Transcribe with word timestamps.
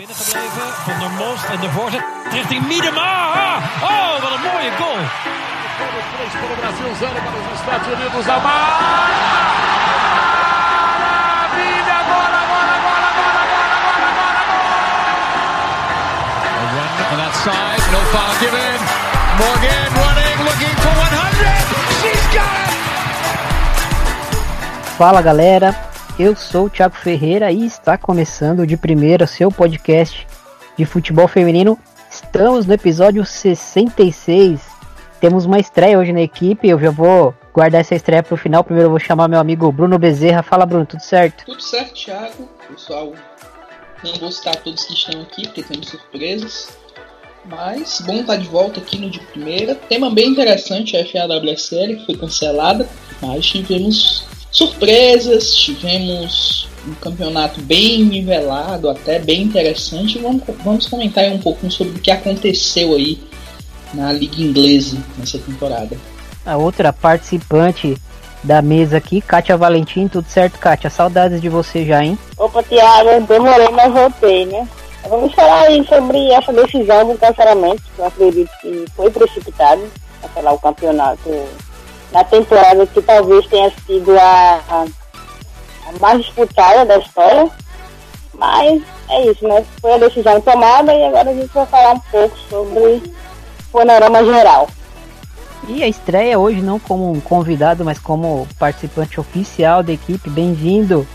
binnengebleven. 0.00 0.68
Van 0.86 0.98
der 1.02 1.12
Most 1.24 1.44
en 1.54 1.60
de 1.60 1.70
voorzet 1.76 2.04
richting 2.30 2.62
Miedema. 2.70 3.12
Oh, 3.92 4.12
wat 4.22 4.32
een 4.36 4.44
mooie 4.48 4.72
goal. 4.80 5.02
Para 6.40 6.54
o 6.54 6.56
Brasil, 6.62 6.90
zero 7.02 7.18
para 7.26 7.38
os 7.42 7.48
Estados 7.60 7.88
Unidos. 7.94 8.24
Amar! 8.36 8.68
Maravilha! 11.04 11.96
Agora, 12.02 12.38
agora, 12.44 12.72
agora, 12.78 13.06
agora, 13.10 13.38
agora, 13.42 14.08
agora, 14.12 14.40
agora! 14.44 14.78
A 16.60 16.64
run 16.74 16.92
on 17.12 17.18
that 17.22 17.34
side. 17.44 17.84
No 17.94 18.00
foul 18.12 18.34
given. 18.42 18.80
Morgan 19.40 19.90
running, 20.02 20.36
looking 20.48 20.76
for 20.84 20.94
100. 20.98 21.64
She's 22.00 22.26
got 22.36 22.58
it. 22.64 22.78
Fala 24.98 25.20
galera, 25.22 25.70
eu 26.20 26.36
sou 26.36 26.66
o 26.66 26.70
Thiago 26.70 26.94
Ferreira 26.94 27.50
e 27.50 27.64
está 27.64 27.96
começando 27.96 28.66
de 28.66 28.76
primeira 28.76 29.26
seu 29.26 29.50
podcast 29.50 30.26
de 30.76 30.84
futebol 30.84 31.26
feminino. 31.26 31.78
Estamos 32.10 32.66
no 32.66 32.74
episódio 32.74 33.24
66. 33.24 34.60
Temos 35.18 35.46
uma 35.46 35.58
estreia 35.58 35.98
hoje 35.98 36.12
na 36.12 36.20
equipe. 36.20 36.68
Eu 36.68 36.78
já 36.78 36.90
vou 36.90 37.34
guardar 37.54 37.80
essa 37.80 37.94
estreia 37.94 38.22
para 38.22 38.34
o 38.34 38.36
final. 38.36 38.62
Primeiro 38.62 38.88
eu 38.88 38.90
vou 38.90 39.00
chamar 39.00 39.28
meu 39.28 39.40
amigo 39.40 39.72
Bruno 39.72 39.98
Bezerra. 39.98 40.42
Fala, 40.42 40.66
Bruno, 40.66 40.84
tudo 40.84 41.00
certo? 41.00 41.46
Tudo 41.46 41.62
certo, 41.62 41.94
Thiago. 41.94 42.50
Pessoal, 42.68 43.14
não 44.04 44.14
vou 44.16 44.30
citar 44.30 44.56
todos 44.56 44.84
que 44.84 44.92
estão 44.92 45.22
aqui, 45.22 45.46
porque 45.46 45.62
temos 45.62 45.88
surpresas. 45.88 46.68
Mas 47.46 48.02
bom 48.02 48.20
estar 48.20 48.36
de 48.36 48.46
volta 48.46 48.78
aqui 48.78 48.98
no 48.98 49.08
de 49.08 49.20
primeira. 49.20 49.74
Tema 49.74 50.10
bem 50.10 50.28
interessante, 50.28 50.98
a 50.98 51.02
FAWSL, 51.02 51.96
que 51.96 52.04
foi 52.04 52.16
cancelada. 52.18 52.86
Mas 53.22 53.46
tivemos 53.46 54.28
surpresas, 54.50 55.54
tivemos 55.54 56.68
um 56.86 56.94
campeonato 56.94 57.60
bem 57.60 58.04
nivelado, 58.04 58.88
até 58.88 59.18
bem 59.18 59.42
interessante. 59.42 60.18
Vamos, 60.18 60.42
vamos 60.64 60.86
comentar 60.86 61.24
aí 61.24 61.32
um 61.32 61.38
pouco 61.38 61.70
sobre 61.70 61.98
o 61.98 62.00
que 62.00 62.10
aconteceu 62.10 62.94
aí 62.94 63.20
na 63.92 64.12
Liga 64.12 64.40
Inglesa 64.40 64.96
nessa 65.18 65.38
temporada. 65.38 65.96
A 66.44 66.56
outra 66.56 66.92
participante 66.92 67.96
da 68.42 68.62
mesa 68.62 68.96
aqui, 68.96 69.20
Kátia 69.20 69.56
Valentim. 69.56 70.08
Tudo 70.08 70.26
certo, 70.28 70.58
Kátia? 70.58 70.88
Saudades 70.88 71.40
de 71.40 71.48
você 71.48 71.84
já, 71.84 72.02
hein? 72.02 72.18
Opa, 72.38 72.62
Tiago, 72.62 73.26
demorei, 73.26 73.68
mas 73.68 73.92
voltei, 73.92 74.46
né? 74.46 74.66
Vamos 75.08 75.34
falar 75.34 75.62
aí 75.62 75.84
sobre 75.86 76.30
essa 76.30 76.52
decisão 76.52 77.08
do 77.08 77.18
cancelamento, 77.18 77.82
que 77.94 78.00
eu 78.00 78.06
acredito 78.06 78.50
que 78.60 78.84
foi 78.94 79.10
precipitado, 79.10 79.82
cancelar 80.22 80.54
o 80.54 80.58
campeonato 80.58 81.30
na 82.12 82.24
temporada 82.24 82.86
que 82.86 83.00
talvez 83.02 83.46
tenha 83.46 83.70
sido 83.86 84.18
a, 84.18 84.60
a, 84.68 84.86
a 85.88 85.98
mais 86.00 86.24
disputada 86.24 86.84
da 86.84 86.98
história. 86.98 87.50
Mas 88.34 88.82
é 89.08 89.26
isso, 89.26 89.46
né? 89.46 89.64
Foi 89.80 89.92
a 89.92 89.98
decisão 89.98 90.40
tomada 90.40 90.94
e 90.94 91.04
agora 91.04 91.30
a 91.30 91.34
gente 91.34 91.52
vai 91.52 91.66
falar 91.66 91.92
um 91.92 92.00
pouco 92.00 92.36
sobre 92.48 93.02
o 93.68 93.72
panorama 93.72 94.24
geral. 94.24 94.68
E 95.68 95.84
a 95.84 95.88
estreia 95.88 96.38
hoje 96.38 96.62
não 96.62 96.78
como 96.78 97.12
um 97.12 97.20
convidado, 97.20 97.84
mas 97.84 97.98
como 97.98 98.48
participante 98.58 99.20
oficial 99.20 99.82
da 99.82 99.92
equipe. 99.92 100.30
Bem-vindo, 100.30 101.06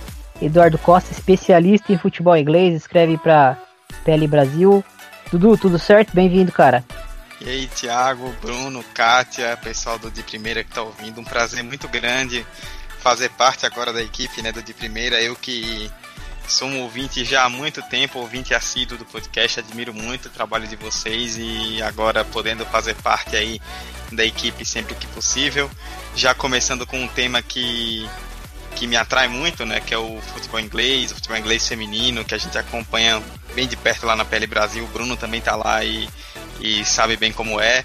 Eduardo 0.42 0.78
Costa, 0.78 1.12
especialista 1.12 1.92
em 1.92 1.98
futebol 1.98 2.38
inglês, 2.38 2.76
escreve 2.76 3.18
para 3.18 3.58
PL 4.04 4.28
Brasil. 4.28 4.84
Dudu, 5.32 5.58
tudo 5.58 5.80
certo? 5.80 6.14
Bem-vindo, 6.14 6.52
cara. 6.52 6.84
E 7.42 7.50
aí, 7.50 7.68
Thiago, 7.68 8.34
Bruno, 8.42 8.84
Kátia, 8.94 9.58
pessoal 9.58 10.00
do 10.00 10.10
De 10.10 10.24
Primeira 10.24 10.64
que 10.64 10.72
tá 10.72 10.82
ouvindo, 10.82 11.20
um 11.20 11.24
prazer 11.24 11.64
muito 11.64 11.88
grande 11.88 12.46
fazer 13.06 13.30
parte 13.30 13.68
agora 13.68 13.94
da 13.94 14.02
equipe 14.02 14.42
né, 14.42 14.52
do 14.52 14.64
De 14.64 14.74
Primeira. 14.74 15.22
Eu 15.22 15.36
que 15.36 15.92
sou 16.48 16.68
um 16.68 16.82
ouvinte 16.82 17.24
já 17.24 17.44
há 17.44 17.50
muito 17.50 17.80
tempo, 17.84 18.18
ouvinte 18.18 18.52
assíduo 18.52 18.98
do 18.98 19.06
podcast, 19.06 19.60
admiro 19.60 19.94
muito 19.94 20.26
o 20.26 20.32
trabalho 20.32 20.68
de 20.68 20.76
vocês 20.76 21.38
e 21.38 21.84
agora 21.84 22.26
podendo 22.26 22.66
fazer 22.66 22.96
parte 22.96 23.36
aí 23.36 23.62
da 24.12 24.26
equipe 24.26 24.66
sempre 24.66 24.96
que 24.96 25.06
possível. 25.06 25.70
Já 26.16 26.34
começando 26.34 26.88
com 26.88 27.00
um 27.00 27.08
tema 27.08 27.44
que, 27.44 28.10
que 28.76 28.88
me 28.88 28.96
atrai 28.96 29.28
muito, 29.28 29.68
né, 29.68 29.80
que 29.80 29.94
é 29.94 29.98
o 30.00 30.20
futebol 30.34 30.60
inglês, 30.60 31.12
o 31.12 31.16
futebol 31.16 31.38
inglês 31.38 31.68
feminino, 31.68 32.26
que 32.26 32.34
a 32.34 32.40
gente 32.40 32.58
acompanha 32.58 33.22
bem 33.54 33.68
de 33.68 33.78
perto 33.78 34.08
lá 34.08 34.16
na 34.16 34.26
PL 34.26 34.48
Brasil. 34.48 34.84
O 34.84 34.88
Bruno 34.88 35.16
também 35.16 35.42
tá 35.42 35.56
lá 35.56 35.86
e, 35.86 36.10
e 36.60 36.84
sabe 36.86 37.18
bem 37.18 37.32
como 37.32 37.60
é. 37.60 37.84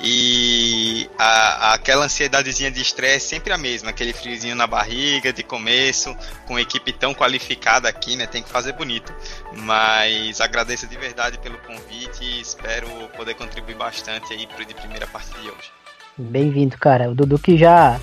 E 0.00 1.08
a, 1.18 1.72
aquela 1.74 2.04
ansiedadezinha 2.04 2.70
de 2.70 2.80
estresse 2.82 3.16
é 3.16 3.18
sempre 3.18 3.52
a 3.52 3.58
mesma, 3.58 3.90
aquele 3.90 4.12
friozinho 4.12 4.54
na 4.54 4.66
barriga 4.66 5.32
de 5.32 5.42
começo, 5.42 6.14
com 6.46 6.58
equipe 6.58 6.92
tão 6.92 7.14
qualificada 7.14 7.88
aqui, 7.88 8.14
né? 8.14 8.26
Tem 8.26 8.42
que 8.42 8.48
fazer 8.48 8.72
bonito. 8.72 9.12
Mas 9.54 10.40
agradeço 10.40 10.86
de 10.86 10.96
verdade 10.96 11.38
pelo 11.38 11.56
convite 11.58 12.22
e 12.22 12.40
espero 12.40 12.88
poder 13.16 13.34
contribuir 13.34 13.76
bastante 13.76 14.32
aí 14.32 14.46
pro 14.46 14.64
de 14.64 14.74
primeira 14.74 15.06
parte 15.06 15.30
de 15.40 15.48
hoje. 15.48 15.72
Bem-vindo, 16.18 16.76
cara. 16.78 17.10
O 17.10 17.14
Dudu 17.14 17.38
que 17.38 17.56
já 17.56 17.98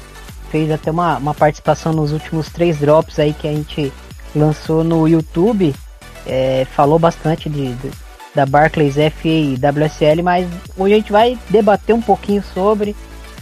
fez 0.50 0.72
até 0.72 0.90
uma, 0.92 1.18
uma 1.18 1.34
participação 1.34 1.94
nos 1.94 2.12
últimos 2.12 2.50
três 2.50 2.78
drops 2.80 3.20
aí 3.20 3.34
que 3.34 3.48
a 3.48 3.52
gente 3.52 3.94
lançou 4.36 4.84
no 4.84 5.08
YouTube. 5.08 5.74
É, 6.26 6.66
falou 6.74 6.98
bastante 6.98 7.50
de, 7.50 7.74
de 7.74 7.92
da 8.36 8.46
Barclays 8.46 8.96
FA 8.96 9.28
e 9.28 9.56
WSL, 9.56 10.24
mas 10.24 10.48
hoje 10.78 10.94
a 10.94 10.98
gente 10.98 11.12
vai 11.12 11.38
debater 11.50 11.94
um 11.94 12.02
pouquinho 12.02 12.44
sobre, 12.54 12.96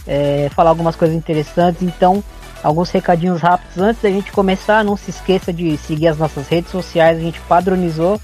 é, 0.06 0.50
falar 0.54 0.70
algumas 0.70 0.96
coisas 0.96 1.16
interessantes. 1.16 1.82
Então, 1.82 2.22
alguns 2.62 2.90
recadinhos 2.90 3.40
rápidos 3.40 3.78
antes 3.78 4.02
da 4.02 4.10
gente 4.10 4.30
começar. 4.30 4.84
Não 4.84 4.96
se 4.96 5.10
esqueça 5.10 5.52
de 5.52 5.76
seguir 5.76 6.08
as 6.08 6.18
nossas 6.18 6.48
redes 6.48 6.70
sociais, 6.70 7.18
a 7.18 7.20
gente 7.20 7.40
padronizou 7.40 8.20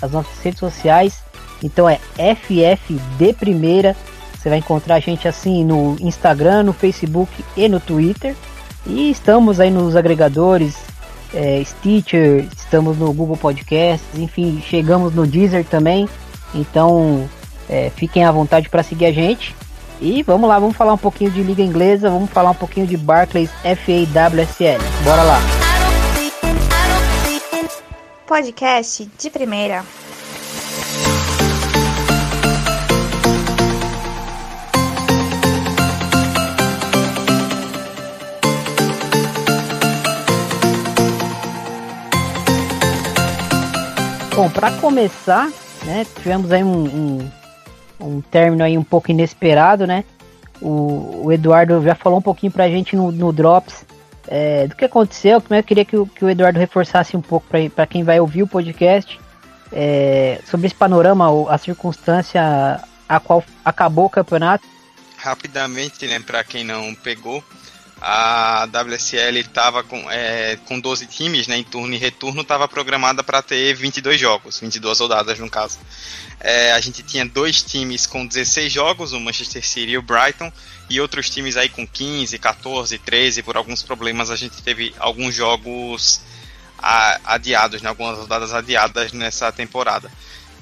as 0.00 0.12
nossas 0.12 0.38
redes 0.42 0.60
sociais. 0.60 1.22
Então 1.62 1.88
é 1.88 1.98
FFD 2.16 3.34
Primeira. 3.34 3.96
Você 4.34 4.48
vai 4.48 4.58
encontrar 4.58 4.94
a 4.94 5.00
gente 5.00 5.28
assim 5.28 5.64
no 5.64 5.96
Instagram, 6.00 6.62
no 6.62 6.72
Facebook 6.72 7.44
e 7.56 7.68
no 7.68 7.78
Twitter. 7.78 8.34
E 8.86 9.10
estamos 9.10 9.60
aí 9.60 9.70
nos 9.70 9.94
agregadores 9.94 10.76
é, 11.34 11.62
Stitcher, 11.64 12.46
estamos 12.56 12.98
no 12.98 13.12
Google 13.12 13.36
Podcasts, 13.36 14.18
enfim, 14.18 14.62
chegamos 14.66 15.14
no 15.14 15.26
Deezer 15.26 15.64
também. 15.64 16.08
Então 16.54 17.28
é, 17.68 17.90
fiquem 17.94 18.24
à 18.24 18.32
vontade 18.32 18.68
para 18.68 18.82
seguir 18.82 19.06
a 19.06 19.12
gente. 19.12 19.54
E 20.00 20.22
vamos 20.22 20.48
lá, 20.48 20.58
vamos 20.58 20.76
falar 20.76 20.94
um 20.94 20.98
pouquinho 20.98 21.30
de 21.30 21.42
Liga 21.42 21.62
Inglesa, 21.62 22.08
vamos 22.08 22.30
falar 22.30 22.50
um 22.50 22.54
pouquinho 22.54 22.86
de 22.86 22.96
Barclays 22.96 23.50
FAWSL. 23.62 24.80
Bora 25.04 25.22
lá! 25.22 25.40
Podcast 28.26 29.10
de 29.18 29.28
primeira. 29.28 29.84
Bom, 44.34 44.48
para 44.48 44.70
começar, 44.78 45.50
né, 45.84 46.06
tivemos 46.16 46.52
aí 46.52 46.62
um, 46.62 46.84
um, 46.84 47.30
um, 48.00 48.20
término 48.20 48.62
aí 48.62 48.78
um 48.78 48.84
pouco 48.84 49.10
inesperado, 49.10 49.86
né? 49.86 50.04
O, 50.60 51.22
o 51.24 51.32
Eduardo 51.32 51.82
já 51.82 51.94
falou 51.94 52.18
um 52.18 52.22
pouquinho 52.22 52.52
pra 52.52 52.68
gente 52.68 52.94
no, 52.94 53.10
no 53.10 53.32
Drops 53.32 53.84
é, 54.28 54.66
do 54.66 54.76
que 54.76 54.84
aconteceu. 54.84 55.40
Como 55.40 55.58
eu 55.58 55.62
queria 55.62 55.84
que 55.84 55.96
o, 55.96 56.06
que 56.06 56.24
o 56.24 56.30
Eduardo 56.30 56.58
reforçasse 56.58 57.16
um 57.16 57.20
pouco 57.20 57.46
para 57.74 57.86
quem 57.86 58.04
vai 58.04 58.20
ouvir 58.20 58.42
o 58.42 58.46
podcast 58.46 59.20
é, 59.72 60.40
sobre 60.46 60.66
esse 60.66 60.76
panorama, 60.76 61.26
a 61.50 61.58
circunstância 61.58 62.80
a 63.08 63.20
qual 63.20 63.44
acabou 63.64 64.06
o 64.06 64.10
campeonato. 64.10 64.66
Rapidamente, 65.16 66.06
né, 66.06 66.20
para 66.20 66.44
quem 66.44 66.64
não 66.64 66.94
pegou, 66.94 67.42
a 68.00 68.66
WSL 68.66 69.38
estava 69.38 69.82
com, 69.82 70.10
é, 70.10 70.56
com 70.64 70.80
12 70.80 71.06
times, 71.06 71.46
né, 71.46 71.58
em 71.58 71.64
turno 71.64 71.94
e 71.94 71.98
retorno, 71.98 72.40
estava 72.40 72.66
programada 72.66 73.22
para 73.22 73.42
ter 73.42 73.74
22 73.74 74.18
jogos, 74.18 74.58
22 74.58 75.00
rodadas 75.00 75.38
no 75.38 75.50
caso. 75.50 75.78
É, 76.40 76.72
a 76.72 76.80
gente 76.80 77.02
tinha 77.02 77.26
dois 77.26 77.62
times 77.62 78.06
com 78.06 78.26
16 78.26 78.72
jogos, 78.72 79.12
o 79.12 79.20
Manchester 79.20 79.66
City 79.66 79.92
e 79.92 79.98
o 79.98 80.02
Brighton, 80.02 80.50
e 80.88 80.98
outros 81.00 81.28
times 81.28 81.58
aí 81.58 81.68
com 81.68 81.86
15, 81.86 82.38
14, 82.38 82.98
13, 82.98 83.42
por 83.42 83.56
alguns 83.56 83.82
problemas 83.82 84.30
a 84.30 84.36
gente 84.36 84.62
teve 84.62 84.94
alguns 84.98 85.34
jogos 85.34 86.22
adiados, 86.78 87.82
né, 87.82 87.90
algumas 87.90 88.18
rodadas 88.18 88.54
adiadas 88.54 89.12
nessa 89.12 89.52
temporada. 89.52 90.10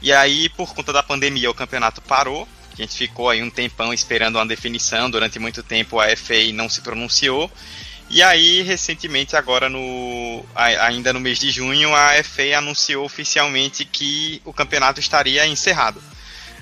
E 0.03 0.13
aí, 0.13 0.49
por 0.49 0.75
conta 0.75 0.93
da 0.93 1.03
pandemia, 1.03 1.51
o 1.51 1.55
campeonato 1.55 2.01
parou, 2.03 2.49
a 2.83 2.85
gente 2.85 2.97
ficou 2.97 3.29
aí 3.29 3.43
um 3.43 3.51
tempão 3.51 3.93
esperando 3.93 4.37
uma 4.37 4.47
definição, 4.47 5.11
durante 5.11 5.39
muito 5.39 5.63
tempo 5.63 5.99
a 5.99 6.17
FA 6.17 6.53
não 6.53 6.69
se 6.69 6.81
pronunciou. 6.81 7.51
E 8.11 8.23
aí, 8.23 8.63
recentemente, 8.63 9.37
agora 9.37 9.69
no 9.69 10.45
ainda 10.55 11.13
no 11.13 11.21
mês 11.21 11.39
de 11.39 11.51
junho, 11.51 11.95
a 11.95 12.13
FA 12.25 12.57
anunciou 12.57 13.05
oficialmente 13.05 13.85
que 13.85 14.41
o 14.45 14.53
campeonato 14.53 14.99
estaria 14.99 15.47
encerrado. 15.47 16.03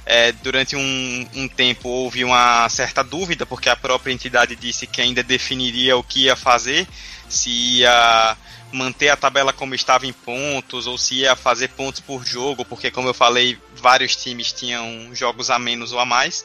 É, 0.04 0.32
durante 0.32 0.76
um, 0.76 1.28
um, 1.34 1.48
tempo 1.48 1.88
houve 1.88 2.24
uma 2.24 2.68
certa 2.68 3.02
dúvida, 3.02 3.44
porque 3.44 3.68
a 3.68 3.76
própria 3.76 4.12
entidade 4.12 4.54
disse 4.54 4.86
que 4.86 5.00
ainda 5.00 5.22
definiria 5.22 5.96
o 5.96 6.02
que 6.02 6.24
ia 6.24 6.36
fazer, 6.36 6.86
se 7.28 7.50
ia 7.50 8.36
manter 8.72 9.08
a 9.08 9.16
tabela 9.16 9.52
como 9.52 9.74
estava 9.74 10.06
em 10.06 10.12
pontos 10.12 10.86
ou 10.86 10.98
se 10.98 11.16
ia 11.16 11.36
fazer 11.36 11.68
pontos 11.68 12.00
por 12.00 12.24
jogo, 12.24 12.64
porque 12.64 12.90
como 12.90 13.08
eu 13.08 13.14
falei, 13.14 13.58
vários 13.74 14.16
times 14.16 14.52
tinham 14.52 15.14
jogos 15.14 15.50
a 15.50 15.58
menos 15.58 15.92
ou 15.92 15.98
a 15.98 16.04
mais. 16.04 16.44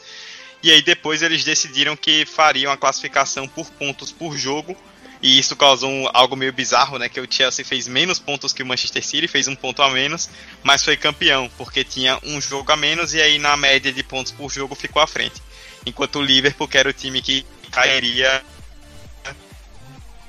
E 0.64 0.72
aí 0.72 0.82
depois 0.82 1.22
eles 1.22 1.44
decidiram 1.44 1.96
que 1.96 2.26
fariam 2.26 2.72
a 2.72 2.78
classificação 2.78 3.48
por 3.48 3.70
pontos 3.72 4.12
por 4.12 4.38
jogo. 4.38 4.78
E 5.24 5.38
isso 5.38 5.56
causou 5.56 5.90
um, 5.90 6.08
algo 6.14 6.36
meio 6.36 6.52
bizarro, 6.52 6.98
né? 6.98 7.08
Que 7.08 7.20
o 7.20 7.28
Chelsea 7.32 7.64
fez 7.64 7.88
menos 7.88 8.18
pontos 8.18 8.54
que 8.54 8.64
o 8.64 8.66
Manchester 8.66 9.06
City, 9.06 9.28
fez 9.28 9.48
um 9.48 9.56
ponto 9.56 9.82
a 9.84 9.90
menos, 9.90 10.28
mas 10.64 10.84
foi 10.84 10.98
campeão, 10.98 11.50
porque 11.58 11.84
tinha 11.84 12.18
um 12.24 12.42
jogo 12.42 12.72
a 12.72 12.76
menos 12.76 13.14
e 13.14 13.22
aí 13.22 13.38
na 13.38 13.56
média 13.56 13.94
de 13.94 14.02
pontos 14.02 14.32
por 14.32 14.52
jogo 14.52 14.74
ficou 14.74 15.00
à 15.00 15.06
frente. 15.06 15.40
Enquanto 15.86 16.18
o 16.18 16.24
Liverpool, 16.24 16.68
que 16.68 16.78
era 16.78 16.90
o 16.90 16.94
time 16.94 17.22
que 17.22 17.46
cairia 17.72 18.44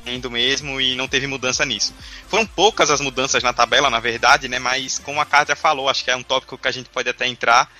indo 0.06 0.30
mesmo 0.30 0.80
e 0.80 0.94
não 0.94 1.08
teve 1.08 1.26
mudança 1.26 1.64
nisso. 1.64 1.94
Foram 2.28 2.46
poucas 2.46 2.90
as 2.90 3.00
mudanças 3.00 3.42
na 3.42 3.52
tabela, 3.52 3.90
na 3.90 4.00
verdade, 4.00 4.48
né? 4.48 4.58
Mas 4.58 4.98
como 4.98 5.20
a 5.20 5.26
Kátia 5.26 5.56
falou, 5.56 5.88
acho 5.88 6.04
que 6.04 6.10
é 6.10 6.16
um 6.16 6.22
tópico 6.22 6.58
que 6.58 6.68
a 6.68 6.72
gente 6.72 6.88
pode 6.88 7.08
até 7.08 7.26
entrar, 7.26 7.70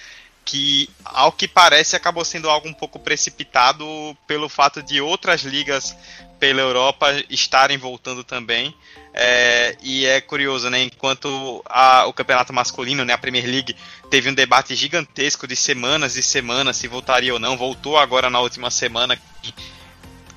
que 0.44 0.88
ao 1.04 1.32
que 1.32 1.46
parece 1.46 1.96
acabou 1.96 2.24
sendo 2.24 2.50
algo 2.50 2.68
um 2.68 2.74
pouco 2.74 2.98
precipitado 2.98 3.84
pelo 4.26 4.48
fato 4.48 4.82
de 4.82 5.00
outras 5.00 5.42
ligas 5.42 5.96
pela 6.42 6.60
Europa 6.60 7.06
estarem 7.30 7.78
voltando 7.78 8.24
também. 8.24 8.74
É, 9.14 9.76
e 9.80 10.06
é 10.06 10.20
curioso, 10.20 10.68
né? 10.70 10.82
Enquanto 10.82 11.62
a, 11.66 12.06
o 12.06 12.12
campeonato 12.12 12.52
masculino, 12.52 13.04
né, 13.04 13.12
a 13.12 13.18
Premier 13.18 13.46
League, 13.46 13.76
teve 14.10 14.28
um 14.28 14.34
debate 14.34 14.74
gigantesco 14.74 15.46
de 15.46 15.54
semanas 15.54 16.16
e 16.16 16.22
semanas 16.22 16.76
se 16.78 16.88
voltaria 16.88 17.32
ou 17.32 17.38
não, 17.38 17.56
voltou 17.56 17.96
agora 17.96 18.28
na 18.28 18.40
última 18.40 18.70
semana. 18.70 19.16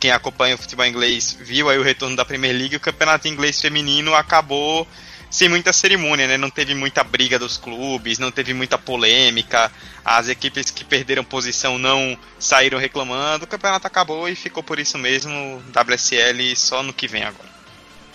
Quem 0.05 0.11
acompanha 0.11 0.53
o 0.53 0.57
futebol 0.59 0.85
inglês 0.85 1.35
viu 1.41 1.67
aí 1.67 1.79
o 1.79 1.81
retorno 1.81 2.15
da 2.15 2.23
Premier 2.23 2.55
League. 2.55 2.75
O 2.75 2.79
campeonato 2.79 3.27
inglês 3.27 3.59
feminino 3.59 4.13
acabou 4.13 4.87
sem 5.31 5.49
muita 5.49 5.73
cerimônia, 5.73 6.27
né? 6.27 6.37
Não 6.37 6.51
teve 6.51 6.75
muita 6.75 7.03
briga 7.03 7.39
dos 7.39 7.57
clubes, 7.57 8.19
não 8.19 8.29
teve 8.29 8.53
muita 8.53 8.77
polêmica. 8.77 9.71
As 10.05 10.29
equipes 10.29 10.69
que 10.69 10.85
perderam 10.85 11.23
posição 11.23 11.79
não 11.79 12.15
saíram 12.37 12.77
reclamando. 12.77 13.45
O 13.45 13.47
campeonato 13.47 13.87
acabou 13.87 14.29
e 14.29 14.35
ficou 14.35 14.61
por 14.61 14.77
isso 14.77 14.95
mesmo. 14.99 15.59
WSL 15.73 16.55
só 16.55 16.83
no 16.83 16.93
que 16.93 17.07
vem 17.07 17.23
agora. 17.23 17.49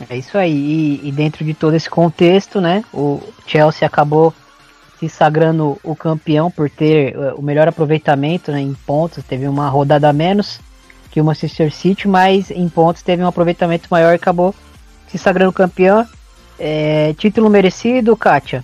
É 0.08 0.16
isso 0.16 0.38
aí. 0.38 0.54
E, 1.02 1.08
e 1.08 1.10
dentro 1.10 1.44
de 1.44 1.54
todo 1.54 1.74
esse 1.74 1.90
contexto, 1.90 2.60
né? 2.60 2.84
O 2.94 3.20
Chelsea 3.48 3.84
acabou 3.84 4.32
se 5.00 5.08
sagrando 5.08 5.76
o 5.82 5.96
campeão 5.96 6.52
por 6.52 6.70
ter 6.70 7.16
uh, 7.16 7.34
o 7.34 7.42
melhor 7.42 7.66
aproveitamento 7.66 8.52
né, 8.52 8.60
em 8.60 8.74
pontos. 8.74 9.24
Teve 9.24 9.48
uma 9.48 9.68
rodada 9.68 10.08
a 10.08 10.12
menos 10.12 10.60
que 11.10 11.20
o 11.20 11.24
Manchester 11.24 11.72
City, 11.72 12.06
mas 12.06 12.50
em 12.50 12.68
pontos 12.68 13.02
teve 13.02 13.22
um 13.22 13.26
aproveitamento 13.26 13.88
maior 13.90 14.12
e 14.12 14.16
acabou 14.16 14.54
se 15.08 15.18
sagrando 15.18 15.52
campeão. 15.52 16.06
É, 16.58 17.14
título 17.14 17.48
merecido, 17.48 18.16
Kátia? 18.16 18.62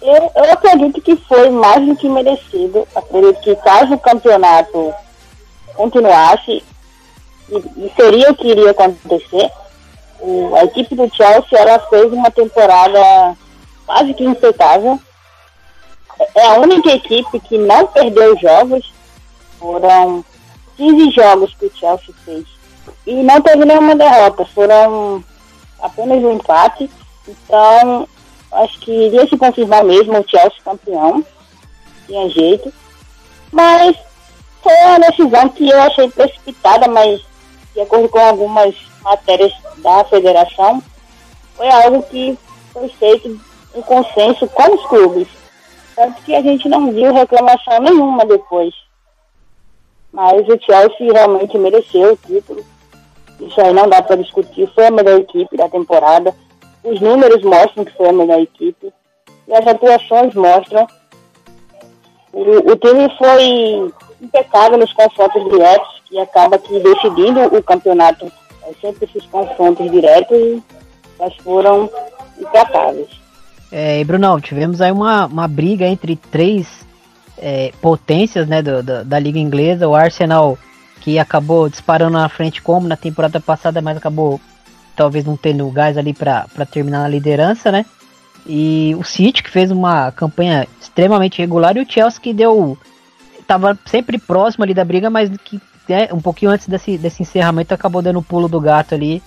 Eu, 0.00 0.30
eu 0.34 0.52
acredito 0.52 1.00
que 1.00 1.16
foi 1.16 1.50
mais 1.50 1.84
do 1.86 1.96
que 1.96 2.08
merecido. 2.08 2.86
Acredito 2.94 3.40
que 3.40 3.56
caso 3.56 3.94
o 3.94 3.98
campeonato 3.98 4.92
continuasse, 5.74 6.62
e, 7.48 7.92
seria 7.96 8.30
o 8.30 8.34
que 8.34 8.48
iria 8.48 8.70
acontecer, 8.70 9.50
a 10.56 10.64
equipe 10.64 10.94
do 10.94 11.12
Chelsea 11.14 11.58
ela 11.58 11.78
fez 11.88 12.12
uma 12.12 12.30
temporada 12.30 13.36
quase 13.84 14.14
que 14.14 14.24
impecável. 14.24 15.00
É 16.34 16.46
a 16.46 16.54
única 16.60 16.90
equipe 16.90 17.40
que 17.40 17.58
não 17.58 17.86
perdeu 17.88 18.36
jogos. 18.38 18.92
Foram 19.58 20.24
15 20.82 21.10
jogos 21.12 21.54
que 21.54 21.66
o 21.66 21.72
Chelsea 21.76 22.14
fez. 22.24 22.44
E 23.06 23.14
não 23.22 23.40
teve 23.40 23.64
nenhuma 23.64 23.94
derrota. 23.94 24.44
Foram 24.46 25.22
apenas 25.80 26.24
um 26.24 26.32
empate. 26.32 26.90
Então, 27.28 28.08
acho 28.50 28.80
que 28.80 28.90
iria 28.90 29.28
se 29.28 29.36
confirmar 29.36 29.84
mesmo 29.84 30.18
o 30.18 30.28
Chelsea 30.28 30.58
campeão. 30.64 31.24
Tinha 32.06 32.28
jeito. 32.30 32.72
Mas 33.52 33.96
foi 34.60 34.72
uma 34.86 34.98
decisão 34.98 35.48
que 35.50 35.68
eu 35.68 35.80
achei 35.82 36.10
precipitada, 36.10 36.88
mas 36.88 37.20
de 37.74 37.80
acordo 37.80 38.08
com 38.08 38.18
algumas 38.18 38.74
matérias 39.02 39.52
da 39.78 40.04
federação, 40.04 40.82
foi 41.56 41.68
algo 41.68 42.02
que 42.02 42.36
foi 42.72 42.88
feito 42.88 43.40
em 43.74 43.82
consenso 43.82 44.48
com 44.48 44.74
os 44.74 44.84
clubes. 44.86 45.28
Tanto 45.94 46.22
que 46.22 46.34
a 46.34 46.42
gente 46.42 46.68
não 46.68 46.90
viu 46.92 47.12
reclamação 47.12 47.78
nenhuma 47.80 48.24
depois. 48.26 48.74
Mas 50.12 50.46
o 50.46 50.58
Chelsea 50.60 51.12
realmente 51.12 51.56
mereceu 51.58 52.12
o 52.12 52.16
título. 52.16 52.64
Isso 53.40 53.60
aí 53.60 53.72
não 53.72 53.88
dá 53.88 54.02
para 54.02 54.16
discutir. 54.16 54.70
Foi 54.74 54.86
a 54.86 54.90
melhor 54.90 55.20
equipe 55.20 55.56
da 55.56 55.68
temporada. 55.68 56.34
Os 56.84 57.00
números 57.00 57.42
mostram 57.42 57.84
que 57.84 57.96
foi 57.96 58.08
a 58.08 58.12
melhor 58.12 58.40
equipe. 58.40 58.92
E 59.48 59.54
as 59.54 59.66
atuações 59.66 60.34
mostram. 60.34 60.86
O, 62.32 62.72
o 62.72 62.76
time 62.76 63.10
foi 63.18 63.92
impecável 64.20 64.78
nos 64.78 64.92
confrontos 64.92 65.44
diretos, 65.50 66.02
que 66.06 66.18
acaba 66.18 66.58
que 66.58 66.78
decidindo 66.78 67.40
o 67.44 67.62
campeonato 67.62 68.30
é 68.64 68.72
sempre 68.80 69.06
esses 69.06 69.26
confrontos 69.26 69.90
diretos, 69.90 70.62
mas 71.18 71.34
foram 71.36 71.90
impecáveis. 72.38 73.08
É, 73.70 74.00
e 74.00 74.04
Brunão, 74.04 74.40
tivemos 74.40 74.80
aí 74.80 74.92
uma, 74.92 75.26
uma 75.26 75.48
briga 75.48 75.86
entre 75.86 76.16
três 76.16 76.86
é, 77.42 77.72
potências 77.82 78.46
né, 78.46 78.62
do, 78.62 78.82
do, 78.82 79.04
da 79.04 79.18
Liga 79.18 79.38
Inglesa, 79.38 79.88
o 79.88 79.94
Arsenal 79.94 80.56
que 81.00 81.18
acabou 81.18 81.68
disparando 81.68 82.12
na 82.12 82.28
frente 82.28 82.62
como 82.62 82.86
na 82.86 82.96
temporada 82.96 83.40
passada, 83.40 83.82
mas 83.82 83.96
acabou 83.96 84.40
talvez 84.94 85.24
não 85.24 85.36
tendo 85.36 85.68
gás 85.70 85.98
ali 85.98 86.14
para 86.14 86.46
terminar 86.70 87.00
na 87.00 87.08
liderança, 87.08 87.72
né? 87.72 87.84
E 88.46 88.94
o 88.96 89.02
City 89.02 89.42
que 89.42 89.50
fez 89.50 89.70
uma 89.72 90.12
campanha 90.12 90.66
extremamente 90.80 91.38
regular 91.38 91.76
e 91.76 91.80
o 91.80 91.86
Chelsea 91.88 92.20
que 92.20 92.32
deu 92.32 92.78
tava 93.46 93.76
sempre 93.84 94.16
próximo 94.18 94.62
ali 94.62 94.72
da 94.72 94.84
briga, 94.84 95.10
mas 95.10 95.28
que 95.44 95.60
né, 95.88 96.08
um 96.12 96.20
pouquinho 96.20 96.52
antes 96.52 96.68
desse, 96.68 96.96
desse 96.96 97.22
encerramento 97.22 97.74
acabou 97.74 98.00
dando 98.00 98.20
o 98.20 98.22
pulo 98.22 98.48
do 98.48 98.60
gato 98.60 98.94
ali 98.94 99.20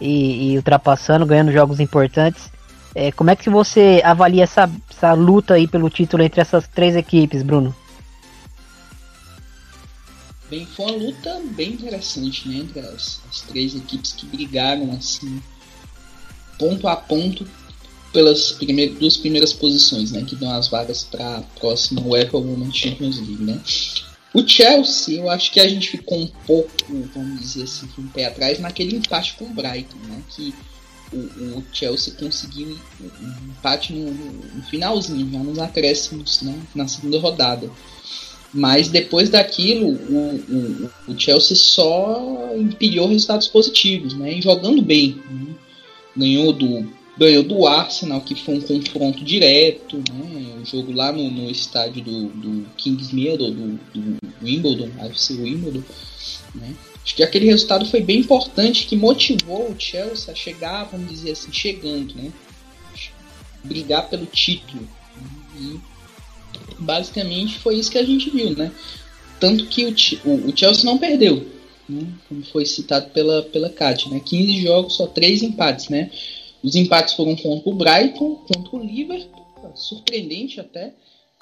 e, 0.00 0.52
e 0.52 0.56
ultrapassando, 0.56 1.26
ganhando 1.26 1.52
jogos 1.52 1.78
importantes. 1.80 2.50
É, 2.94 3.12
como 3.12 3.30
é 3.30 3.36
que 3.36 3.50
você 3.50 4.00
avalia 4.04 4.44
essa, 4.44 4.70
essa 4.90 5.12
luta 5.12 5.54
aí 5.54 5.66
pelo 5.66 5.90
título 5.90 6.22
entre 6.22 6.40
essas 6.40 6.66
três 6.66 6.96
equipes, 6.96 7.42
Bruno? 7.42 7.74
Bem, 10.50 10.66
foi 10.66 10.86
uma 10.86 10.96
luta 10.96 11.42
bem 11.50 11.72
interessante, 11.72 12.48
né? 12.48 12.56
Entre 12.56 12.80
as, 12.80 13.20
as 13.30 13.42
três 13.42 13.74
equipes 13.74 14.12
que 14.12 14.24
brigaram 14.26 14.92
assim, 14.92 15.42
ponto 16.58 16.88
a 16.88 16.96
ponto 16.96 17.46
pelas 18.12 18.52
primeiras, 18.52 18.98
duas 18.98 19.16
primeiras 19.18 19.52
posições, 19.52 20.10
né? 20.10 20.24
Que 20.26 20.34
dão 20.34 20.50
as 20.50 20.68
vagas 20.68 21.04
para 21.04 21.38
a 21.38 21.42
próxima 21.60 22.00
UEFA 22.00 22.38
Women's 22.38 22.74
Champions 22.74 23.18
League, 23.18 23.44
né? 23.44 23.60
O 24.32 24.46
Chelsea, 24.46 25.18
eu 25.18 25.30
acho 25.30 25.50
que 25.52 25.60
a 25.60 25.68
gente 25.68 25.90
ficou 25.90 26.18
um 26.18 26.26
pouco, 26.46 26.70
vamos 27.14 27.40
dizer 27.40 27.64
assim, 27.64 27.88
um 27.98 28.08
pé 28.08 28.26
atrás 28.26 28.58
naquele 28.58 28.96
empate 28.96 29.34
com 29.34 29.44
o 29.44 29.54
Brighton, 29.54 29.98
né? 30.06 30.22
Que 30.30 30.54
o, 31.12 31.58
o 31.58 31.64
Chelsea 31.72 32.14
conseguiu 32.14 32.78
um 33.00 33.50
empate 33.50 33.92
no, 33.92 34.10
no, 34.12 34.62
finalzinho, 34.64 35.30
já 35.30 35.38
nos 35.38 35.58
acréscimos, 35.58 36.42
né? 36.42 36.58
Na 36.74 36.86
segunda 36.86 37.18
rodada. 37.18 37.70
Mas 38.52 38.88
depois 38.88 39.28
daquilo, 39.28 39.88
o, 39.88 40.90
o, 41.08 41.12
o 41.12 41.18
Chelsea 41.18 41.56
só 41.56 42.54
empilhou 42.56 43.08
resultados 43.08 43.48
positivos, 43.48 44.14
né? 44.14 44.34
E 44.34 44.42
jogando 44.42 44.82
bem. 44.82 45.20
Né? 45.30 45.54
Ganhou 46.16 46.52
do 46.52 46.98
ganhou 47.18 47.42
do 47.42 47.66
Arsenal, 47.66 48.20
que 48.20 48.36
foi 48.36 48.54
um 48.54 48.60
confronto 48.60 49.24
direto, 49.24 49.96
né? 49.96 50.54
O 50.62 50.64
jogo 50.64 50.92
lá 50.92 51.10
no, 51.10 51.28
no 51.30 51.50
estádio 51.50 52.02
do, 52.02 52.28
do 52.28 52.66
Kingsmeadow, 52.76 53.50
do, 53.50 53.80
do 53.92 54.16
Wimbledon, 54.40 54.90
AFC 55.00 55.34
Wimbledon, 55.34 55.82
né? 56.54 56.74
Acho 57.08 57.14
que 57.14 57.22
aquele 57.22 57.46
resultado 57.46 57.86
foi 57.86 58.02
bem 58.02 58.18
importante, 58.18 58.86
que 58.86 58.94
motivou 58.94 59.70
o 59.70 59.80
Chelsea 59.80 60.30
a 60.30 60.36
chegar, 60.36 60.84
vamos 60.84 61.08
dizer 61.08 61.30
assim, 61.30 61.50
chegando, 61.50 62.14
né? 62.14 62.30
Brigar 63.64 64.10
pelo 64.10 64.26
título. 64.26 64.86
E 65.58 65.80
basicamente 66.78 67.58
foi 67.60 67.76
isso 67.76 67.90
que 67.90 67.96
a 67.96 68.04
gente 68.04 68.28
viu, 68.28 68.54
né? 68.54 68.70
Tanto 69.40 69.64
que 69.68 69.86
o, 69.86 69.94
o, 70.26 70.50
o 70.50 70.54
Chelsea 70.54 70.84
não 70.84 70.98
perdeu, 70.98 71.48
né? 71.88 72.12
como 72.28 72.44
foi 72.44 72.66
citado 72.66 73.08
pela, 73.08 73.42
pela 73.44 73.70
Kátia, 73.70 74.10
né? 74.10 74.20
15 74.20 74.60
jogos, 74.60 74.96
só 74.96 75.06
3 75.06 75.44
empates, 75.44 75.88
né? 75.88 76.10
Os 76.62 76.74
empates 76.74 77.14
foram 77.14 77.34
contra 77.36 77.70
o 77.70 77.74
Brighton, 77.74 78.34
contra 78.34 78.76
o 78.76 78.84
Liverpool, 78.84 79.46
surpreendente 79.74 80.60
até, 80.60 80.92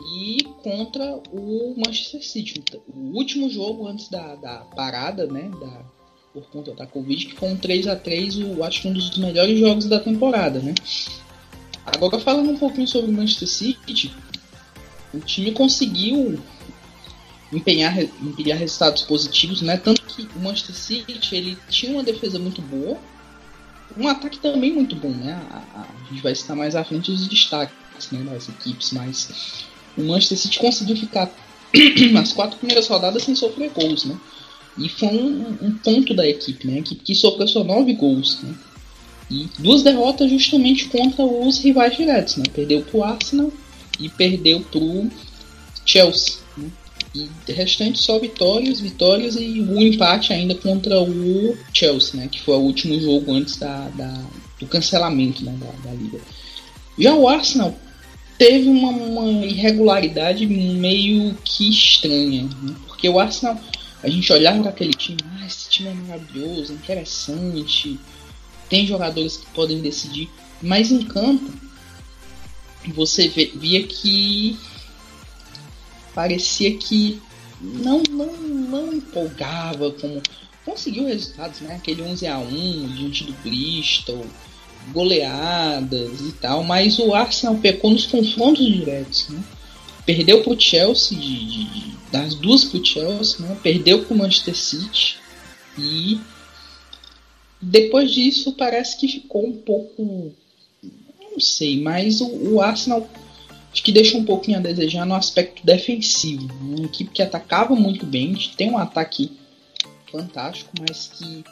e 0.01 0.45
contra 0.63 1.21
o 1.33 1.75
Manchester 1.77 2.25
City. 2.25 2.63
O 2.89 3.17
último 3.17 3.49
jogo 3.49 3.87
antes 3.87 4.09
da, 4.09 4.35
da 4.37 4.59
parada, 4.75 5.27
né? 5.27 5.51
Da, 5.61 5.85
por 6.33 6.47
conta 6.51 6.75
da 6.75 6.87
Covid, 6.87 7.27
que 7.27 7.37
foi 7.37 7.49
um 7.49 7.57
3 7.57 7.87
a 7.87 7.97
3 7.97 8.41
eu 8.41 8.63
acho 8.63 8.83
que 8.83 8.89
um 8.89 8.93
dos 8.93 9.17
melhores 9.17 9.59
jogos 9.59 9.87
da 9.87 9.99
temporada, 9.99 10.61
né? 10.61 10.75
Agora 11.85 12.19
falando 12.19 12.51
um 12.51 12.59
pouquinho 12.59 12.87
sobre 12.87 13.11
o 13.11 13.15
Manchester 13.15 13.49
City, 13.49 14.13
o 15.15 15.21
time 15.21 15.53
conseguiu 15.53 16.39
empenhar, 17.51 17.97
empenhar 17.99 18.59
resultados 18.59 19.03
positivos, 19.03 19.63
né? 19.63 19.79
Tanto 19.79 20.03
que 20.03 20.29
o 20.37 20.41
Manchester 20.41 20.75
City 20.75 21.35
ele 21.35 21.57
tinha 21.71 21.93
uma 21.93 22.03
defesa 22.03 22.39
muito 22.39 22.61
boa. 22.61 22.99
um 23.97 24.07
ataque 24.09 24.39
também 24.39 24.75
muito 24.75 24.95
bom, 24.95 25.11
né? 25.11 25.33
A, 25.33 25.79
a, 25.79 25.83
a 25.83 26.11
gente 26.11 26.23
vai 26.23 26.35
citar 26.35 26.55
mais 26.55 26.77
à 26.77 26.85
frente 26.85 27.11
os 27.11 27.27
destaques 27.29 28.11
né, 28.13 28.23
das 28.25 28.49
equipes, 28.49 28.93
mas 28.93 29.67
o 29.97 30.03
Manchester 30.03 30.39
City 30.39 30.59
conseguiu 30.59 30.97
ficar 30.97 31.31
as 32.21 32.33
quatro 32.33 32.59
primeiras 32.59 32.87
rodadas 32.87 33.23
sem 33.23 33.35
sofrer 33.35 33.71
gols, 33.71 34.05
né? 34.05 34.17
E 34.79 34.89
foi 34.89 35.09
um, 35.09 35.57
um 35.63 35.79
ponto 35.79 36.15
da 36.15 36.27
equipe, 36.27 36.67
né? 36.67 36.75
A 36.75 36.79
equipe 36.79 37.03
que 37.03 37.15
sofreu 37.15 37.49
só 37.49 37.65
nove 37.65 37.95
gols, 37.95 38.39
né? 38.43 38.55
E 39.31 39.49
duas 39.59 39.83
derrotas 39.83 40.31
justamente 40.31 40.87
contra 40.87 41.25
os 41.25 41.59
rivais 41.59 41.97
diretos, 41.97 42.37
né? 42.37 42.45
Perdeu 42.55 42.83
pro 42.83 43.03
Arsenal 43.03 43.53
e 43.99 44.09
perdeu 44.09 44.61
pro 44.61 45.11
Chelsea. 45.85 46.37
Né? 46.57 46.71
E 47.15 47.53
restante 47.53 47.99
só 47.99 48.19
vitórias, 48.19 48.79
vitórias 48.79 49.37
e 49.37 49.61
o 49.61 49.81
empate 49.81 50.33
ainda 50.33 50.55
contra 50.55 51.01
o 51.01 51.57
Chelsea, 51.73 52.21
né? 52.21 52.29
Que 52.29 52.41
foi 52.43 52.55
o 52.55 52.61
último 52.61 53.01
jogo 53.01 53.33
antes 53.33 53.57
da, 53.57 53.89
da 53.91 54.25
do 54.61 54.67
cancelamento 54.67 55.45
né? 55.45 55.59
da, 55.59 55.91
da 55.91 55.97
liga. 55.97 56.21
Já 56.99 57.15
o 57.15 57.29
Arsenal 57.29 57.75
teve 58.39 58.69
uma, 58.69 58.91
uma 58.91 59.47
irregularidade 59.47 60.47
meio 60.47 61.35
que 61.45 61.69
estranha, 61.69 62.49
né? 62.63 62.77
porque 62.87 63.09
o 63.09 63.19
Arsenal, 63.19 63.59
a 64.03 64.09
gente 64.09 64.33
olhava 64.33 64.61
para 64.61 64.71
aquele 64.71 64.95
time, 64.95 65.19
ah, 65.41 65.47
esse 65.47 65.69
time 65.71 65.89
é 65.89 65.95
maravilhoso, 65.95 66.73
interessante, 66.73 67.99
tem 68.69 68.87
jogadores 68.87 69.39
que 69.39 69.47
podem 69.53 69.81
decidir, 69.81 70.29
mas 70.63 70.91
em 70.91 71.03
campo 71.03 71.53
você 72.95 73.29
via 73.29 73.83
que 73.83 74.57
parecia 76.15 76.77
que 76.77 77.21
não, 77.61 78.03
não, 78.11 78.33
não 78.37 78.93
empolgava 78.93 79.91
como 79.93 80.23
conseguiu 80.65 81.07
resultados, 81.07 81.61
né? 81.61 81.77
Aquele 81.77 82.03
11 82.03 82.27
a 82.27 82.39
1 82.39 82.89
diante 82.89 83.25
do 83.25 83.33
Bristol, 83.35 84.27
goleadas 84.93 86.21
e 86.21 86.33
tal, 86.33 86.63
mas 86.63 86.99
o 86.99 87.15
Arsenal 87.15 87.57
pecou 87.57 87.91
nos 87.91 88.07
confrontos 88.07 88.65
diretos, 88.65 89.29
né? 89.29 89.43
Perdeu 90.05 90.43
para 90.43 90.53
o 90.53 90.61
Chelsea, 90.61 91.19
de, 91.19 91.47
de, 91.47 91.65
de, 91.65 91.97
das 92.13 92.35
duas 92.35 92.65
para 92.65 92.79
o 92.79 92.85
Chelsea, 92.85 93.45
né? 93.45 93.59
perdeu 93.61 94.05
para 94.05 94.15
o 94.15 94.19
Manchester 94.19 94.57
City 94.57 95.17
e 95.77 96.21
depois 97.61 98.13
disso 98.13 98.53
parece 98.53 98.97
que 98.97 99.09
ficou 99.09 99.45
um 99.45 99.53
pouco, 99.53 100.33
não 101.21 101.41
sei, 101.41 101.81
mas 101.81 102.21
o, 102.21 102.55
o 102.55 102.61
Arsenal 102.61 103.09
acho 103.73 103.83
que 103.83 103.93
deixa 103.93 104.17
um 104.17 104.25
pouquinho 104.25 104.59
a 104.59 104.63
desejar 104.63 105.05
no 105.05 105.15
aspecto 105.15 105.67
defensivo. 105.67 106.47
Né? 106.47 106.77
Uma 106.79 106.87
equipe 106.87 107.11
que 107.11 107.21
atacava 107.21 107.75
muito 107.75 108.07
bem, 108.07 108.35
tem 108.57 108.71
um 108.71 108.79
ataque 108.79 109.33
fantástico, 110.11 110.71
mas 110.81 111.09
que 111.09 111.45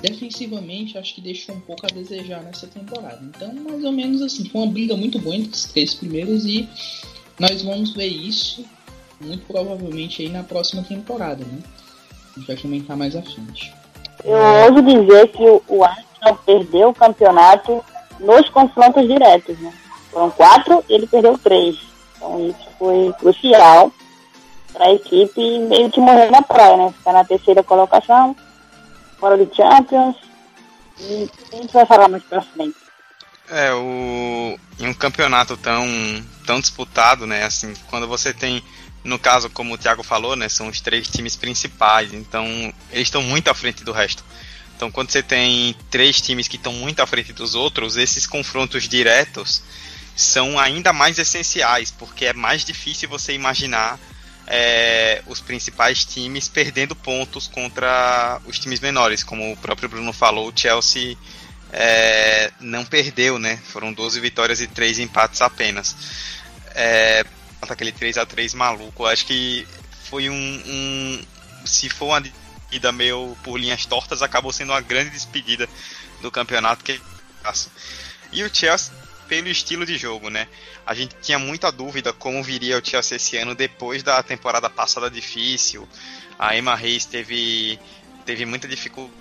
defensivamente 0.00 0.96
acho 0.98 1.14
que 1.14 1.20
deixou 1.20 1.54
um 1.54 1.60
pouco 1.60 1.86
a 1.86 1.94
desejar 1.94 2.42
nessa 2.42 2.66
temporada. 2.66 3.20
Então, 3.22 3.52
mais 3.54 3.84
ou 3.84 3.92
menos 3.92 4.22
assim, 4.22 4.48
foi 4.48 4.62
uma 4.62 4.72
briga 4.72 4.96
muito 4.96 5.18
boa 5.18 5.36
entre 5.36 5.52
os 5.52 5.64
três 5.64 5.94
primeiros 5.94 6.44
e 6.44 6.68
nós 7.38 7.62
vamos 7.62 7.92
ver 7.92 8.06
isso 8.06 8.64
muito 9.20 9.44
provavelmente 9.46 10.22
aí 10.22 10.28
na 10.28 10.42
próxima 10.42 10.82
temporada, 10.82 11.44
né? 11.44 11.58
A 12.34 12.38
gente 12.38 12.46
vai 12.46 12.56
comentar 12.56 12.96
mais 12.96 13.14
à 13.14 13.22
frente. 13.22 13.72
Eu 14.24 14.36
ouso 14.68 14.82
dizer 14.82 15.28
que 15.28 15.42
o 15.68 15.84
Arsenal 15.84 16.36
perdeu 16.44 16.88
o 16.90 16.94
campeonato 16.94 17.84
nos 18.20 18.48
confrontos 18.48 19.06
diretos, 19.06 19.58
né? 19.58 19.72
Foram 20.10 20.30
quatro, 20.30 20.84
ele 20.88 21.06
perdeu 21.06 21.38
três. 21.38 21.76
Então 22.16 22.48
isso 22.48 22.68
foi 22.78 23.12
crucial 23.18 23.92
para 24.72 24.86
a 24.86 24.92
equipe 24.92 25.58
meio 25.60 25.90
que 25.90 26.00
morrer 26.00 26.30
na 26.30 26.42
praia, 26.42 26.76
né? 26.76 26.94
Ficar 26.96 27.12
na 27.12 27.24
terceira 27.24 27.62
colocação, 27.62 28.34
fora 29.22 29.38
de 29.38 29.54
Champions. 29.54 30.16
E 30.98 31.30
a 31.52 31.56
gente 31.56 31.72
vai 31.72 31.86
falar 31.86 32.08
mais 32.08 32.24
pra 32.24 32.42
frente. 32.42 32.76
É, 33.48 33.72
o, 33.72 34.58
em 34.80 34.88
um 34.88 34.94
campeonato 34.94 35.56
tão, 35.56 35.86
tão 36.44 36.60
disputado, 36.60 37.24
né? 37.24 37.44
Assim, 37.44 37.72
quando 37.88 38.08
você 38.08 38.34
tem, 38.34 38.62
no 39.04 39.20
caso, 39.20 39.48
como 39.48 39.74
o 39.74 39.78
Thiago 39.78 40.02
falou, 40.02 40.34
né? 40.34 40.48
São 40.48 40.66
os 40.66 40.80
três 40.80 41.06
times 41.06 41.36
principais, 41.36 42.12
então 42.12 42.44
eles 42.90 43.06
estão 43.06 43.22
muito 43.22 43.48
à 43.48 43.54
frente 43.54 43.84
do 43.84 43.92
resto. 43.92 44.24
Então, 44.74 44.90
quando 44.90 45.10
você 45.12 45.22
tem 45.22 45.76
três 45.88 46.20
times 46.20 46.48
que 46.48 46.56
estão 46.56 46.72
muito 46.72 47.00
à 47.00 47.06
frente 47.06 47.32
dos 47.32 47.54
outros, 47.54 47.96
esses 47.96 48.26
confrontos 48.26 48.88
diretos 48.88 49.62
são 50.16 50.58
ainda 50.58 50.92
mais 50.92 51.18
essenciais, 51.18 51.92
porque 51.92 52.26
é 52.26 52.32
mais 52.32 52.64
difícil 52.64 53.08
você 53.08 53.32
imaginar 53.32 53.98
é, 54.46 55.22
os 55.26 55.40
principais 55.40 56.04
times 56.04 56.48
perdendo 56.48 56.94
pontos 56.94 57.46
contra 57.46 58.40
os 58.44 58.58
times 58.58 58.80
menores. 58.80 59.22
Como 59.22 59.52
o 59.52 59.56
próprio 59.56 59.88
Bruno 59.88 60.12
falou, 60.12 60.48
o 60.48 60.52
Chelsea 60.54 61.16
é, 61.72 62.52
não 62.60 62.84
perdeu, 62.84 63.38
né? 63.38 63.58
Foram 63.64 63.92
12 63.92 64.20
vitórias 64.20 64.60
e 64.60 64.66
3 64.66 64.98
empates 64.98 65.40
apenas. 65.40 65.96
É, 66.74 67.24
aquele 67.62 67.92
3 67.92 68.18
a 68.18 68.26
3 68.26 68.54
maluco. 68.54 69.06
Acho 69.06 69.26
que 69.26 69.66
foi 70.04 70.28
um, 70.28 70.62
um. 70.66 71.24
Se 71.64 71.88
for 71.88 72.06
uma 72.06 72.20
despedida 72.20 72.92
meio 72.92 73.36
por 73.42 73.58
linhas 73.58 73.86
tortas, 73.86 74.22
acabou 74.22 74.52
sendo 74.52 74.72
uma 74.72 74.80
grande 74.80 75.10
despedida 75.10 75.68
do 76.20 76.30
campeonato 76.30 76.84
que 76.84 77.00
E 78.32 78.42
o 78.42 78.54
Chelsea 78.54 79.01
pelo 79.32 79.48
estilo 79.48 79.86
de 79.86 79.96
jogo, 79.96 80.28
né? 80.28 80.46
A 80.84 80.92
gente 80.92 81.16
tinha 81.22 81.38
muita 81.38 81.72
dúvida 81.72 82.12
como 82.12 82.42
viria 82.42 82.76
o 82.76 82.84
Chelsea 82.84 83.16
esse 83.16 83.38
ano 83.38 83.54
depois 83.54 84.02
da 84.02 84.22
temporada 84.22 84.68
passada 84.68 85.10
difícil. 85.10 85.88
A 86.38 86.54
Emma 86.54 86.76
Reis 86.76 87.06
teve, 87.06 87.80
teve 88.26 88.44
muita 88.44 88.68
dificuldade 88.68 89.12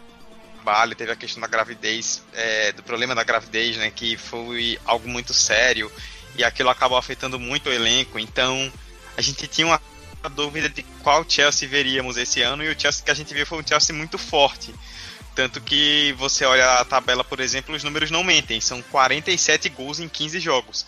teve 0.97 1.13
a 1.13 1.15
questão 1.15 1.39
da 1.39 1.47
gravidez, 1.47 2.23
é, 2.33 2.73
do 2.73 2.83
problema 2.83 3.15
da 3.15 3.23
gravidez, 3.23 3.77
né, 3.77 3.89
que 3.89 4.17
foi 4.17 4.77
algo 4.85 5.07
muito 5.07 5.33
sério 5.33 5.89
e 6.37 6.43
aquilo 6.43 6.69
acabou 6.69 6.97
afetando 6.97 7.39
muito 7.39 7.69
o 7.69 7.73
elenco. 7.73 8.19
Então 8.19 8.69
a 9.15 9.21
gente 9.21 9.47
tinha 9.47 9.65
uma 9.65 9.81
dúvida 10.29 10.67
de 10.67 10.83
qual 11.01 11.25
Chelsea 11.25 11.69
veríamos 11.69 12.17
esse 12.17 12.41
ano 12.41 12.65
e 12.65 12.69
o 12.69 12.77
Chelsea 12.77 13.03
que 13.05 13.11
a 13.11 13.15
gente 13.15 13.33
viu 13.33 13.45
foi 13.45 13.61
um 13.61 13.65
Chelsea 13.65 13.95
muito 13.95 14.17
forte. 14.17 14.73
Tanto 15.33 15.61
que 15.61 16.13
você 16.17 16.43
olha 16.45 16.73
a 16.73 16.85
tabela, 16.85 17.23
por 17.23 17.39
exemplo, 17.39 17.75
os 17.75 17.83
números 17.83 18.11
não 18.11 18.23
mentem. 18.23 18.59
São 18.59 18.81
47 18.81 19.69
gols 19.69 19.99
em 19.99 20.09
15 20.09 20.39
jogos. 20.39 20.85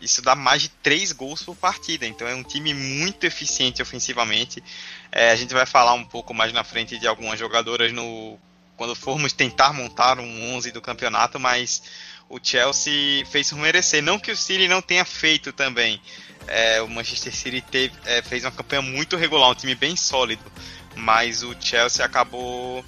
Isso 0.00 0.22
dá 0.22 0.34
mais 0.34 0.62
de 0.62 0.68
3 0.68 1.12
gols 1.12 1.42
por 1.42 1.56
partida. 1.56 2.06
Então 2.06 2.26
é 2.26 2.34
um 2.34 2.42
time 2.42 2.72
muito 2.72 3.24
eficiente 3.24 3.82
ofensivamente. 3.82 4.62
É, 5.10 5.30
a 5.30 5.36
gente 5.36 5.52
vai 5.52 5.66
falar 5.66 5.92
um 5.94 6.04
pouco 6.04 6.32
mais 6.32 6.52
na 6.52 6.64
frente 6.64 6.98
de 6.98 7.06
algumas 7.06 7.38
jogadoras 7.38 7.92
no 7.92 8.38
quando 8.76 8.96
formos 8.96 9.34
tentar 9.34 9.74
montar 9.74 10.18
um 10.18 10.54
11 10.54 10.72
do 10.72 10.80
campeonato, 10.80 11.38
mas 11.38 11.82
o 12.30 12.38
Chelsea 12.42 13.26
fez 13.26 13.52
merecer. 13.52 14.02
Não 14.02 14.18
que 14.18 14.32
o 14.32 14.36
City 14.36 14.68
não 14.68 14.80
tenha 14.80 15.04
feito 15.04 15.52
também. 15.52 16.00
É, 16.46 16.80
o 16.80 16.88
Manchester 16.88 17.34
City 17.34 17.60
teve, 17.60 17.94
é, 18.06 18.22
fez 18.22 18.42
uma 18.42 18.50
campanha 18.50 18.80
muito 18.80 19.16
regular, 19.16 19.50
um 19.50 19.54
time 19.54 19.74
bem 19.74 19.96
sólido. 19.96 20.50
Mas 20.96 21.42
o 21.42 21.54
Chelsea 21.60 22.02
acabou 22.02 22.82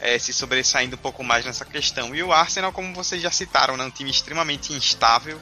é, 0.00 0.18
se 0.18 0.32
sobressaindo 0.32 0.96
um 0.96 0.98
pouco 0.98 1.22
mais 1.22 1.44
nessa 1.44 1.64
questão. 1.64 2.14
E 2.14 2.22
o 2.22 2.32
Arsenal, 2.32 2.72
como 2.72 2.94
vocês 2.94 3.20
já 3.20 3.30
citaram, 3.30 3.76
é 3.76 3.84
um 3.84 3.90
time 3.90 4.10
extremamente 4.10 4.72
instável, 4.72 5.40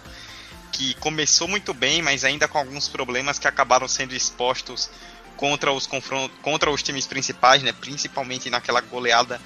que 0.72 0.94
começou 0.94 1.48
muito 1.48 1.72
bem, 1.72 2.02
mas 2.02 2.24
ainda 2.24 2.48
com 2.48 2.58
alguns 2.58 2.88
problemas 2.88 3.38
que 3.38 3.48
acabaram 3.48 3.88
sendo 3.88 4.14
expostos 4.14 4.90
contra 5.36 5.72
os 5.72 5.86
confrontos, 5.86 6.36
contra 6.42 6.70
os 6.70 6.82
times 6.82 7.06
principais, 7.06 7.62
né, 7.62 7.72
principalmente 7.72 8.50
naquela 8.50 8.80
goleada 8.80 9.40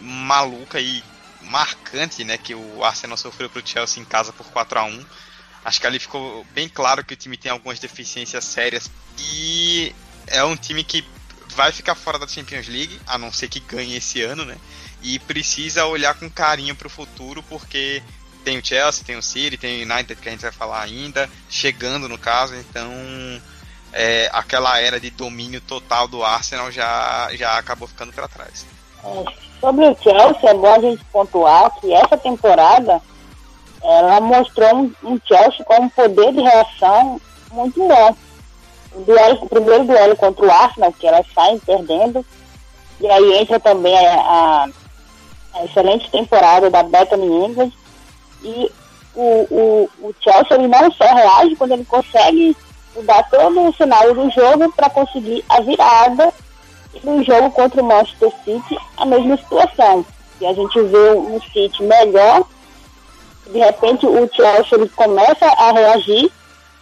maluca 0.00 0.80
e 0.80 1.02
marcante, 1.42 2.22
né, 2.24 2.38
que 2.38 2.54
o 2.54 2.84
Arsenal 2.84 3.16
sofreu 3.16 3.50
para 3.50 3.60
o 3.60 3.66
Chelsea 3.66 4.00
em 4.00 4.06
casa 4.06 4.32
por 4.32 4.46
4 4.46 4.78
a 4.78 4.84
1. 4.84 5.04
Acho 5.64 5.80
que 5.80 5.86
ali 5.86 5.98
ficou 5.98 6.46
bem 6.54 6.68
claro 6.68 7.04
que 7.04 7.14
o 7.14 7.16
time 7.16 7.36
tem 7.36 7.50
algumas 7.50 7.80
deficiências 7.80 8.44
sérias 8.44 8.88
e 9.18 9.92
é 10.28 10.44
um 10.44 10.56
time 10.56 10.84
que 10.84 11.04
vai 11.56 11.72
ficar 11.72 11.94
fora 11.94 12.18
da 12.18 12.28
Champions 12.28 12.68
League, 12.68 13.00
a 13.06 13.16
não 13.16 13.32
ser 13.32 13.48
que 13.48 13.58
ganhe 13.58 13.96
esse 13.96 14.22
ano, 14.22 14.44
né? 14.44 14.56
E 15.02 15.18
precisa 15.18 15.86
olhar 15.86 16.14
com 16.14 16.30
carinho 16.30 16.76
para 16.76 16.86
o 16.86 16.90
futuro, 16.90 17.42
porque 17.48 18.02
tem 18.44 18.58
o 18.58 18.64
Chelsea, 18.64 19.04
tem 19.04 19.16
o 19.16 19.22
City, 19.22 19.56
tem 19.56 19.82
o 19.82 19.90
United 19.90 20.20
que 20.20 20.28
a 20.28 20.32
gente 20.32 20.42
vai 20.42 20.52
falar 20.52 20.82
ainda, 20.82 21.28
chegando 21.48 22.08
no 22.08 22.18
caso, 22.18 22.54
então 22.54 22.92
é, 23.92 24.28
aquela 24.32 24.78
era 24.78 25.00
de 25.00 25.10
domínio 25.10 25.60
total 25.62 26.06
do 26.06 26.22
Arsenal 26.22 26.70
já, 26.70 27.30
já 27.32 27.56
acabou 27.56 27.88
ficando 27.88 28.12
para 28.12 28.28
trás. 28.28 28.66
Sobre 29.60 29.86
o 29.86 29.96
Chelsea, 30.00 30.50
é 30.50 30.54
bom 30.54 30.74
a 30.74 30.80
gente 30.80 31.04
pontuar 31.06 31.70
que 31.80 31.92
essa 31.92 32.18
temporada 32.18 33.00
ela 33.82 34.20
mostrou 34.20 34.76
um, 34.76 34.94
um 35.02 35.20
Chelsea 35.26 35.64
com 35.64 35.84
um 35.84 35.88
poder 35.88 36.32
de 36.32 36.40
reação 36.40 37.20
muito 37.50 37.80
bom 37.80 38.16
duelo, 39.04 39.38
o 39.42 39.48
primeiro 39.48 39.84
duelo 39.84 40.16
contra 40.16 40.46
o 40.46 40.50
Arsenal, 40.50 40.92
que 40.92 41.06
elas 41.06 41.26
saem 41.34 41.58
perdendo. 41.58 42.24
E 43.00 43.06
aí 43.08 43.38
entra 43.38 43.60
também 43.60 43.96
a, 43.96 44.14
a, 44.14 44.68
a 45.54 45.64
excelente 45.64 46.10
temporada 46.10 46.70
da 46.70 46.82
Bethany 46.82 47.26
England. 47.26 47.72
E 48.42 48.70
o, 49.14 49.46
o, 49.50 49.90
o 50.00 50.14
Chelsea 50.20 50.56
ele 50.56 50.68
não 50.68 50.90
só 50.92 51.04
reage 51.04 51.56
quando 51.56 51.72
ele 51.72 51.84
consegue 51.84 52.56
mudar 52.94 53.28
todo 53.30 53.68
o 53.68 53.74
cenário 53.74 54.14
do 54.14 54.30
jogo 54.30 54.72
para 54.72 54.90
conseguir 54.90 55.44
a 55.48 55.60
virada. 55.60 56.32
No 57.04 57.22
jogo 57.22 57.50
contra 57.50 57.82
o 57.82 57.84
Manchester 57.84 58.32
City, 58.42 58.78
a 58.96 59.04
mesma 59.04 59.36
situação. 59.36 60.04
E 60.40 60.46
a 60.46 60.52
gente 60.54 60.80
vê 60.80 61.10
um 61.12 61.40
City 61.52 61.82
melhor, 61.82 62.44
de 63.46 63.58
repente 63.58 64.06
o 64.06 64.28
Chelsea 64.32 64.78
ele 64.78 64.88
começa 64.90 65.46
a 65.46 65.72
reagir, 65.72 66.30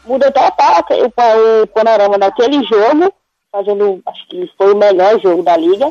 muda 0.07 0.31
total 0.31 0.85
o, 1.63 1.67
panorama 1.69 2.19
daquele 2.19 2.63
jogo, 2.65 3.13
fazendo, 3.51 4.03
acho 4.07 4.29
que 4.29 4.51
foi 4.57 4.73
o 4.73 4.77
melhor 4.77 5.21
jogo 5.21 5.43
da 5.43 5.57
liga, 5.57 5.91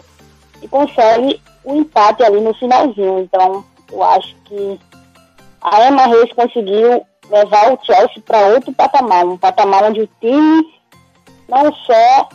e 0.61 0.67
consegue 0.67 1.41
o 1.63 1.73
um 1.73 1.81
empate 1.81 2.23
ali 2.23 2.39
no 2.39 2.53
finalzinho. 2.53 3.19
Então, 3.19 3.63
eu 3.91 4.03
acho 4.03 4.35
que 4.45 4.79
a 5.61 5.87
Emma 5.87 6.07
Reis 6.07 6.31
conseguiu 6.33 7.05
levar 7.29 7.73
o 7.73 7.79
Chelsea 7.83 8.21
para 8.25 8.47
outro 8.47 8.73
patamar, 8.73 9.25
um 9.25 9.37
patamar 9.37 9.85
onde 9.85 10.01
o 10.01 10.09
time 10.19 10.65
não 11.47 11.73
só 11.73 12.29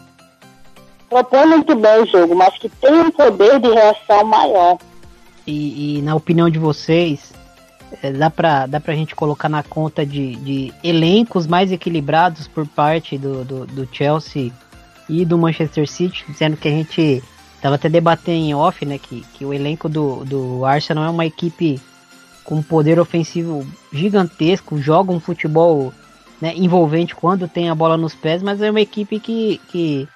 propõe 1.08 1.46
muito 1.46 1.74
bem 1.74 2.02
o 2.02 2.06
jogo, 2.06 2.34
mas 2.34 2.56
que 2.58 2.68
tem 2.68 2.92
um 2.92 3.10
poder 3.10 3.60
de 3.60 3.68
reação 3.68 4.24
maior. 4.24 4.78
E, 5.46 5.98
e 5.98 6.02
na 6.02 6.14
opinião 6.14 6.50
de 6.50 6.58
vocês, 6.58 7.32
é, 8.02 8.12
dá 8.12 8.30
para 8.30 8.66
dá 8.66 8.80
pra 8.80 8.94
gente 8.94 9.14
colocar 9.14 9.48
na 9.48 9.62
conta 9.62 10.04
de, 10.04 10.36
de 10.36 10.72
elencos 10.82 11.46
mais 11.46 11.72
equilibrados 11.72 12.46
por 12.46 12.66
parte 12.66 13.16
do, 13.16 13.44
do, 13.44 13.66
do, 13.66 13.88
Chelsea 13.90 14.52
e 15.08 15.24
do 15.24 15.38
Manchester 15.38 15.88
City, 15.88 16.24
dizendo 16.28 16.56
que 16.56 16.68
a 16.68 16.70
gente 16.70 17.22
tava 17.60 17.76
até 17.76 17.88
debatendo 17.88 18.46
em 18.46 18.54
off, 18.54 18.84
né, 18.84 18.98
que, 18.98 19.24
que 19.34 19.44
o 19.44 19.52
elenco 19.52 19.88
do, 19.88 20.24
do 20.24 20.64
Arsenal 20.64 21.04
é 21.04 21.10
uma 21.10 21.26
equipe 21.26 21.80
com 22.44 22.62
poder 22.62 23.00
ofensivo 23.00 23.66
gigantesco, 23.92 24.78
joga 24.78 25.12
um 25.12 25.20
futebol 25.20 25.92
né, 26.40 26.54
envolvente 26.56 27.14
quando 27.14 27.48
tem 27.48 27.68
a 27.68 27.74
bola 27.74 27.96
nos 27.96 28.14
pés, 28.14 28.42
mas 28.42 28.62
é 28.62 28.70
uma 28.70 28.80
equipe 28.80 29.18
que, 29.18 29.60
que 29.68 30.08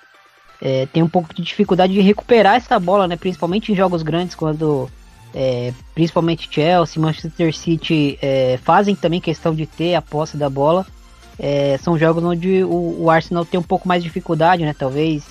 é, 0.60 0.86
tem 0.86 1.02
um 1.02 1.08
pouco 1.08 1.34
de 1.34 1.42
dificuldade 1.42 1.92
de 1.92 2.00
recuperar 2.00 2.56
essa 2.56 2.78
bola, 2.78 3.08
né, 3.08 3.16
principalmente 3.16 3.72
em 3.72 3.76
jogos 3.76 4.02
grandes, 4.02 4.34
quando 4.34 4.88
é, 5.34 5.72
principalmente 5.94 6.48
Chelsea, 6.50 7.00
Manchester 7.00 7.54
City 7.54 8.18
é, 8.20 8.58
fazem 8.62 8.94
também 8.94 9.20
questão 9.20 9.54
de 9.54 9.66
ter 9.66 9.94
a 9.94 10.02
posse 10.02 10.36
da 10.36 10.50
bola. 10.50 10.86
É, 11.38 11.78
são 11.78 11.98
jogos 11.98 12.22
onde 12.22 12.62
o, 12.62 13.02
o, 13.02 13.10
Arsenal 13.10 13.44
tem 13.44 13.58
um 13.58 13.62
pouco 13.62 13.88
mais 13.88 14.02
de 14.02 14.08
dificuldade, 14.08 14.64
né? 14.64 14.74
Talvez 14.78 15.24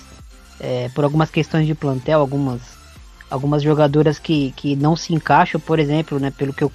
é, 0.58 0.90
por 0.94 1.04
algumas 1.04 1.30
questões 1.30 1.66
de 1.66 1.74
plantel, 1.74 2.20
algumas, 2.20 2.60
algumas 3.30 3.62
jogadoras 3.62 4.18
que, 4.18 4.52
que 4.56 4.74
não 4.74 4.96
se 4.96 5.14
encaixam, 5.14 5.60
por 5.60 5.78
exemplo, 5.78 6.18
né? 6.18 6.30
Pelo 6.30 6.52
que 6.52 6.64
eu 6.64 6.72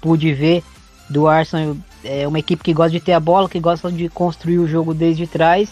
pude 0.00 0.32
ver 0.34 0.62
do 1.08 1.28
Arsenal, 1.28 1.76
é 2.02 2.26
uma 2.26 2.40
equipe 2.40 2.62
que 2.62 2.74
gosta 2.74 2.90
de 2.90 3.00
ter 3.00 3.12
a 3.12 3.20
bola, 3.20 3.48
que 3.48 3.60
gosta 3.60 3.90
de 3.90 4.08
construir 4.08 4.58
o 4.58 4.66
jogo 4.66 4.92
desde 4.92 5.26
trás, 5.26 5.70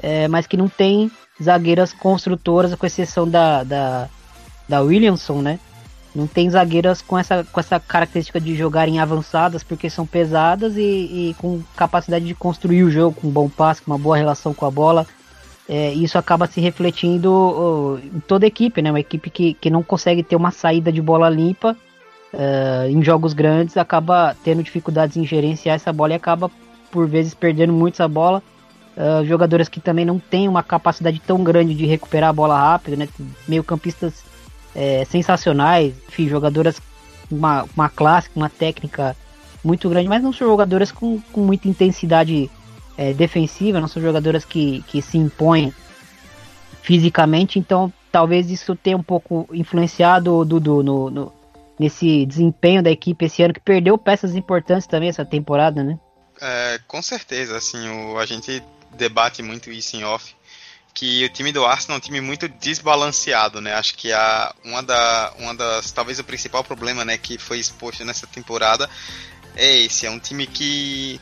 é, 0.00 0.28
mas 0.28 0.46
que 0.46 0.56
não 0.56 0.68
tem 0.68 1.10
zagueiras 1.42 1.92
construtoras, 1.92 2.74
com 2.74 2.86
exceção 2.86 3.28
da, 3.28 3.64
da, 3.64 4.08
da 4.68 4.80
Williamson, 4.80 5.42
né? 5.42 5.58
Não 6.14 6.26
tem 6.26 6.50
zagueiras 6.50 7.00
com 7.00 7.16
essa, 7.16 7.44
com 7.44 7.60
essa 7.60 7.78
característica 7.78 8.40
de 8.40 8.56
jogarem 8.56 8.98
avançadas 8.98 9.62
porque 9.62 9.88
são 9.88 10.04
pesadas 10.06 10.76
e, 10.76 10.80
e 10.80 11.36
com 11.38 11.62
capacidade 11.76 12.24
de 12.24 12.34
construir 12.34 12.82
o 12.82 12.90
jogo 12.90 13.20
com 13.20 13.28
um 13.28 13.30
bom 13.30 13.48
passe, 13.48 13.82
com 13.82 13.92
uma 13.92 13.98
boa 13.98 14.16
relação 14.16 14.52
com 14.52 14.66
a 14.66 14.70
bola. 14.70 15.06
É, 15.68 15.92
isso 15.92 16.18
acaba 16.18 16.48
se 16.48 16.60
refletindo 16.60 18.00
em 18.02 18.18
toda 18.20 18.44
a 18.44 18.48
equipe, 18.48 18.82
né? 18.82 18.90
Uma 18.90 18.98
equipe 18.98 19.30
que, 19.30 19.54
que 19.54 19.70
não 19.70 19.84
consegue 19.84 20.22
ter 20.22 20.34
uma 20.34 20.50
saída 20.50 20.90
de 20.90 21.00
bola 21.00 21.30
limpa 21.30 21.76
uh, 22.32 22.88
em 22.88 23.02
jogos 23.02 23.32
grandes 23.32 23.76
acaba 23.76 24.36
tendo 24.42 24.62
dificuldades 24.62 25.16
em 25.16 25.24
gerenciar 25.24 25.76
essa 25.76 25.92
bola 25.92 26.12
e 26.12 26.16
acaba 26.16 26.50
por 26.90 27.06
vezes 27.06 27.34
perdendo 27.34 27.72
muito 27.72 27.94
essa 27.94 28.08
bola. 28.08 28.42
Uh, 28.96 29.24
jogadoras 29.24 29.68
que 29.68 29.80
também 29.80 30.04
não 30.04 30.18
têm 30.18 30.48
uma 30.48 30.62
capacidade 30.62 31.20
tão 31.24 31.42
grande 31.42 31.74
de 31.74 31.86
recuperar 31.86 32.30
a 32.30 32.32
bola 32.32 32.58
rápido, 32.58 32.96
né? 32.96 33.08
Meio 33.46 33.62
campistas 33.62 34.24
é, 34.74 35.04
sensacionais, 35.04 35.94
enfim, 36.08 36.28
jogadoras 36.28 36.78
com 37.28 37.36
uma, 37.36 37.66
uma 37.74 37.88
classe, 37.88 38.28
uma 38.34 38.48
técnica 38.48 39.16
muito 39.62 39.88
grande, 39.88 40.08
mas 40.08 40.22
não 40.22 40.32
são 40.32 40.48
jogadoras 40.48 40.90
com, 40.90 41.20
com 41.32 41.40
muita 41.40 41.68
intensidade 41.68 42.50
é, 42.96 43.12
defensiva, 43.12 43.80
não 43.80 43.88
são 43.88 44.02
jogadoras 44.02 44.44
que, 44.44 44.82
que 44.86 45.02
se 45.02 45.18
impõem 45.18 45.72
fisicamente, 46.82 47.58
então 47.58 47.92
talvez 48.10 48.50
isso 48.50 48.74
tenha 48.74 48.96
um 48.96 49.02
pouco 49.02 49.48
influenciado 49.52 50.44
Dudu 50.44 50.82
no, 50.82 51.10
no, 51.10 51.32
nesse 51.78 52.26
desempenho 52.26 52.82
da 52.82 52.90
equipe 52.90 53.24
esse 53.24 53.42
ano, 53.42 53.54
que 53.54 53.60
perdeu 53.60 53.96
peças 53.96 54.34
importantes 54.34 54.86
também 54.86 55.08
essa 55.08 55.24
temporada, 55.24 55.82
né? 55.82 55.98
É, 56.40 56.80
com 56.86 57.02
certeza, 57.02 57.56
assim, 57.56 57.88
o, 57.88 58.18
a 58.18 58.24
gente 58.24 58.62
debate 58.96 59.42
muito 59.42 59.70
isso 59.70 59.96
em 59.96 60.04
off, 60.04 60.34
que 60.92 61.24
o 61.24 61.28
time 61.28 61.52
do 61.52 61.64
Arsenal 61.64 61.96
é 61.96 61.98
um 61.98 62.00
time 62.00 62.20
muito 62.20 62.48
desbalanceado, 62.48 63.60
né? 63.60 63.74
Acho 63.74 63.94
que 63.94 64.12
a, 64.12 64.54
uma, 64.64 64.82
da, 64.82 65.32
uma 65.38 65.54
das, 65.54 65.90
talvez 65.92 66.18
o 66.18 66.24
principal 66.24 66.64
problema, 66.64 67.04
né, 67.04 67.16
que 67.16 67.38
foi 67.38 67.58
exposto 67.58 68.04
nessa 68.04 68.26
temporada 68.26 68.88
é 69.56 69.76
esse, 69.78 70.06
é 70.06 70.10
um 70.10 70.18
time 70.18 70.46
que 70.46 71.20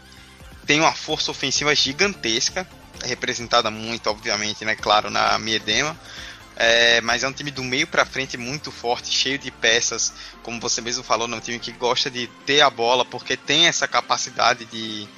tem 0.66 0.80
uma 0.80 0.92
força 0.92 1.30
ofensiva 1.30 1.74
gigantesca, 1.74 2.68
representada 3.04 3.70
muito, 3.70 4.08
obviamente, 4.10 4.64
né, 4.64 4.74
claro, 4.74 5.10
na 5.10 5.38
Miedema, 5.38 5.98
é, 6.56 7.00
mas 7.00 7.22
é 7.22 7.28
um 7.28 7.32
time 7.32 7.50
do 7.50 7.62
meio 7.62 7.86
para 7.86 8.04
frente 8.04 8.36
muito 8.36 8.70
forte, 8.70 9.10
cheio 9.10 9.38
de 9.38 9.50
peças, 9.50 10.12
como 10.42 10.60
você 10.60 10.80
mesmo 10.80 11.04
falou, 11.04 11.30
é 11.30 11.34
um 11.34 11.40
time 11.40 11.58
que 11.58 11.72
gosta 11.72 12.10
de 12.10 12.26
ter 12.44 12.60
a 12.60 12.68
bola, 12.68 13.04
porque 13.04 13.36
tem 13.36 13.66
essa 13.66 13.86
capacidade 13.86 14.64
de, 14.66 15.08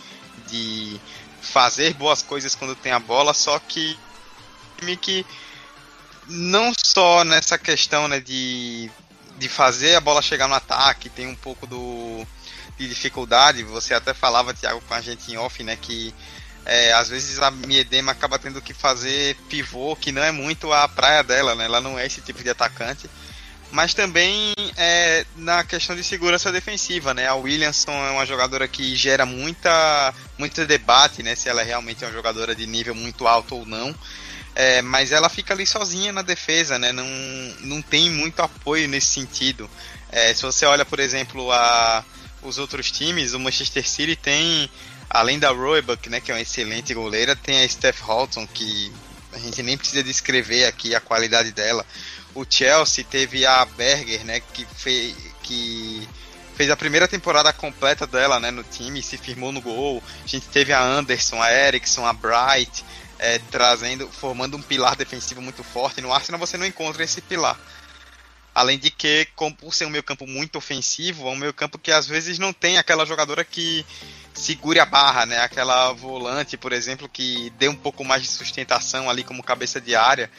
de 0.46 1.00
fazer 1.40 1.94
boas 1.94 2.22
coisas 2.22 2.54
quando 2.54 2.76
tem 2.76 2.92
a 2.92 2.98
bola, 2.98 3.32
só 3.32 3.58
que 3.58 3.98
time 4.80 4.96
que 4.96 5.24
não 6.26 6.72
só 6.76 7.24
nessa 7.24 7.58
questão 7.58 8.08
né, 8.08 8.20
de, 8.20 8.90
de 9.38 9.48
fazer 9.48 9.94
a 9.94 10.00
bola 10.00 10.22
chegar 10.22 10.48
no 10.48 10.54
ataque, 10.54 11.08
tem 11.08 11.26
um 11.26 11.34
pouco 11.34 11.66
do, 11.66 12.26
de 12.78 12.88
dificuldade. 12.88 13.62
Você 13.64 13.94
até 13.94 14.14
falava, 14.14 14.54
Thiago, 14.54 14.80
com 14.80 14.94
a 14.94 15.00
gente 15.00 15.30
em 15.30 15.36
off, 15.36 15.62
né, 15.62 15.76
que 15.76 16.14
é, 16.64 16.92
às 16.92 17.08
vezes 17.08 17.38
a 17.40 17.50
Miedema 17.50 18.12
acaba 18.12 18.38
tendo 18.38 18.60
que 18.60 18.74
fazer 18.74 19.36
pivô, 19.48 19.96
que 19.96 20.12
não 20.12 20.22
é 20.22 20.30
muito 20.30 20.72
a 20.72 20.88
praia 20.88 21.22
dela, 21.22 21.54
né? 21.54 21.64
Ela 21.64 21.80
não 21.80 21.98
é 21.98 22.06
esse 22.06 22.20
tipo 22.20 22.42
de 22.42 22.50
atacante. 22.50 23.08
Mas 23.72 23.94
também 23.94 24.52
é, 24.76 25.24
na 25.36 25.62
questão 25.62 25.94
de 25.94 26.02
segurança 26.02 26.50
defensiva, 26.50 27.14
né? 27.14 27.28
A 27.28 27.34
Williamson 27.34 27.92
é 27.92 28.10
uma 28.10 28.26
jogadora 28.26 28.66
que 28.66 28.96
gera 28.96 29.24
muita, 29.24 30.12
muito 30.36 30.66
debate, 30.66 31.22
né? 31.22 31.34
Se 31.34 31.48
ela 31.48 31.62
realmente 31.62 32.04
é 32.04 32.06
uma 32.06 32.12
jogadora 32.12 32.54
de 32.54 32.66
nível 32.66 32.94
muito 32.94 33.26
alto 33.28 33.56
ou 33.56 33.64
não. 33.64 33.94
É, 34.54 34.82
mas 34.82 35.12
ela 35.12 35.28
fica 35.28 35.54
ali 35.54 35.66
sozinha 35.66 36.12
na 36.12 36.22
defesa, 36.22 36.78
né? 36.78 36.92
Não, 36.92 37.06
não 37.60 37.80
tem 37.82 38.10
muito 38.10 38.40
apoio 38.40 38.88
nesse 38.88 39.06
sentido. 39.06 39.70
É, 40.10 40.34
se 40.34 40.42
você 40.42 40.66
olha, 40.66 40.84
por 40.84 40.98
exemplo, 40.98 41.50
a, 41.52 42.04
os 42.42 42.58
outros 42.58 42.90
times, 42.90 43.32
o 43.32 43.38
Manchester 43.38 43.88
City 43.88 44.16
tem, 44.16 44.68
além 45.08 45.38
da 45.38 45.50
Roebuck, 45.50 46.08
né, 46.08 46.20
que 46.20 46.30
é 46.30 46.34
uma 46.34 46.40
excelente 46.40 46.92
goleira, 46.92 47.36
tem 47.36 47.62
a 47.62 47.68
Steph 47.68 48.02
Houghton, 48.08 48.46
que 48.46 48.92
a 49.32 49.38
gente 49.38 49.62
nem 49.62 49.78
precisa 49.78 50.02
descrever 50.02 50.64
aqui 50.64 50.94
a 50.94 51.00
qualidade 51.00 51.52
dela. 51.52 51.86
O 52.34 52.44
Chelsea 52.48 53.04
teve 53.04 53.46
a 53.46 53.64
Berger, 53.64 54.24
né, 54.24 54.40
que 54.52 54.66
fez, 54.76 55.14
que 55.42 56.08
fez 56.56 56.70
a 56.70 56.76
primeira 56.76 57.06
temporada 57.06 57.52
completa 57.52 58.06
dela 58.06 58.40
né, 58.40 58.50
no 58.50 58.64
time, 58.64 59.02
se 59.02 59.16
firmou 59.16 59.52
no 59.52 59.60
gol. 59.60 60.02
A 60.24 60.26
gente 60.26 60.48
teve 60.48 60.72
a 60.72 60.82
Anderson, 60.82 61.40
a 61.40 61.52
Eriksson, 61.52 62.04
a 62.04 62.12
Bright 62.12 62.84
é, 63.20 63.38
trazendo, 63.50 64.09
formando 64.09 64.56
um 64.56 64.62
pilar 64.62 64.96
defensivo 64.96 65.42
muito 65.42 65.62
forte. 65.62 66.00
No 66.00 66.12
Arsenal 66.12 66.40
você 66.40 66.56
não 66.56 66.64
encontra 66.66 67.04
esse 67.04 67.20
pilar. 67.20 67.59
Além 68.54 68.78
de 68.78 68.90
que, 68.90 69.28
como 69.37 69.54
por 69.54 69.74
ser 69.74 69.85
um 69.85 69.90
meio 69.90 70.02
campo 70.02 70.26
muito 70.26 70.56
ofensivo, 70.56 71.28
é 71.28 71.30
um 71.30 71.37
meio 71.37 71.52
campo 71.52 71.78
que 71.78 71.92
às 71.92 72.09
vezes 72.09 72.38
não 72.38 72.52
tem 72.52 72.78
aquela 72.78 73.06
jogadora 73.06 73.44
que 73.44 73.87
segure 74.35 74.80
a 74.80 74.87
barra, 74.87 75.26
né? 75.26 75.38
Aquela 75.40 75.92
volante, 75.92 76.56
por 76.56 76.72
exemplo, 76.72 77.09
que 77.09 77.50
dê 77.59 77.68
um 77.68 77.76
pouco 77.76 78.02
mais 78.04 78.22
de 78.22 78.28
sustentação 78.28 79.09
ali 79.09 79.22
como 79.22 79.42
cabeça 79.42 79.80
de 79.80 79.94
área. 79.94 80.30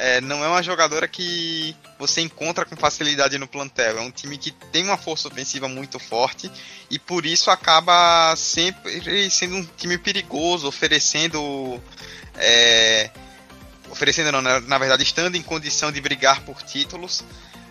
É, 0.00 0.20
não 0.20 0.44
é 0.44 0.48
uma 0.48 0.62
jogadora 0.62 1.08
que 1.08 1.74
você 1.98 2.20
encontra 2.20 2.64
com 2.64 2.76
facilidade 2.76 3.36
no 3.36 3.48
plantel. 3.48 3.98
É 3.98 4.00
um 4.00 4.12
time 4.12 4.38
que 4.38 4.52
tem 4.52 4.84
uma 4.84 4.96
força 4.96 5.26
ofensiva 5.26 5.66
muito 5.66 5.98
forte 5.98 6.48
e 6.88 7.00
por 7.00 7.26
isso 7.26 7.50
acaba 7.50 8.32
sempre 8.36 9.28
sendo 9.28 9.56
um 9.56 9.64
time 9.76 9.98
perigoso, 9.98 10.68
oferecendo 10.68 11.82
é, 12.36 13.10
oferecendo, 13.90 14.30
não, 14.30 14.40
na, 14.40 14.60
na, 14.60 14.78
verdade, 14.78 15.02
estando 15.02 15.34
em 15.34 15.42
condição 15.42 15.90
de 15.90 16.00
brigar 16.00 16.42
por 16.42 16.62
títulos, 16.62 17.24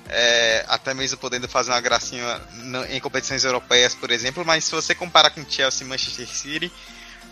é, 0.09 0.65
até 0.67 0.93
mesmo 0.93 1.17
podendo 1.17 1.47
fazer 1.47 1.71
uma 1.71 1.79
gracinha 1.79 2.41
em 2.89 2.99
competições 2.99 3.45
europeias, 3.45 3.95
por 3.95 4.11
exemplo, 4.11 4.43
mas 4.45 4.65
se 4.65 4.71
você 4.71 4.93
comparar 4.93 5.29
com 5.29 5.49
Chelsea 5.49 5.85
e 5.85 5.89
Manchester 5.89 6.27
City, 6.27 6.73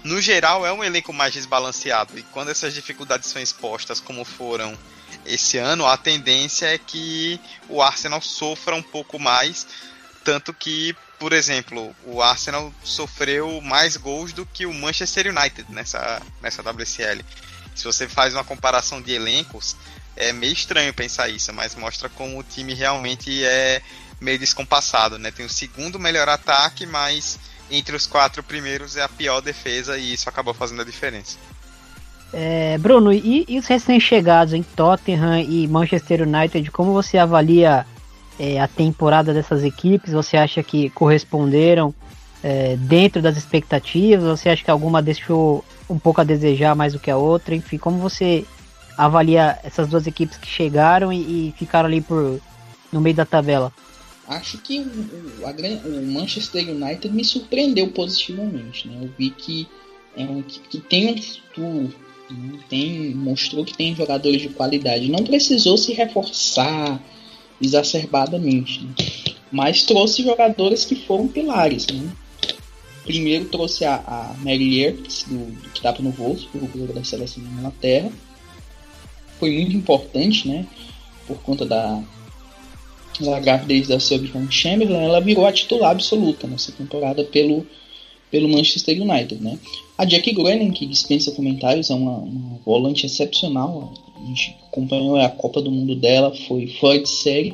no 0.05 0.21
geral 0.21 0.65
é 0.65 0.71
um 0.71 0.83
elenco 0.83 1.11
mais 1.11 1.33
desbalanceado, 1.33 2.17
e 2.17 2.23
quando 2.23 2.49
essas 2.49 2.73
dificuldades 2.73 3.29
são 3.29 3.41
expostas 3.41 3.99
como 3.99 4.23
foram 4.23 4.77
esse 5.25 5.57
ano, 5.57 5.85
a 5.85 5.97
tendência 5.97 6.67
é 6.67 6.77
que 6.77 7.39
o 7.67 7.81
Arsenal 7.81 8.21
sofra 8.21 8.75
um 8.75 8.83
pouco 8.83 9.19
mais, 9.19 9.67
tanto 10.23 10.53
que 10.53 10.95
por 11.17 11.33
exemplo, 11.33 11.95
o 12.03 12.21
Arsenal 12.21 12.73
sofreu 12.83 13.61
mais 13.61 13.95
gols 13.95 14.33
do 14.33 14.45
que 14.45 14.65
o 14.65 14.73
Manchester 14.73 15.27
United 15.27 15.65
nessa, 15.71 16.21
nessa 16.41 16.61
WSL. 16.61 17.23
Se 17.73 17.85
você 17.85 18.07
faz 18.07 18.33
uma 18.33 18.43
comparação 18.43 19.01
de 19.01 19.13
elencos, 19.13 19.75
é 20.15 20.31
meio 20.33 20.53
estranho 20.53 20.93
pensar 20.93 21.29
isso, 21.29 21.53
mas 21.53 21.75
mostra 21.75 22.09
como 22.09 22.39
o 22.39 22.43
time 22.43 22.73
realmente 22.73 23.43
é 23.43 23.81
meio 24.19 24.39
descompassado, 24.39 25.17
né? 25.17 25.31
Tem 25.31 25.45
o 25.45 25.49
segundo 25.49 25.99
melhor 25.99 26.27
ataque, 26.27 26.85
mas 26.85 27.39
entre 27.69 27.95
os 27.95 28.05
quatro 28.05 28.43
primeiros 28.43 28.95
é 28.95 29.03
a 29.03 29.09
pior 29.09 29.41
defesa 29.41 29.97
e 29.97 30.13
isso 30.13 30.29
acabou 30.29 30.53
fazendo 30.53 30.81
a 30.81 30.85
diferença. 30.85 31.37
É, 32.33 32.77
Bruno, 32.77 33.13
e, 33.13 33.45
e 33.47 33.57
os 33.57 33.65
recém-chegados 33.65 34.53
em 34.53 34.61
Tottenham 34.61 35.39
e 35.39 35.67
Manchester 35.67 36.23
United, 36.23 36.69
como 36.71 36.91
você 36.91 37.17
avalia 37.17 37.85
é, 38.39 38.59
a 38.59 38.67
temporada 38.67 39.33
dessas 39.33 39.63
equipes? 39.63 40.11
Você 40.11 40.37
acha 40.37 40.61
que 40.61 40.89
corresponderam 40.89 41.93
é, 42.43 42.75
dentro 42.77 43.21
das 43.21 43.37
expectativas? 43.37 44.39
Você 44.39 44.49
acha 44.49 44.63
que 44.63 44.71
alguma 44.71 45.01
deixou 45.01 45.63
um 45.89 45.97
pouco 45.97 46.21
a 46.21 46.23
desejar 46.23 46.75
mais 46.75 46.93
do 46.93 46.99
que 46.99 47.09
a 47.09 47.17
outra? 47.17 47.55
Enfim, 47.55 47.77
como 47.77 47.99
você 47.99 48.45
avalia 48.97 49.57
essas 49.63 49.87
duas 49.87 50.07
equipes 50.07 50.37
que 50.37 50.47
chegaram 50.47 51.11
e, 51.13 51.49
e 51.49 51.53
ficaram 51.57 51.87
ali 51.87 52.01
por 52.01 52.39
no 52.91 53.01
meio 53.01 53.15
da 53.15 53.25
tabela? 53.25 53.71
Acho 54.27 54.57
que 54.57 54.79
o, 54.79 55.45
a, 55.45 55.51
o, 55.87 56.05
Manchester 56.07 56.67
United 56.69 57.13
me 57.13 57.23
surpreendeu 57.23 57.87
positivamente. 57.89 58.87
Né? 58.87 58.97
Eu 59.01 59.09
vi 59.17 59.29
que 59.29 59.67
é 60.17 60.23
uma 60.23 60.39
equipe 60.39 60.67
que 60.67 60.79
tem 60.79 61.13
um 61.13 61.21
futuro, 61.21 61.93
né? 62.31 62.59
tem, 62.67 63.13
mostrou 63.13 63.63
que 63.63 63.75
tem 63.75 63.95
jogadores 63.95 64.41
de 64.41 64.49
qualidade. 64.49 65.11
Não 65.11 65.23
precisou 65.23 65.77
se 65.77 65.93
reforçar 65.93 66.99
exacerbadamente, 67.61 68.83
né? 68.83 68.93
mas 69.51 69.83
trouxe 69.83 70.23
jogadores 70.23 70.85
que 70.85 70.95
foram 70.95 71.27
pilares. 71.27 71.85
Né? 71.87 72.11
Primeiro 73.03 73.45
trouxe 73.45 73.85
a, 73.85 73.95
a 73.95 74.35
Mary 74.39 74.79
Ertz, 74.79 75.25
do, 75.27 75.37
do, 75.37 75.69
que 75.69 75.77
estava 75.77 76.01
no 76.01 76.09
Wolfsburg, 76.09 76.93
da 76.93 77.03
seleção 77.03 77.43
da 77.43 77.49
Inglaterra. 77.49 78.11
Foi 79.39 79.51
muito 79.51 79.75
importante, 79.75 80.47
né? 80.47 80.65
Por 81.27 81.37
conta 81.41 81.65
da, 81.65 82.01
da 83.19 83.39
gravidez 83.39 83.87
da 83.87 83.99
Sylvie 83.99 84.31
Chamberlain, 84.49 85.03
ela 85.03 85.21
virou 85.21 85.45
a 85.45 85.51
titular 85.51 85.91
absoluta 85.91 86.47
nessa 86.47 86.71
temporada 86.71 87.23
pelo, 87.23 87.65
pelo 88.29 88.49
Manchester 88.49 89.01
United, 89.01 89.41
né? 89.41 89.57
A 89.97 90.05
Jackie 90.05 90.33
Groening, 90.33 90.71
que 90.71 90.85
dispensa 90.85 91.31
comentários, 91.31 91.89
é 91.89 91.93
uma, 91.93 92.17
uma 92.17 92.59
volante 92.65 93.05
excepcional. 93.05 93.93
A 94.21 94.25
gente 94.27 94.55
acompanhou 94.67 95.17
a 95.17 95.29
Copa 95.29 95.61
do 95.61 95.71
Mundo 95.71 95.95
dela, 95.95 96.35
foi 96.47 96.67
fora 96.67 96.99
de 96.99 97.07
série, 97.07 97.53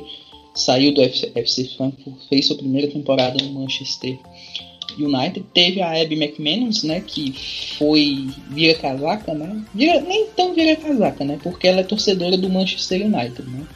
saiu 0.54 0.92
do 0.92 1.00
FC, 1.02 1.30
FC 1.34 1.64
Frankfurt, 1.76 2.16
fez 2.28 2.46
sua 2.46 2.56
primeira 2.56 2.88
temporada 2.88 3.42
no 3.42 3.52
Manchester 3.52 4.18
United. 4.98 5.46
Teve 5.54 5.80
a 5.80 6.00
Abby 6.00 6.16
McManus, 6.16 6.82
né, 6.82 7.00
que 7.00 7.32
foi 7.78 8.28
vira 8.50 8.74
casaca, 8.74 9.32
né? 9.32 9.64
Vira, 9.72 10.00
nem 10.00 10.26
tão 10.36 10.52
vira 10.52 10.76
casaca, 10.76 11.24
né? 11.24 11.38
Porque 11.42 11.68
ela 11.68 11.80
é 11.80 11.84
torcedora 11.84 12.36
do 12.36 12.50
Manchester 12.50 13.06
United, 13.06 13.48
né? 13.48 13.66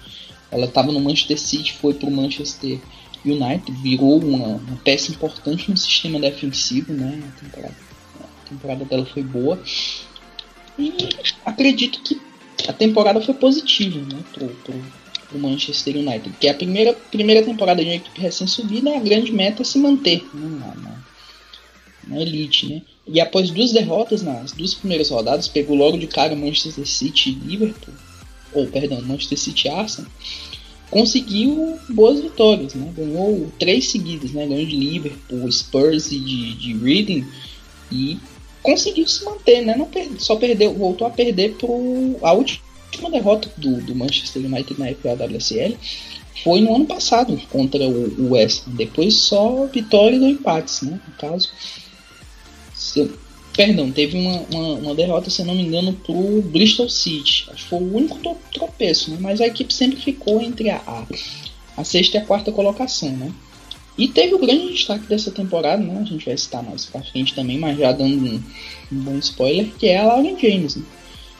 Ela 0.57 0.67
estava 0.67 0.91
no 0.91 1.01
Manchester 1.01 1.39
City, 1.39 1.75
foi 1.75 1.93
para 1.93 2.09
o 2.09 2.13
Manchester 2.13 2.81
United, 3.23 3.71
virou 3.83 4.19
uma, 4.19 4.57
uma, 4.57 4.77
peça 4.83 5.11
importante 5.11 5.71
no 5.71 5.77
sistema 5.77 6.19
defensivo, 6.19 6.95
né? 6.95 7.23
A 7.29 7.41
temporada, 7.41 7.75
a 8.21 8.49
temporada 8.49 8.85
dela 8.87 9.05
foi 9.05 9.23
boa. 9.23 9.63
E 10.79 10.95
acredito 11.45 12.01
que 12.03 12.19
a 12.67 12.73
temporada 12.73 13.21
foi 13.21 13.35
positiva, 13.35 13.99
né? 13.99 14.19
Pro, 14.33 14.49
pro, 14.49 14.75
Manchester 15.39 15.97
United. 15.97 16.35
Que 16.41 16.49
é 16.49 16.53
a 16.53 16.55
primeira, 16.55 16.95
primeira 16.95 17.45
temporada 17.45 17.83
de 17.83 17.91
uma 17.91 17.97
equipe 17.97 18.19
recém-subida, 18.19 18.97
a 18.97 19.01
grande 19.01 19.31
meta 19.33 19.61
é 19.61 19.65
se 19.65 19.79
manter 19.79 20.25
né? 20.33 20.59
na, 20.61 20.75
na, 20.75 21.05
na 22.09 22.23
elite, 22.23 22.67
né? 22.67 22.83
E 23.07 23.21
após 23.21 23.51
duas 23.51 23.73
derrotas 23.73 24.23
nas 24.23 24.53
duas 24.53 24.73
primeiras 24.73 25.11
rodadas, 25.11 25.47
pegou 25.47 25.77
logo 25.77 25.99
de 25.99 26.07
cara 26.07 26.35
Manchester 26.35 26.87
City 26.87 27.31
e 27.31 27.35
Liverpool, 27.35 27.93
ou 28.59 28.67
perdão, 28.67 29.01
Manchester 29.03 29.39
City 29.39 29.69
Arsenal, 29.69 30.11
conseguiu 30.91 31.79
boas 31.89 32.21
vitórias, 32.21 32.75
né? 32.75 32.93
Ganhou 32.97 33.53
três 33.59 33.89
seguidas, 33.91 34.33
né? 34.33 34.47
Ganhou 34.47 34.67
de 34.67 34.77
Liverpool, 34.77 35.51
Spurs 35.51 36.13
e 36.13 36.19
de, 36.19 36.55
de 36.55 36.77
Reading 36.77 37.27
e 37.91 38.19
conseguiu 38.63 39.07
se 39.07 39.25
manter, 39.25 39.63
né? 39.63 39.77
Não 39.77 39.89
só 40.19 40.37
perdeu, 40.37 40.75
voltou 40.75 41.07
a 41.07 41.11
perder 41.11 41.55
pro 41.55 42.17
a 42.23 42.33
última 42.33 43.11
derrota 43.11 43.51
do, 43.57 43.81
do 43.81 43.95
Manchester 43.95 44.45
United 44.45 44.79
na 44.79 44.87
FAWSL 44.95 45.77
foi 46.43 46.61
no 46.61 46.75
ano 46.75 46.87
passado 46.87 47.41
contra 47.51 47.83
o, 47.89 48.21
o 48.21 48.31
West. 48.33 48.65
Depois 48.69 49.15
só 49.15 49.67
vitória 49.67 50.17
e 50.17 50.31
empates, 50.31 50.83
né? 50.83 51.01
No 51.07 51.15
caso, 51.15 51.51
se, 52.75 53.11
Perdão, 53.57 53.91
teve 53.91 54.19
uma, 54.19 54.43
uma, 54.53 54.75
uma, 54.75 54.95
derrota, 54.95 55.31
se 55.31 55.43
não 55.43 55.55
me 55.55 55.63
engano, 55.63 55.95
pro 55.95 56.43
Bristol 56.43 56.91
City. 56.91 57.47
Acho 57.51 57.65
que 57.65 57.71
foi 57.71 57.79
o 57.79 57.97
único 57.97 58.19
tropeço, 58.53 59.11
né? 59.11 59.17
Mas 59.19 59.41
a 59.41 59.47
equipe 59.47 59.73
sempre 59.73 59.99
ficou 59.99 60.43
entre 60.43 60.69
a, 60.69 60.77
a, 60.87 61.07
a 61.79 61.83
sexta 61.83 62.19
e 62.19 62.21
a 62.21 62.27
quarta 62.27 62.53
colocação, 62.53 63.11
né? 63.17 63.33
E 63.97 64.09
teve 64.09 64.35
o 64.35 64.39
grande 64.39 64.75
destaque 64.75 65.07
dessa 65.07 65.31
temporada, 65.31 65.83
né? 65.83 66.01
A 66.01 66.05
gente 66.05 66.27
vai 66.27 66.37
citar 66.37 66.63
mais 66.63 66.85
pra 66.85 67.03
frente 67.03 67.35
também, 67.35 67.59
mas 67.59 67.79
já 67.79 67.93
dando 67.93 68.27
um, 68.27 68.43
um 68.93 68.99
bom 69.01 69.19
spoiler, 69.19 69.73
que 69.79 69.87
é 69.87 69.97
a 69.97 70.05
Lauren 70.05 70.39
James. 70.39 70.77
Né? 70.77 70.85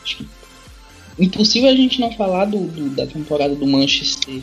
Acho 0.03 0.17
que 0.17 0.27
impossível 1.19 1.69
a 1.69 1.77
gente 1.77 2.01
não 2.01 2.11
falar 2.13 2.47
do, 2.47 2.67
do, 2.67 2.89
da 2.91 3.07
temporada 3.07 3.55
do 3.55 3.67
Manchester 3.67 4.43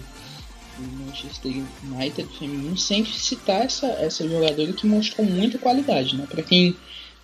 Manchester 1.06 1.64
United 1.84 2.28
feminino 2.38 2.78
sem 2.78 3.06
citar 3.06 3.66
essa, 3.66 3.88
essa 3.88 4.28
jogadora 4.28 4.74
que 4.74 4.86
mostrou 4.86 5.26
muita 5.26 5.58
qualidade, 5.58 6.16
né? 6.16 6.28
Para 6.30 6.44
quem 6.44 6.76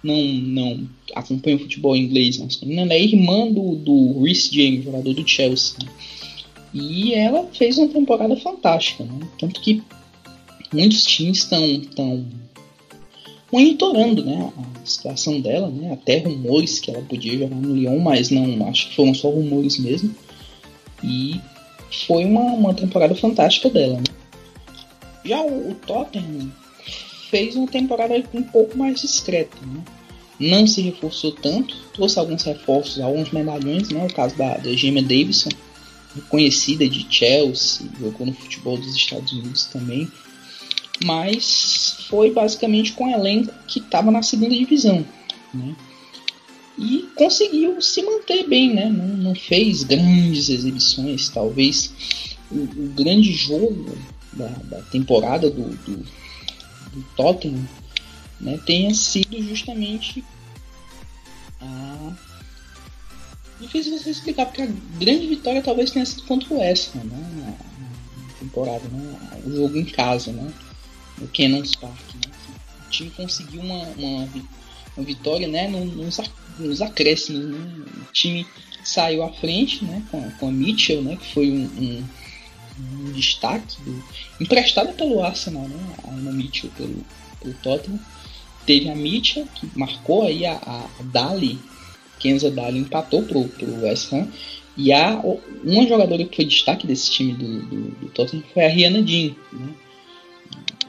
não, 0.03 0.21
não 0.21 0.89
acompanha 1.15 1.57
o 1.57 1.59
futebol 1.59 1.95
inglês 1.95 2.37
masculino, 2.37 2.81
ela 2.81 2.93
é 2.93 3.01
irmã 3.01 3.51
do, 3.51 3.75
do 3.75 4.23
Rhys 4.23 4.49
James, 4.51 4.83
jogador 4.83 5.13
do 5.13 5.27
Chelsea. 5.27 5.77
E 6.73 7.13
ela 7.13 7.47
fez 7.53 7.77
uma 7.77 7.87
temporada 7.87 8.35
fantástica, 8.37 9.03
né? 9.03 9.27
Tanto 9.39 9.59
que 9.59 9.81
muitos 10.71 11.03
times 11.03 11.39
estão 11.39 11.81
tão 11.95 12.25
monitorando 13.51 14.23
né, 14.23 14.53
a 14.55 14.85
situação 14.85 15.41
dela, 15.41 15.69
né? 15.69 15.91
Até 15.91 16.19
rumores 16.19 16.79
que 16.79 16.91
ela 16.91 17.01
podia 17.03 17.39
jogar 17.39 17.55
no 17.55 17.75
Lyon, 17.75 17.99
mas 17.99 18.29
não 18.29 18.67
acho 18.67 18.89
que 18.89 18.95
foram 18.95 19.13
só 19.13 19.29
rumores 19.29 19.79
mesmo. 19.79 20.13
E 21.03 21.41
foi 22.05 22.25
uma, 22.25 22.41
uma 22.41 22.73
temporada 22.73 23.15
fantástica 23.15 23.69
dela. 23.69 23.97
Né? 23.97 24.03
Já 25.25 25.41
o, 25.41 25.71
o 25.71 25.75
Tottenham 25.75 26.51
fez 27.29 27.55
uma 27.55 27.67
temporada 27.67 28.13
um 28.33 28.43
pouco 28.43 28.77
mais 28.77 29.01
discreta. 29.01 29.57
Né? 29.65 29.81
Não 30.39 30.65
se 30.65 30.81
reforçou 30.81 31.31
tanto, 31.31 31.75
trouxe 31.93 32.17
alguns 32.17 32.43
reforços, 32.43 32.99
alguns 32.99 33.31
medalhões, 33.31 33.89
né? 33.89 34.05
o 34.05 34.13
caso 34.13 34.35
da, 34.37 34.57
da 34.57 34.73
Gemma 34.73 35.01
Davidson, 35.01 35.49
reconhecida 36.15 36.87
de 36.87 37.05
Chelsea, 37.09 37.87
jogou 37.99 38.25
no 38.25 38.33
futebol 38.33 38.77
dos 38.77 38.95
Estados 38.95 39.31
Unidos 39.31 39.65
também, 39.65 40.09
mas 41.03 42.05
foi 42.09 42.31
basicamente 42.31 42.93
com 42.93 43.05
o 43.05 43.11
elenco 43.11 43.53
que 43.67 43.79
estava 43.79 44.11
na 44.11 44.23
segunda 44.23 44.55
divisão. 44.55 45.05
Né? 45.53 45.75
E 46.77 47.09
conseguiu 47.15 47.81
se 47.81 48.01
manter 48.01 48.47
bem, 48.47 48.73
né? 48.73 48.89
não, 48.89 49.07
não 49.07 49.35
fez 49.35 49.83
grandes 49.83 50.49
exibições, 50.49 51.27
talvez 51.29 51.91
o, 52.49 52.55
o 52.55 52.93
grande 52.95 53.33
jogo 53.33 53.97
da, 54.31 54.47
da 54.47 54.81
temporada 54.83 55.49
do, 55.49 55.69
do 55.69 56.05
do 56.93 57.03
Tottenham 57.15 57.67
né, 58.39 58.59
tenha 58.65 58.93
sido 58.93 59.41
justamente 59.43 60.23
a. 61.61 62.13
Difícil 63.59 63.97
você 63.97 64.11
explicar, 64.11 64.45
porque 64.45 64.61
a 64.61 64.69
grande 64.97 65.27
vitória 65.27 65.61
talvez 65.61 65.91
tenha 65.91 66.05
sido 66.05 66.23
contra 66.23 66.53
o 66.53 66.59
West 66.59 66.95
né, 66.95 67.03
na, 67.03 67.17
na, 67.17 67.53
temporada, 68.39 68.87
né, 68.87 69.41
o 69.45 69.51
jogo 69.51 69.77
em 69.77 69.83
casa, 69.83 70.31
né, 70.31 70.49
no 71.17 71.27
Cannons 71.27 71.75
Park. 71.75 72.15
Né, 72.15 72.31
o 72.87 72.89
time 72.89 73.09
conseguiu 73.11 73.61
uma, 73.61 73.83
uma, 73.97 74.29
uma 74.95 75.05
vitória 75.05 75.45
né, 75.45 75.67
nos, 75.67 76.21
nos 76.57 76.81
acréscimos. 76.81 77.47
Né, 77.47 77.83
o 78.01 78.11
time 78.13 78.47
saiu 78.81 79.23
à 79.23 79.33
frente 79.33 79.83
né, 79.83 80.03
com, 80.09 80.31
com 80.31 80.47
a 80.47 80.51
Mitchell, 80.51 81.01
né, 81.01 81.17
que 81.17 81.33
foi 81.33 81.51
um, 81.51 81.65
um 81.65 82.05
um 82.79 83.11
destaque 83.11 83.81
do, 83.81 84.03
emprestada 84.39 84.93
pelo 84.93 85.23
Arsenal, 85.23 85.67
né? 85.67 85.95
A 86.03 86.11
Ana 86.11 86.31
Mitchell 86.31 86.69
pelo, 86.77 87.05
pelo 87.41 87.53
Tottenham. 87.55 87.99
Teve 88.65 88.89
a 88.89 88.95
Mitchell, 88.95 89.47
que 89.55 89.69
marcou 89.75 90.23
aí 90.23 90.45
a, 90.45 90.55
a 90.55 91.03
Dali, 91.03 91.59
Kenza 92.19 92.51
Dali 92.51 92.79
empatou 92.79 93.23
pro, 93.23 93.47
pro 93.47 93.81
West 93.81 94.13
Ham. 94.13 94.27
E 94.77 94.93
a, 94.93 95.21
uma 95.63 95.87
jogadora 95.87 96.23
que 96.23 96.35
foi 96.35 96.45
destaque 96.45 96.87
desse 96.87 97.11
time 97.11 97.33
do, 97.33 97.61
do, 97.63 97.81
do 97.91 98.09
Tottenham 98.09 98.43
foi 98.53 98.65
a 98.65 98.69
Rihanna 98.69 99.01
Dean, 99.01 99.35
né? 99.51 99.73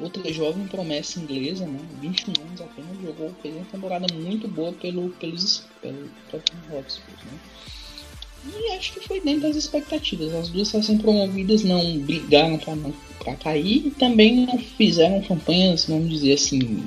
Outra 0.01 0.33
jovem 0.33 0.67
promessa 0.67 1.21
inglesa, 1.21 1.67
né? 1.67 1.79
21 2.01 2.33
anos 2.43 2.61
apenas, 2.61 2.97
jogou, 3.03 3.35
fez 3.43 3.55
uma 3.55 3.65
temporada 3.67 4.07
muito 4.15 4.49
boa 4.49 4.73
pelo, 4.73 5.11
pelos, 5.11 5.65
pelo 5.83 6.09
Tottenham 6.31 6.79
Hotspur, 6.79 7.15
né? 7.27 7.39
E 8.45 8.73
acho 8.73 8.95
que 8.95 9.01
foi 9.01 9.21
dentro 9.21 9.43
das 9.43 9.57
expectativas. 9.57 10.35
As 10.35 10.49
duas 10.49 10.71
recém-promovidas 10.71 11.63
não 11.63 11.99
brigaram 11.99 12.59
para 13.19 13.35
cair 13.37 13.87
e 13.87 13.91
também 13.91 14.47
não 14.47 14.59
fizeram 14.59 15.21
campanhas, 15.23 15.85
vamos 15.87 16.09
dizer 16.09 16.35
assim, 16.35 16.83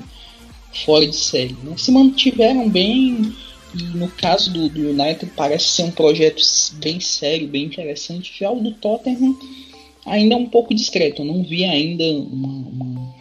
fora 0.84 1.06
de 1.06 1.16
série. 1.16 1.56
Né? 1.62 1.74
Se 1.76 1.92
mantiveram 1.92 2.68
bem, 2.68 3.32
E 3.74 3.82
no 3.96 4.08
caso 4.08 4.52
do, 4.52 4.68
do, 4.68 4.90
United 4.90 5.32
parece 5.36 5.66
ser 5.66 5.82
um 5.84 5.90
projeto 5.90 6.42
bem 6.74 7.00
sério, 7.00 7.48
bem 7.48 7.64
interessante. 7.64 8.32
Já 8.38 8.50
o 8.50 8.60
do 8.60 8.72
Tottenham 8.72 9.36
ainda 10.04 10.34
é 10.34 10.38
um 10.38 10.46
pouco 10.46 10.74
discreto. 10.74 11.22
Eu 11.22 11.26
não 11.26 11.42
vi 11.42 11.64
ainda 11.64 12.04
uma, 12.04 12.68
uma 12.68 13.14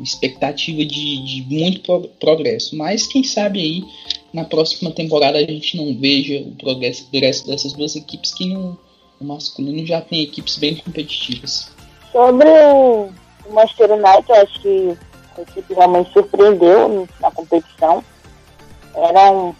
expectativa 0.00 0.84
de, 0.84 1.24
de 1.24 1.46
muito 1.48 1.80
pro, 1.80 2.08
progresso. 2.20 2.76
Mas 2.76 3.06
quem 3.06 3.22
sabe 3.22 3.60
aí 3.60 3.84
na 4.32 4.44
próxima 4.44 4.90
temporada 4.90 5.38
a 5.38 5.42
gente 5.42 5.76
não 5.76 5.98
veja 5.98 6.40
o 6.40 6.54
progresso, 6.56 7.10
dessas 7.10 7.72
duas 7.72 7.96
equipes 7.96 8.32
que 8.32 8.46
no, 8.46 8.78
no 9.20 9.28
masculino 9.28 9.84
já 9.86 10.00
tem 10.00 10.22
equipes 10.22 10.56
bem 10.56 10.76
competitivas. 10.76 11.70
Sobre 12.12 12.48
o 12.48 13.10
Manchester 13.50 13.92
United, 13.92 14.32
acho 14.32 14.60
que 14.60 14.98
a 15.38 15.42
equipe 15.42 15.74
realmente 15.74 16.12
surpreendeu 16.12 17.08
na 17.20 17.30
competição. 17.30 18.04
Eram 18.94 19.54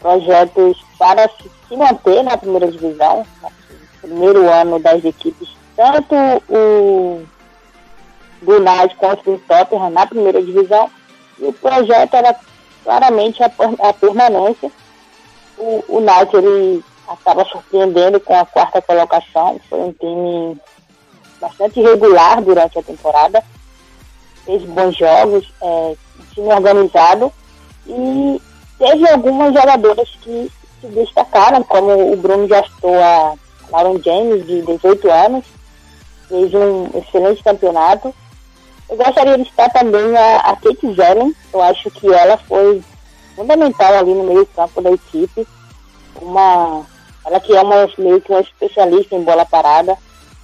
projetos 0.00 0.78
para 0.98 1.28
se 1.28 1.76
manter 1.76 2.22
na 2.22 2.36
primeira 2.36 2.70
divisão, 2.70 3.26
no 3.42 4.08
primeiro 4.08 4.50
ano 4.50 4.78
das 4.80 5.04
equipes, 5.04 5.48
tanto 5.76 6.14
o 6.48 7.24
do 8.42 8.96
quanto 8.98 9.34
o 9.34 9.38
Tottenham 9.38 9.90
na 9.90 10.06
primeira 10.06 10.42
divisão. 10.42 10.90
E 11.38 11.44
o 11.44 11.52
projeto 11.52 12.14
era 12.14 12.34
claramente 12.84 13.42
a, 13.42 13.50
a 13.88 13.92
permanência. 13.92 14.70
O, 15.58 15.84
o 15.88 15.96
United 15.98 16.36
ele 16.36 16.84
acaba 17.08 17.44
surpreendendo 17.44 18.18
com 18.20 18.34
a 18.34 18.46
quarta 18.46 18.80
colocação. 18.82 19.60
Foi 19.68 19.80
um 19.80 19.92
time 19.92 20.60
bastante 21.40 21.80
regular 21.80 22.42
durante 22.42 22.78
a 22.78 22.82
temporada 22.82 23.42
fez 24.44 24.62
bons 24.64 24.96
jogos, 24.96 25.52
é, 25.60 25.66
um 25.66 26.24
time 26.34 26.48
organizado 26.48 27.32
e 27.86 28.40
teve 28.78 29.08
algumas 29.08 29.54
jogadoras 29.54 30.08
que 30.22 30.50
se 30.80 30.86
destacaram, 30.88 31.62
como 31.62 32.12
o 32.12 32.16
Bruno 32.16 32.48
já 32.48 32.60
estou 32.60 32.94
a 33.00 33.34
Lauren 33.70 34.00
James, 34.02 34.46
de 34.46 34.62
18 34.62 35.10
anos, 35.10 35.44
fez 36.28 36.52
um 36.54 36.86
excelente 36.98 37.42
campeonato. 37.42 38.14
Eu 38.88 38.96
gostaria 38.96 39.38
de 39.38 39.44
citar 39.44 39.72
também 39.72 40.16
a, 40.16 40.36
a 40.38 40.56
Kate 40.56 40.94
Zellen, 40.94 41.34
eu 41.52 41.62
acho 41.62 41.90
que 41.90 42.12
ela 42.12 42.36
foi 42.36 42.82
fundamental 43.34 43.94
ali 43.94 44.12
no 44.12 44.24
meio 44.24 44.46
campo 44.46 44.80
da 44.82 44.90
equipe, 44.90 45.46
uma, 46.20 46.84
ela 47.24 47.40
que 47.40 47.56
é 47.56 47.60
uma, 47.60 47.88
meio 47.98 48.20
que 48.20 48.30
uma 48.30 48.40
especialista 48.40 49.14
em 49.14 49.22
bola 49.22 49.46
parada, 49.46 49.96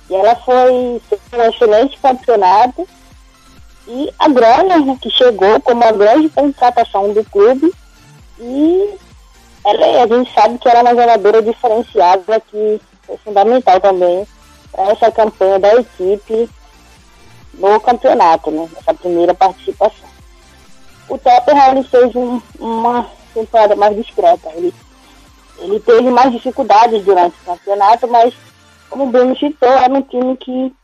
e 0.09 0.15
ela 0.15 0.35
foi 0.37 0.73
um 0.73 1.01
excelente 1.49 1.99
campeonato. 2.01 2.89
E 3.87 4.13
a 4.19 4.29
Grana, 4.29 4.79
né, 4.79 4.99
que 5.01 5.11
chegou 5.11 5.61
como 5.61 5.83
uma 5.83 5.93
grande 5.93 6.29
contratação 6.29 7.13
do 7.13 7.25
clube, 7.25 7.73
e 8.39 8.95
ela, 9.65 10.03
a 10.03 10.07
gente 10.07 10.33
sabe 10.33 10.59
que 10.59 10.69
ela 10.69 10.81
é 10.81 10.83
uma 10.83 11.03
jogadora 11.03 11.43
diferenciada, 11.43 12.41
que 12.41 12.81
foi 13.03 13.17
fundamental 13.19 13.81
também 13.81 14.27
para 14.73 14.93
essa 14.93 15.11
campanha 15.11 15.59
da 15.59 15.75
equipe 15.75 16.49
no 17.59 17.81
campeonato, 17.81 18.51
né, 18.51 18.69
essa 18.79 18.95
primeira 18.95 19.35
participação. 19.35 20.09
O 21.09 21.19
Tottenham 21.19 21.73
ele 21.73 21.83
fez 21.85 22.15
um, 22.15 22.41
uma 22.59 23.11
temporada 23.35 23.75
mais 23.75 23.97
discreta, 23.97 24.51
ele, 24.55 24.73
ele 25.59 25.81
teve 25.81 26.11
mais 26.11 26.33
dificuldades 26.33 27.05
durante 27.05 27.35
o 27.43 27.45
campeonato, 27.45 28.07
mas 28.09 28.35
como 28.89 29.05
o 29.05 29.11
Bruno 29.11 29.37
citou, 29.37 29.69
era 29.69 29.93
um 29.93 30.03
time 30.03 30.37
que 30.37 30.75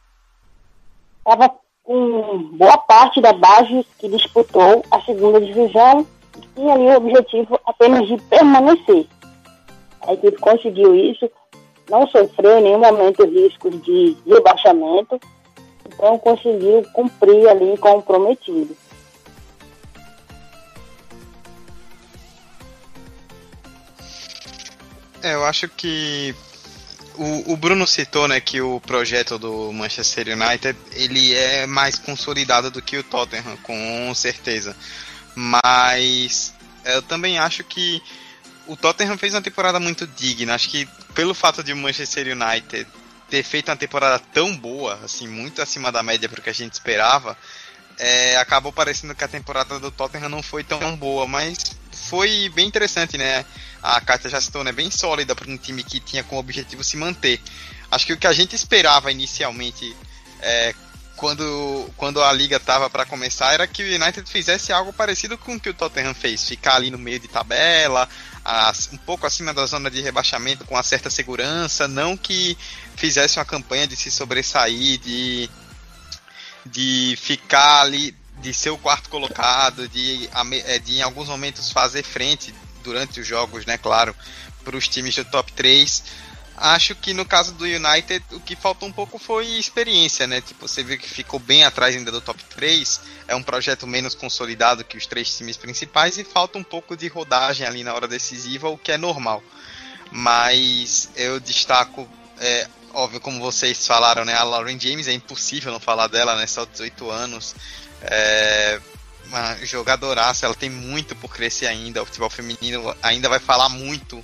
estava 1.19 1.55
com 1.83 2.51
boa 2.55 2.79
parte 2.79 3.21
da 3.21 3.33
base 3.33 3.87
que 3.99 4.09
disputou 4.09 4.85
a 4.91 5.01
segunda 5.03 5.41
divisão 5.41 6.07
e 6.37 6.41
tinha 6.55 6.75
ali 6.75 6.87
o 6.87 6.97
objetivo 6.97 7.61
apenas 7.67 8.07
de 8.07 8.17
permanecer. 8.23 9.07
A 10.07 10.13
equipe 10.15 10.39
conseguiu 10.39 10.95
isso, 10.95 11.31
não 11.91 12.07
sofreu 12.09 12.59
em 12.59 12.63
nenhum 12.63 12.79
momento 12.79 13.25
riscos 13.25 13.81
de 13.83 14.17
rebaixamento, 14.27 15.19
então 15.95 16.19
conseguiu 16.19 16.83
cumprir 16.93 17.49
ali 17.49 17.77
com 17.79 17.99
o 17.99 18.03
prometido. 18.03 18.77
É, 25.23 25.33
eu 25.35 25.45
acho 25.45 25.69
que 25.69 26.35
o, 27.17 27.53
o, 27.53 27.57
Bruno 27.57 27.87
citou, 27.87 28.29
né, 28.29 28.41
que 28.41 28.61
o 28.61 28.79
projeto 28.81 29.39
do 29.39 29.73
Manchester 29.73 30.29
United 30.29 30.79
ele 30.93 31.33
é 31.33 31.67
mais 31.67 31.99
consolidado 31.99 32.71
do 32.71 32.83
que 32.83 32.99
o 32.99 33.03
Tottenham, 33.03 33.57
com 33.63 34.13
certeza. 34.15 34.77
Mas 35.35 36.53
eu 36.85 37.01
também 37.01 37.39
acho 37.39 37.65
que 37.65 38.03
o 38.67 38.77
Tottenham 38.77 39.17
fez 39.17 39.33
uma 39.33 39.41
temporada 39.41 39.81
muito 39.81 40.07
digna. 40.07 40.55
Acho 40.55 40.69
que 40.69 40.87
pelo 41.15 41.33
fato 41.33 41.63
de 41.63 41.73
o 41.73 41.77
Manchester 41.77 42.27
United 42.37 42.87
ter 43.29 43.43
feito 43.43 43.71
uma 43.71 43.77
temporada 43.77 44.23
tão 44.33 44.57
boa, 44.57 45.01
assim, 45.05 45.27
muito 45.27 45.63
acima 45.63 45.91
da 45.91 46.03
média 46.03 46.29
para 46.29 46.41
o 46.41 46.43
que 46.43 46.51
a 46.51 46.55
gente 46.55 46.75
esperava, 46.75 47.37
é, 47.99 48.37
acabou 48.37 48.73
parecendo 48.73 49.15
que 49.15 49.25
a 49.25 49.29
temporada 49.29 49.79
do 49.79 49.91
Tottenham 49.91 50.29
não 50.29 50.43
foi 50.43 50.65
tão 50.65 50.97
boa, 50.97 51.27
mas 51.27 51.77
foi 51.93 52.51
bem 52.55 52.67
interessante, 52.67 53.17
né? 53.17 53.45
A 53.83 54.01
Katia 54.01 54.31
já 54.31 54.41
citou, 54.41 54.65
né? 54.65 54.73
Bem 54.73 54.91
sólida 54.91 55.35
para 55.35 55.51
um 55.51 55.57
time 55.57 55.83
que 55.83 56.01
tinha 56.01 56.25
como 56.25 56.41
objetivo 56.41 56.83
se 56.83 56.97
manter. 56.97 57.41
Acho 57.91 58.07
que 58.07 58.13
o 58.13 58.17
que 58.17 58.27
a 58.27 58.33
gente 58.33 58.57
esperava 58.57 59.13
inicialmente, 59.13 59.95
é, 60.41 60.75
quando, 61.17 61.91
quando 61.97 62.23
a 62.23 62.33
liga 62.33 62.57
estava 62.57 62.91
para 62.91 63.05
começar, 63.05 63.53
era 63.53 63.67
que 63.67 63.83
o 63.83 64.03
United 64.03 64.29
fizesse 64.29 64.73
algo 64.73 64.93
parecido 64.93 65.39
com 65.39 65.55
o 65.55 65.61
que 65.61 65.69
o 65.71 65.75
Tottenham 65.75 66.15
fez, 66.15 66.49
ficar 66.49 66.77
ali 66.77 66.91
no 66.91 66.99
meio 66.99 67.21
de 67.21 67.29
tabela, 67.29 68.09
um 68.93 68.97
pouco 68.99 69.27
acima 69.27 69.55
da 69.55 69.65
zona 69.67 69.91
de 69.91 70.01
rebaixamento 70.01 70.65
com 70.65 70.75
uma 70.75 70.83
certa 70.83 71.09
segurança, 71.09 71.89
não 71.89 72.17
que 72.17 72.57
fizesse 72.97 73.39
uma 73.39 73.45
campanha 73.45 73.87
de 73.87 73.97
se 73.97 74.11
sobressair, 74.11 74.99
de 74.99 75.51
de 76.67 77.15
ficar 77.21 77.83
ali, 77.83 78.15
de 78.41 78.55
ser 78.55 78.71
o 78.71 78.79
quarto 78.79 79.11
colocado, 79.11 79.89
de, 79.89 80.29
é, 80.65 80.79
de 80.79 80.97
em 80.97 81.03
alguns 81.03 81.29
momentos 81.29 81.71
fazer 81.71 82.03
frente 82.03 82.55
durante 82.83 83.21
os 83.21 83.27
jogos, 83.27 83.67
né, 83.67 83.77
claro, 83.77 84.15
para 84.65 84.77
os 84.77 84.89
times 84.89 85.15
do 85.15 85.25
top 85.25 85.53
3. 85.53 86.03
Acho 86.57 86.95
que 86.95 87.13
no 87.13 87.25
caso 87.25 87.53
do 87.55 87.65
United, 87.65 88.25
o 88.33 88.41
que 88.41 88.55
faltou 88.55 88.89
um 88.89 88.93
pouco 88.93 89.19
foi 89.19 89.47
experiência, 89.47 90.27
né? 90.27 90.41
Tipo, 90.41 90.69
você 90.69 90.85
viu 90.85 90.97
que 90.97 91.09
ficou 91.09 91.41
bem 91.41 91.65
atrás 91.65 91.97
ainda 91.97 92.13
do 92.13 92.21
top 92.21 92.43
3, 92.45 93.01
é 93.27 93.35
um 93.35 93.43
projeto 93.43 93.87
menos 93.87 94.15
consolidado 94.15 94.85
que 94.85 94.97
os 94.97 95.07
três 95.07 95.37
times 95.37 95.57
principais 95.57 96.17
e 96.17 96.25
falta 96.25 96.57
um 96.57 96.63
pouco 96.63 96.97
de 96.97 97.09
rodagem 97.09 97.67
ali 97.67 97.83
na 97.83 97.93
hora 97.93 98.07
decisiva, 98.07 98.69
o 98.69 98.79
que 98.79 98.93
é 98.93 98.99
normal. 98.99 99.43
Mas 100.13 101.11
eu 101.17 101.41
destaco 101.41 102.09
é, 102.39 102.69
óbvio, 102.93 103.21
como 103.21 103.41
vocês 103.41 103.87
falaram, 103.87 104.25
né? 104.25 104.35
A 104.35 104.45
Lauren 104.45 104.79
James 104.79 105.09
é 105.09 105.13
impossível 105.13 105.73
não 105.73 105.81
falar 105.81 106.07
dela, 106.07 106.37
né? 106.37 106.47
Só 106.47 106.65
18 106.65 107.11
anos. 107.11 107.55
É 108.03 108.81
uma 109.27 109.57
jogadoraça, 109.65 110.47
ela 110.47 110.55
tem 110.55 110.71
muito 110.71 111.17
por 111.17 111.35
crescer 111.35 111.67
ainda. 111.67 112.03
O 112.03 112.07
futebol 112.07 112.31
feminino 112.31 112.95
ainda 113.03 113.29
vai 113.29 113.41
falar 113.41 113.69
muito 113.69 114.23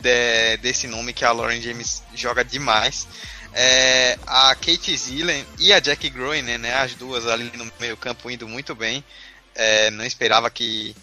de, 0.00 0.56
desse 0.58 0.86
nome 0.86 1.12
que 1.12 1.24
a 1.24 1.32
Lauren 1.32 1.60
James 1.60 2.02
joga 2.14 2.44
demais. 2.44 3.06
É, 3.52 4.18
a 4.26 4.54
Kate 4.54 4.96
Zillen 4.96 5.44
e 5.58 5.72
a 5.72 5.80
Jackie 5.80 6.10
Groen, 6.10 6.42
né, 6.42 6.74
as 6.74 6.94
duas 6.94 7.26
ali 7.26 7.50
no 7.56 7.70
meio 7.80 7.96
campo 7.96 8.30
indo 8.30 8.48
muito 8.48 8.74
bem. 8.74 9.04
É, 9.54 9.90
não 9.90 10.04
esperava 10.04 10.48
que 10.50 10.94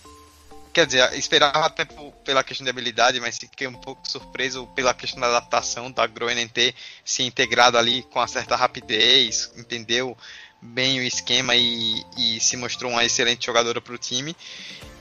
Quer 0.77 0.85
dizer, 0.85 1.11
esperava 1.17 1.65
até 1.65 1.87
pela 2.23 2.43
questão 2.43 2.63
de 2.63 2.69
habilidade, 2.69 3.19
mas 3.19 3.39
fiquei 3.39 3.65
um 3.65 3.73
pouco 3.73 4.07
surpreso 4.07 4.67
pela 4.75 4.93
questão 4.93 5.19
da 5.19 5.25
adaptação 5.25 5.89
da 5.89 6.05
Groenen 6.05 6.47
ter 6.47 6.75
se 7.03 7.23
integrado 7.23 7.79
ali 7.79 8.03
com 8.03 8.19
uma 8.19 8.27
certa 8.27 8.55
rapidez, 8.55 9.51
entendeu 9.57 10.15
bem 10.61 10.99
o 10.99 11.01
esquema 11.01 11.55
e, 11.55 12.05
e 12.15 12.39
se 12.39 12.55
mostrou 12.55 12.91
uma 12.91 13.03
excelente 13.03 13.47
jogadora 13.47 13.81
para 13.81 13.95
o 13.95 13.97
time. 13.97 14.35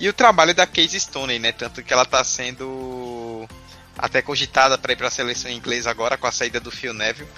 E 0.00 0.08
o 0.08 0.14
trabalho 0.14 0.54
da 0.54 0.66
Casey 0.66 0.98
Stoney, 0.98 1.38
né? 1.38 1.52
Tanto 1.52 1.82
que 1.82 1.92
ela 1.92 2.04
está 2.04 2.24
sendo 2.24 3.46
até 3.98 4.20
cogitada 4.20 4.76
para 4.76 4.92
ir 4.92 4.96
para 4.96 5.08
a 5.08 5.10
seleção 5.10 5.50
inglesa 5.50 5.90
agora 5.90 6.16
com 6.16 6.26
a 6.26 6.32
saída 6.32 6.60
do 6.60 6.70
Phil 6.70 6.92
Neville. 6.92 7.28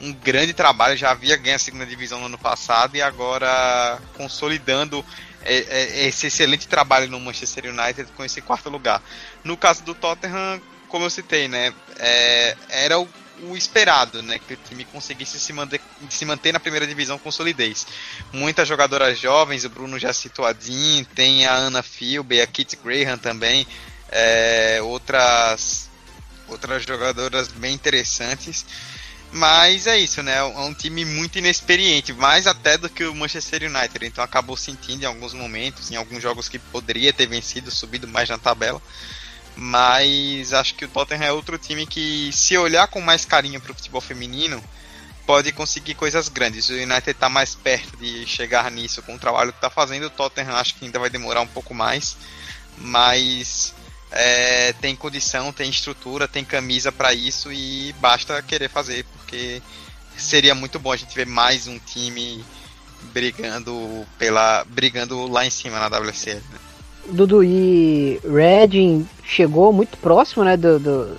Um 0.00 0.12
grande 0.12 0.52
trabalho, 0.52 0.96
já 0.96 1.10
havia 1.10 1.36
ganho 1.36 1.56
a 1.56 1.58
segunda 1.58 1.86
divisão 1.86 2.20
no 2.20 2.26
ano 2.26 2.38
passado 2.38 2.96
e 2.96 3.02
agora 3.02 3.98
consolidando 4.16 5.04
é, 5.42 5.56
é, 5.56 6.06
esse 6.06 6.26
excelente 6.26 6.68
trabalho 6.68 7.08
no 7.08 7.18
Manchester 7.18 7.66
United 7.66 8.10
com 8.16 8.24
esse 8.24 8.40
quarto 8.40 8.68
lugar. 8.68 9.02
No 9.42 9.56
caso 9.56 9.82
do 9.82 9.94
Tottenham, 9.94 10.60
como 10.88 11.04
eu 11.04 11.10
citei, 11.10 11.48
né, 11.48 11.72
é, 11.98 12.56
era 12.68 12.98
o, 12.98 13.08
o, 13.42 13.56
esperado, 13.56 14.22
né, 14.22 14.38
que 14.38 14.54
o 14.54 14.58
time 14.68 14.84
conseguisse 14.84 15.38
se 15.38 15.52
manter, 15.52 15.80
se 16.10 16.24
manter 16.24 16.52
na 16.52 16.60
primeira 16.60 16.86
divisão 16.86 17.18
com 17.18 17.30
solidez. 17.30 17.86
Muitas 18.32 18.68
jogadoras 18.68 19.18
jovens, 19.18 19.64
o 19.64 19.68
Bruno 19.68 19.98
já 19.98 20.12
citou 20.12 20.44
a 20.44 20.52
Dean, 20.52 21.04
tem 21.14 21.46
a 21.46 21.54
Anna 21.54 21.82
Philby, 21.82 22.40
a 22.40 22.46
Kit 22.46 22.76
Graham 22.76 23.18
também, 23.18 23.66
é, 24.10 24.80
outras 24.82 25.87
outras 26.48 26.84
jogadoras 26.84 27.48
bem 27.48 27.74
interessantes. 27.74 28.64
Mas 29.30 29.86
é 29.86 29.98
isso, 29.98 30.22
né? 30.22 30.36
É 30.36 30.42
um 30.42 30.72
time 30.72 31.04
muito 31.04 31.38
inexperiente, 31.38 32.12
mais 32.14 32.46
até 32.46 32.78
do 32.78 32.88
que 32.88 33.04
o 33.04 33.14
Manchester 33.14 33.64
United. 33.64 34.06
Então 34.06 34.24
acabou 34.24 34.56
sentindo 34.56 35.02
em 35.02 35.06
alguns 35.06 35.34
momentos, 35.34 35.90
em 35.90 35.96
alguns 35.96 36.22
jogos 36.22 36.48
que 36.48 36.58
poderia 36.58 37.12
ter 37.12 37.26
vencido, 37.26 37.70
subido 37.70 38.08
mais 38.08 38.28
na 38.28 38.38
tabela. 38.38 38.80
Mas 39.54 40.52
acho 40.52 40.74
que 40.76 40.84
o 40.84 40.88
Tottenham 40.88 41.24
é 41.24 41.32
outro 41.32 41.58
time 41.58 41.84
que, 41.86 42.30
se 42.32 42.56
olhar 42.56 42.86
com 42.86 43.00
mais 43.00 43.24
carinho 43.24 43.60
para 43.60 43.72
o 43.72 43.74
futebol 43.74 44.00
feminino, 44.00 44.62
pode 45.26 45.52
conseguir 45.52 45.94
coisas 45.94 46.28
grandes. 46.28 46.70
O 46.70 46.72
United 46.72 47.10
está 47.10 47.28
mais 47.28 47.54
perto 47.54 47.98
de 47.98 48.24
chegar 48.24 48.70
nisso 48.70 49.02
com 49.02 49.14
o 49.14 49.18
trabalho 49.18 49.52
que 49.52 49.58
está 49.58 49.68
fazendo. 49.68 50.06
O 50.06 50.10
Tottenham 50.10 50.56
acho 50.56 50.76
que 50.76 50.86
ainda 50.86 50.98
vai 50.98 51.10
demorar 51.10 51.42
um 51.42 51.46
pouco 51.46 51.74
mais, 51.74 52.16
mas 52.78 53.74
é, 54.10 54.72
tem 54.74 54.96
condição, 54.96 55.52
tem 55.52 55.68
estrutura, 55.68 56.26
tem 56.26 56.44
camisa 56.44 56.90
para 56.90 57.12
isso 57.12 57.52
e 57.52 57.94
basta 58.00 58.42
querer 58.42 58.68
fazer, 58.68 59.04
porque 59.12 59.62
seria 60.16 60.54
muito 60.54 60.78
bom 60.78 60.92
a 60.92 60.96
gente 60.96 61.14
ver 61.14 61.26
mais 61.26 61.66
um 61.66 61.78
time 61.78 62.44
brigando 63.12 64.06
pela 64.18 64.64
brigando 64.64 65.26
lá 65.26 65.46
em 65.46 65.50
cima 65.50 65.78
na 65.78 65.98
WCL. 65.98 66.36
Né? 66.36 66.58
Dudu 67.10 67.42
e 67.42 68.20
Reading 68.24 69.08
chegou 69.24 69.72
muito 69.72 69.96
próximo, 69.98 70.44
né, 70.44 70.56
do, 70.56 70.78
do, 70.78 71.18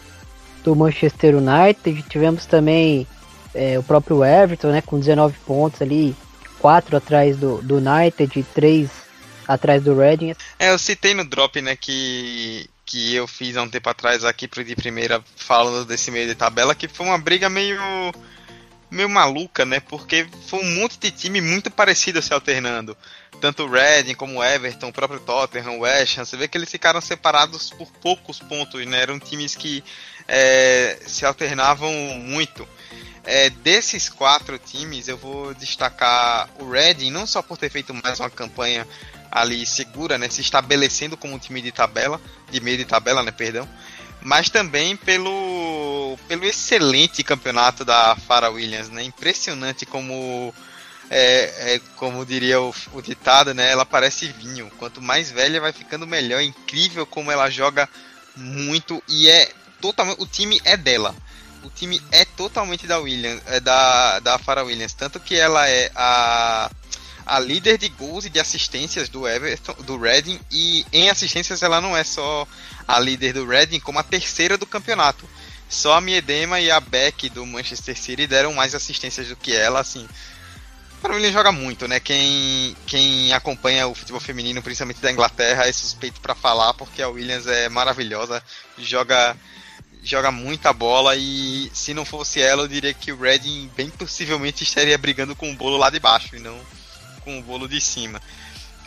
do 0.63 0.75
Manchester 0.75 1.35
United. 1.35 2.03
Tivemos 2.03 2.45
também 2.45 3.07
é, 3.53 3.79
o 3.79 3.83
próprio 3.83 4.23
Everton, 4.23 4.69
né, 4.69 4.81
com 4.81 4.99
19 4.99 5.35
pontos 5.45 5.81
ali, 5.81 6.15
4 6.59 6.97
atrás 6.97 7.37
do, 7.37 7.61
do 7.61 7.77
United 7.77 8.39
e 8.39 8.43
3 8.43 8.89
atrás 9.47 9.83
do 9.83 9.97
Reading. 9.97 10.35
É, 10.59 10.71
eu 10.71 10.77
citei 10.77 11.13
no 11.13 11.25
drop, 11.25 11.59
né, 11.61 11.75
que 11.75 12.69
que 12.89 13.13
eu 13.13 13.27
fiz 13.27 13.55
há 13.55 13.61
um 13.61 13.69
tempo 13.69 13.87
atrás 13.87 14.25
aqui 14.25 14.47
pro 14.47 14.63
de 14.63 14.75
primeira 14.75 15.23
falando 15.35 15.85
desse 15.85 16.09
meio 16.09 16.27
de 16.27 16.33
tabela, 16.33 16.73
que 16.73 16.87
foi 16.87 17.05
uma 17.05 17.19
briga 17.19 17.47
meio 17.47 17.79
meio 18.89 19.07
maluca, 19.07 19.63
né? 19.63 19.79
Porque 19.79 20.27
foi 20.47 20.59
um 20.59 20.75
monte 20.81 20.97
de 20.97 21.11
time 21.11 21.39
muito 21.39 21.69
parecido 21.69 22.19
se 22.19 22.33
alternando. 22.33 22.97
Tanto 23.39 23.63
o 23.63 23.69
Reading 23.69 24.15
como 24.15 24.39
o 24.39 24.43
Everton, 24.43 24.87
o 24.87 24.93
próprio 24.93 25.19
Tottenham, 25.19 25.77
o 25.77 25.81
West 25.81 26.17
Ham, 26.17 26.25
você 26.25 26.35
vê 26.35 26.47
que 26.47 26.57
eles 26.57 26.71
ficaram 26.71 26.99
separados 26.99 27.69
por 27.69 27.91
poucos 28.01 28.39
pontos, 28.39 28.83
né? 28.87 29.01
Eram 29.03 29.19
times 29.19 29.55
que 29.55 29.83
é, 30.27 30.97
se 31.05 31.23
alternavam 31.27 31.93
muito. 31.93 32.67
É, 33.23 33.51
desses 33.51 34.09
quatro 34.09 34.57
times, 34.57 35.07
eu 35.07 35.17
vou 35.17 35.53
destacar 35.53 36.49
o 36.59 36.67
Reading, 36.67 37.11
não 37.11 37.27
só 37.27 37.43
por 37.43 37.55
ter 37.55 37.69
feito 37.69 37.93
mais 37.93 38.19
uma 38.19 38.31
campanha 38.31 38.87
ali 39.31 39.65
segura, 39.65 40.17
né, 40.17 40.29
se 40.29 40.41
estabelecendo 40.41 41.17
como 41.17 41.35
um 41.35 41.39
time 41.39 41.61
de 41.61 41.71
tabela, 41.71 42.19
de 42.51 42.59
meio 42.61 42.77
de 42.77 42.85
tabela, 42.85 43.23
né, 43.23 43.31
perdão, 43.31 43.67
mas 44.21 44.49
também 44.49 44.95
pelo, 44.95 46.17
pelo 46.27 46.45
excelente 46.45 47.23
campeonato 47.23 47.85
da 47.85 48.15
Farah 48.15 48.49
Williams, 48.49 48.89
né, 48.89 49.03
impressionante 49.03 49.85
como 49.85 50.53
é, 51.09 51.75
é, 51.75 51.81
como 51.95 52.25
diria 52.25 52.61
o, 52.61 52.73
o, 52.93 53.01
ditado, 53.01 53.53
né, 53.53 53.71
ela 53.71 53.85
parece 53.85 54.27
vinho, 54.27 54.71
quanto 54.77 55.01
mais 55.01 55.31
velha 55.31 55.61
vai 55.61 55.73
ficando 55.73 56.05
melhor, 56.05 56.39
é 56.39 56.43
incrível 56.43 57.05
como 57.05 57.31
ela 57.31 57.49
joga 57.49 57.89
muito 58.35 59.01
e 59.07 59.27
é 59.29 59.51
totalmente, 59.81 60.21
o 60.21 60.27
time 60.27 60.61
é 60.63 60.77
dela, 60.77 61.15
o 61.63 61.69
time 61.69 62.01
é 62.11 62.25
totalmente 62.25 62.85
da 62.85 62.99
Williams, 62.99 63.41
é 63.47 63.59
da, 63.59 64.19
da 64.19 64.37
Farah 64.37 64.63
Williams, 64.63 64.93
tanto 64.93 65.19
que 65.19 65.35
ela 65.35 65.67
é 65.67 65.91
a 65.95 66.69
a 67.29 67.39
líder 67.39 67.77
de 67.77 67.89
gols 67.89 68.25
e 68.25 68.29
de 68.29 68.39
assistências 68.39 69.07
do 69.07 69.27
Everton, 69.27 69.73
do 69.83 69.97
Reading, 69.99 70.39
e 70.49 70.83
em 70.91 71.11
assistências 71.11 71.61
ela 71.61 71.79
não 71.79 71.95
é 71.95 72.03
só 72.03 72.47
a 72.87 72.99
líder 72.99 73.33
do 73.33 73.45
Reading, 73.45 73.79
como 73.79 73.99
a 73.99 74.03
terceira 74.03 74.57
do 74.57 74.65
campeonato. 74.65 75.29
Só 75.69 75.93
a 75.93 76.01
Miedema 76.01 76.59
e 76.59 76.71
a 76.71 76.79
Beck 76.79 77.29
do 77.29 77.45
Manchester 77.45 77.95
City 77.95 78.25
deram 78.25 78.53
mais 78.53 78.73
assistências 78.73 79.27
do 79.27 79.35
que 79.35 79.55
ela, 79.55 79.79
assim. 79.79 80.09
Para 80.99 81.13
mim 81.13 81.19
ele 81.19 81.31
joga 81.31 81.51
muito, 81.51 81.87
né? 81.87 81.99
Quem, 81.99 82.75
quem 82.87 83.31
acompanha 83.31 83.87
o 83.87 83.93
futebol 83.93 84.19
feminino, 84.19 84.63
principalmente 84.63 84.99
da 84.99 85.11
Inglaterra, 85.11 85.67
é 85.67 85.71
suspeito 85.71 86.19
para 86.19 86.33
falar, 86.33 86.73
porque 86.73 86.99
a 86.99 87.09
Williams 87.09 87.45
é 87.45 87.69
maravilhosa, 87.69 88.43
joga 88.75 89.37
joga 90.01 90.31
muita 90.31 90.71
bola 90.71 91.15
e 91.17 91.69
se 91.73 91.93
não 91.93 92.05
fosse 92.05 92.41
ela, 92.41 92.63
eu 92.63 92.67
diria 92.69 92.93
que 92.93 93.11
o 93.11 93.19
Reading 93.19 93.69
bem 93.75 93.89
possivelmente 93.89 94.63
estaria 94.63 94.97
brigando 94.97 95.35
com 95.35 95.51
o 95.51 95.55
bolo 95.55 95.75
lá 95.75 95.89
de 95.89 95.99
baixo 95.99 96.37
e 96.37 96.39
não 96.39 96.57
com 97.29 97.37
o 97.37 97.43
bolo 97.43 97.67
de 97.67 97.79
cima. 97.79 98.19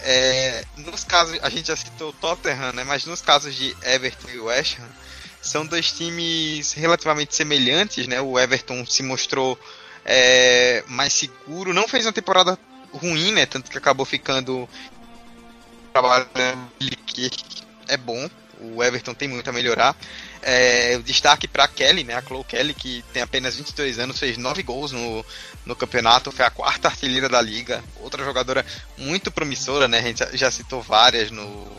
É, 0.01 0.65
nos 0.79 1.05
casos, 1.05 1.39
a 1.43 1.49
gente 1.49 1.69
já 1.69 1.77
citou 1.77 2.11
o 2.11 2.13
Tottenham, 2.13 2.73
né, 2.73 2.83
mas 2.83 3.05
nos 3.05 3.23
casos 3.23 3.55
de 3.55 3.77
Everton 3.85 4.29
e 4.31 4.41
West 4.41 4.79
Ham, 4.81 4.89
são 5.41 5.65
dois 5.65 5.93
times 5.93 6.73
relativamente 6.73 7.35
semelhantes, 7.35 8.07
né? 8.07 8.21
O 8.21 8.39
Everton 8.39 8.85
se 8.87 9.03
mostrou 9.03 9.59
é, 10.05 10.85
mais 10.89 11.13
seguro, 11.13 11.73
não 11.73 11.89
fez 11.89 12.07
uma 12.07 12.13
temporada 12.13 12.59
ruim, 12.93 13.33
né? 13.33 13.47
Tanto 13.47 13.71
que 13.71 13.79
acabou 13.79 14.07
ficando 14.07 14.69
trabalho 15.93 16.29
que 17.07 17.31
é 17.89 17.97
bom. 17.97 18.29
O 18.61 18.83
Everton 18.83 19.15
tem 19.15 19.29
muito 19.29 19.49
a 19.51 19.53
melhorar. 19.53 19.97
É, 20.41 20.97
o 20.97 21.03
destaque 21.03 21.49
para 21.49 21.67
Kelly, 21.67 22.05
né? 22.05 22.15
A 22.15 22.23
Chloe 22.23 22.45
Kelly, 22.45 22.75
que 22.75 23.05
tem 23.13 23.23
apenas 23.23 23.57
22 23.57 23.99
anos, 23.99 24.19
fez 24.19 24.37
9 24.37 24.63
gols 24.63 24.93
no, 24.93 25.25
no 25.65 25.77
campeonato, 25.77 26.33
foi 26.33 26.45
a 26.45 26.51
quarta 26.51 26.89
artilheira 26.89 27.29
da 27.29 27.41
liga. 27.41 27.83
Outra 28.01 28.25
jogadora 28.25 28.65
muito 28.97 29.31
promissora, 29.31 29.87
né? 29.87 29.99
A 29.99 30.03
gente 30.03 30.37
já 30.37 30.51
citou 30.51 30.83
várias 30.83 31.31
no 31.31 31.71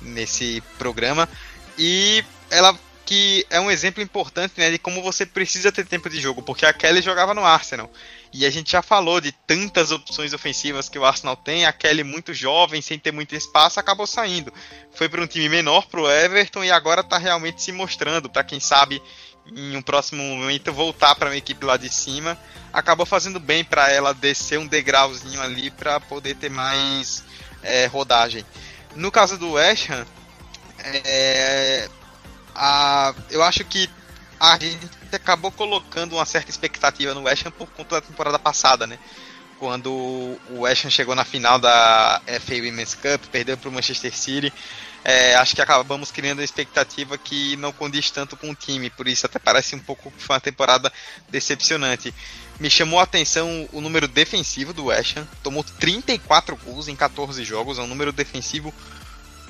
nesse 0.00 0.62
programa. 0.78 1.28
E 1.78 2.24
ela 2.50 2.78
que 3.04 3.46
é 3.50 3.60
um 3.60 3.70
exemplo 3.70 4.02
importante 4.02 4.54
né, 4.56 4.70
de 4.70 4.78
como 4.78 5.02
você 5.02 5.26
precisa 5.26 5.70
ter 5.70 5.84
tempo 5.84 6.08
de 6.08 6.18
jogo, 6.20 6.42
porque 6.42 6.64
a 6.64 6.72
Kelly 6.72 7.02
jogava 7.02 7.34
no 7.34 7.44
Arsenal. 7.44 7.90
E 8.32 8.46
a 8.46 8.50
gente 8.50 8.72
já 8.72 8.82
falou 8.82 9.20
de 9.20 9.30
tantas 9.30 9.92
opções 9.92 10.32
ofensivas 10.32 10.88
que 10.88 10.98
o 10.98 11.04
Arsenal 11.04 11.36
tem. 11.36 11.66
A 11.66 11.72
Kelly, 11.72 12.02
muito 12.02 12.32
jovem, 12.34 12.82
sem 12.82 12.98
ter 12.98 13.12
muito 13.12 13.36
espaço, 13.36 13.78
acabou 13.78 14.06
saindo. 14.06 14.52
Foi 14.92 15.08
para 15.08 15.22
um 15.22 15.26
time 15.26 15.48
menor, 15.48 15.86
para 15.86 16.00
o 16.00 16.10
Everton, 16.10 16.64
e 16.64 16.70
agora 16.70 17.02
está 17.02 17.18
realmente 17.18 17.62
se 17.62 17.70
mostrando. 17.70 18.28
Para 18.28 18.42
quem 18.42 18.58
sabe, 18.58 19.00
em 19.46 19.76
um 19.76 19.82
próximo 19.82 20.22
momento, 20.22 20.72
voltar 20.72 21.14
para 21.14 21.28
uma 21.28 21.36
equipe 21.36 21.64
lá 21.64 21.76
de 21.76 21.88
cima. 21.88 22.38
Acabou 22.72 23.06
fazendo 23.06 23.38
bem 23.38 23.64
para 23.64 23.90
ela 23.90 24.14
descer 24.14 24.58
um 24.58 24.66
degrauzinho 24.66 25.40
ali 25.40 25.70
para 25.70 26.00
poder 26.00 26.36
ter 26.36 26.50
mais 26.50 27.24
é, 27.62 27.86
rodagem. 27.86 28.44
No 28.94 29.10
caso 29.10 29.36
do 29.36 29.52
West 29.52 29.90
Ham, 29.90 30.06
é, 30.78 31.88
a, 32.54 33.14
eu 33.30 33.42
acho 33.42 33.64
que 33.64 33.88
a 34.38 34.58
gente 34.58 34.88
acabou 35.12 35.50
colocando 35.50 36.14
uma 36.14 36.24
certa 36.24 36.50
expectativa 36.50 37.14
no 37.14 37.22
West 37.22 37.46
Ham 37.46 37.50
por 37.50 37.68
conta 37.68 37.96
da 37.96 38.00
temporada 38.00 38.38
passada, 38.38 38.86
né? 38.86 38.98
Quando 39.58 39.90
o 39.90 40.60
West 40.60 40.84
Ham 40.84 40.90
chegou 40.90 41.14
na 41.14 41.24
final 41.24 41.58
da 41.58 42.20
FA 42.40 42.54
Women's 42.54 42.94
Cup, 42.94 43.24
perdeu 43.30 43.56
para 43.56 43.68
o 43.68 43.72
Manchester 43.72 44.14
City, 44.14 44.52
é, 45.04 45.34
acho 45.34 45.54
que 45.54 45.60
acabamos 45.60 46.10
criando 46.10 46.38
uma 46.38 46.44
expectativa 46.44 47.18
que 47.18 47.56
não 47.56 47.72
condiz 47.72 48.10
tanto 48.10 48.38
com 48.38 48.50
o 48.50 48.54
time, 48.54 48.88
por 48.88 49.06
isso 49.06 49.26
até 49.26 49.38
parece 49.38 49.76
um 49.76 49.78
pouco 49.78 50.10
que 50.10 50.22
foi 50.22 50.34
uma 50.34 50.40
temporada 50.40 50.90
decepcionante. 51.28 52.14
Me 52.58 52.70
chamou 52.70 52.98
a 52.98 53.02
atenção 53.02 53.68
o 53.70 53.82
número 53.82 54.08
defensivo 54.08 54.72
do 54.72 54.86
West 54.86 55.18
Ham, 55.18 55.28
tomou 55.42 55.62
34 55.62 56.56
gols 56.56 56.88
em 56.88 56.96
14 56.96 57.44
jogos, 57.44 57.78
é 57.78 57.82
um 57.82 57.86
número 57.86 58.12
defensivo 58.12 58.72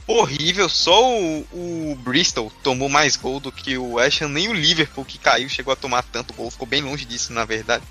horrível. 0.09 0.69
Só 0.69 1.09
o, 1.09 1.47
o, 1.53 1.99
Bristol 2.03 2.53
tomou 2.65 2.89
mais 2.89 3.15
gol 3.15 3.39
do 3.39 3.53
que 3.53 3.79
o 3.79 3.93
West 3.93 4.23
Ham, 4.23 4.31
nem 4.31 4.49
o 4.49 4.53
Liverpool 4.53 5.05
que 5.05 5.19
caiu 5.19 5.49
chegou 5.49 5.73
a 5.73 5.77
tomar 5.77 6.03
tanto 6.03 6.35
gol, 6.35 6.51
ficou 6.51 6.67
bem 6.67 6.83
longe 6.83 7.05
disso, 7.05 7.33
na 7.33 7.45
verdade. 7.45 7.85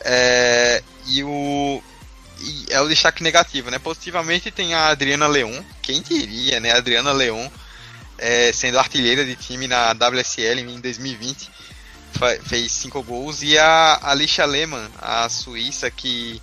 É, 0.00 0.82
e 1.08 1.22
o 1.22 1.82
é 2.68 2.80
o 2.80 2.88
destaque 2.88 3.22
negativo, 3.22 3.70
né? 3.70 3.78
Positivamente 3.78 4.50
tem 4.50 4.74
a 4.74 4.88
Adriana 4.88 5.26
Leon, 5.26 5.62
quem 5.82 6.02
diria, 6.02 6.60
né? 6.60 6.72
A 6.72 6.78
Adriana 6.78 7.12
Leon 7.12 7.48
é, 8.18 8.52
sendo 8.52 8.78
artilheira 8.78 9.24
de 9.24 9.36
time 9.36 9.66
na 9.66 9.92
WSL 9.92 10.60
em 10.60 10.80
2020, 10.80 11.50
fez 12.44 12.72
cinco 12.72 13.02
gols 13.02 13.42
e 13.42 13.58
a 13.58 14.00
Alicia 14.02 14.46
Lehmann, 14.46 14.88
a 14.98 15.28
suíça 15.28 15.90
que 15.90 16.40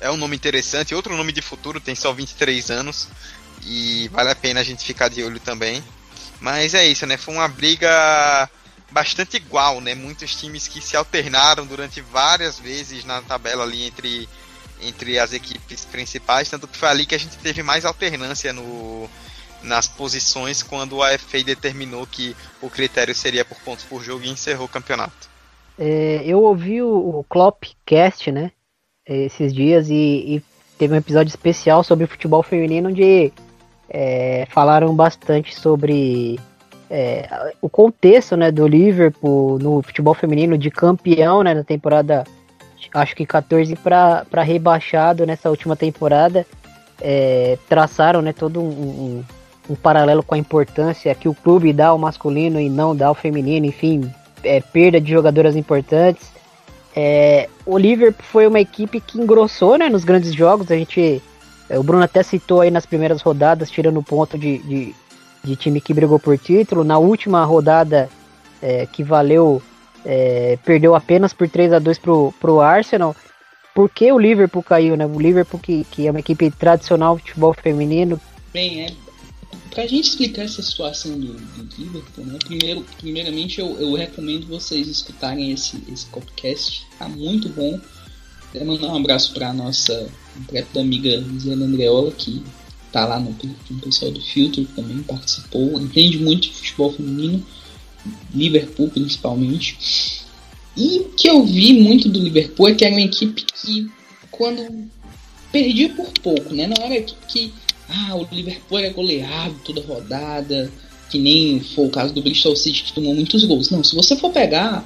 é 0.00 0.10
um 0.10 0.16
nome 0.16 0.36
interessante, 0.36 0.94
outro 0.94 1.16
nome 1.16 1.32
de 1.32 1.42
futuro, 1.42 1.80
tem 1.80 1.94
só 1.94 2.12
23 2.12 2.70
anos, 2.70 3.08
e 3.62 4.08
vale 4.08 4.30
a 4.30 4.36
pena 4.36 4.60
a 4.60 4.64
gente 4.64 4.84
ficar 4.84 5.08
de 5.08 5.22
olho 5.22 5.40
também. 5.40 5.82
Mas 6.40 6.74
é 6.74 6.86
isso, 6.86 7.06
né? 7.06 7.16
Foi 7.16 7.34
uma 7.34 7.48
briga 7.48 8.48
bastante 8.90 9.36
igual, 9.36 9.80
né? 9.80 9.94
Muitos 9.94 10.34
times 10.36 10.68
que 10.68 10.80
se 10.80 10.96
alternaram 10.96 11.66
durante 11.66 12.00
várias 12.00 12.58
vezes 12.58 13.04
na 13.04 13.22
tabela 13.22 13.64
ali 13.64 13.84
entre, 13.84 14.28
entre 14.82 15.18
as 15.18 15.32
equipes 15.32 15.84
principais, 15.84 16.48
tanto 16.48 16.68
que 16.68 16.76
foi 16.76 16.88
ali 16.88 17.06
que 17.06 17.14
a 17.14 17.18
gente 17.18 17.36
teve 17.38 17.62
mais 17.62 17.84
alternância 17.84 18.52
no, 18.52 19.08
nas 19.62 19.88
posições 19.88 20.62
quando 20.62 21.02
a 21.02 21.18
FA 21.18 21.42
determinou 21.42 22.06
que 22.06 22.36
o 22.60 22.70
critério 22.70 23.14
seria 23.14 23.44
por 23.44 23.58
pontos 23.58 23.84
por 23.84 24.02
jogo 24.02 24.24
e 24.24 24.30
encerrou 24.30 24.66
o 24.66 24.70
campeonato. 24.70 25.28
É, 25.78 26.22
eu 26.24 26.42
ouvi 26.42 26.82
o, 26.82 27.18
o 27.18 27.24
Kloppcast, 27.28 28.32
né? 28.32 28.50
Esses 29.06 29.54
dias 29.54 29.88
e, 29.88 29.94
e, 29.94 30.42
teve 30.78 30.94
um 30.94 30.96
episódio 30.96 31.28
especial 31.28 31.84
sobre 31.84 32.06
futebol 32.06 32.42
feminino 32.42 32.88
onde 32.88 33.32
é, 33.88 34.46
falaram 34.50 34.94
bastante 34.94 35.54
sobre 35.54 36.40
é, 36.90 37.52
o 37.60 37.68
contexto 37.68 38.36
né, 38.36 38.50
do 38.50 38.66
Liverpool 38.66 39.58
no 39.58 39.82
futebol 39.82 40.14
feminino 40.14 40.58
de 40.58 40.70
campeão 40.70 41.42
né, 41.42 41.54
na 41.54 41.64
temporada, 41.64 42.24
acho 42.92 43.14
que 43.14 43.26
14 43.26 43.76
para 43.76 44.42
rebaixado 44.42 45.26
nessa 45.26 45.50
última 45.50 45.76
temporada. 45.76 46.46
É, 47.00 47.58
traçaram 47.68 48.22
né, 48.22 48.32
todo 48.32 48.58
um, 48.58 48.64
um, 48.64 49.24
um 49.68 49.74
paralelo 49.74 50.22
com 50.22 50.34
a 50.34 50.38
importância 50.38 51.14
que 51.14 51.28
o 51.28 51.34
clube 51.34 51.72
dá 51.72 51.88
ao 51.88 51.98
masculino 51.98 52.58
e 52.58 52.70
não 52.70 52.96
dá 52.96 53.08
ao 53.08 53.14
feminino, 53.14 53.66
enfim, 53.66 54.10
é, 54.42 54.60
perda 54.60 55.00
de 55.00 55.10
jogadoras 55.10 55.56
importantes. 55.56 56.30
É, 56.94 57.50
o 57.66 57.76
Liverpool 57.76 58.24
foi 58.24 58.46
uma 58.46 58.58
equipe 58.58 59.00
que 59.00 59.20
engrossou 59.20 59.76
né, 59.76 59.90
nos 59.90 60.02
grandes 60.02 60.32
jogos. 60.34 60.70
A 60.70 60.76
gente, 60.76 61.22
o 61.68 61.82
Bruno 61.82 62.02
até 62.02 62.22
citou 62.22 62.62
aí 62.62 62.70
nas 62.70 62.86
primeiras 62.86 63.20
rodadas, 63.20 63.70
tirando 63.70 63.98
o 63.98 64.02
ponto 64.02 64.38
de, 64.38 64.58
de, 64.58 64.94
de, 65.44 65.56
time 65.56 65.78
que 65.78 65.92
brigou 65.92 66.18
por 66.18 66.38
título. 66.38 66.82
Na 66.82 66.96
última 66.96 67.44
rodada, 67.44 68.08
é, 68.62 68.86
que 68.86 69.04
valeu, 69.04 69.60
é, 70.06 70.56
perdeu 70.64 70.94
apenas 70.94 71.32
por 71.32 71.48
3 71.48 71.72
a 71.72 71.78
2 71.80 71.98
pro, 71.98 72.32
pro 72.40 72.60
Arsenal. 72.60 73.14
Por 73.74 73.90
que 73.90 74.10
o 74.10 74.18
Liverpool 74.18 74.62
caiu, 74.62 74.96
né? 74.96 75.04
O 75.04 75.18
Liverpool, 75.18 75.60
que, 75.60 75.84
que 75.90 76.06
é 76.06 76.10
uma 76.10 76.20
equipe 76.20 76.50
tradicional 76.50 77.16
de 77.16 77.22
futebol 77.24 77.52
feminino. 77.52 78.18
Bem, 78.52 78.84
é, 78.84 78.92
pra 79.70 79.86
gente 79.86 80.08
explicar 80.08 80.42
essa 80.42 80.62
situação 80.62 81.18
do, 81.18 81.34
do 81.34 81.76
Liverpool, 81.76 82.24
né? 82.24 82.38
Primeiro, 82.46 82.86
primeiramente 82.98 83.60
eu, 83.60 83.76
eu 83.80 83.92
recomendo 83.94 84.46
vocês 84.46 84.86
escutarem 84.86 85.50
esse, 85.50 85.82
esse 85.92 86.06
podcast. 86.06 86.86
Tá 86.98 87.08
muito 87.08 87.48
bom. 87.48 87.78
Quero 88.52 88.64
mandar 88.64 88.86
um 88.86 88.96
abraço 88.96 89.34
pra 89.34 89.52
nossa 89.52 90.08
intrépida 90.38 90.80
amiga 90.80 91.22
Zena 91.38 91.66
Andreola, 91.66 92.12
que 92.12 92.42
tá 92.92 93.04
lá 93.04 93.20
no, 93.20 93.36
no 93.70 93.80
pessoal 93.80 94.10
do 94.10 94.22
Filtro, 94.22 94.64
também 94.74 95.02
participou, 95.02 95.78
entende 95.78 96.18
muito 96.18 96.48
de 96.48 96.54
futebol 96.54 96.92
feminino, 96.92 97.44
Liverpool 98.34 98.88
principalmente. 98.88 100.24
E 100.76 100.98
o 101.00 101.04
que 101.10 101.28
eu 101.28 101.44
vi 101.44 101.80
muito 101.80 102.08
do 102.08 102.20
Liverpool 102.20 102.68
é 102.68 102.74
que 102.74 102.84
era 102.84 102.94
uma 102.94 103.00
equipe 103.00 103.44
que, 103.44 103.90
quando 104.30 104.88
perdia 105.50 105.88
por 105.90 106.10
pouco, 106.22 106.54
né? 106.54 106.66
Não 106.66 106.84
era 106.84 106.96
equipe 106.96 107.26
que 107.26 107.54
ah, 107.88 108.14
o 108.16 108.26
Liverpool 108.30 108.78
é 108.78 108.90
goleado 108.90 109.54
toda 109.64 109.80
rodada, 109.80 110.70
que 111.08 111.18
nem 111.18 111.60
foi 111.60 111.86
o 111.86 111.90
caso 111.90 112.12
do 112.12 112.22
Bristol 112.22 112.56
City 112.56 112.84
que 112.84 112.92
tomou 112.92 113.14
muitos 113.14 113.44
gols. 113.44 113.70
Não, 113.70 113.82
se 113.82 113.94
você 113.94 114.16
for 114.16 114.30
pegar 114.32 114.84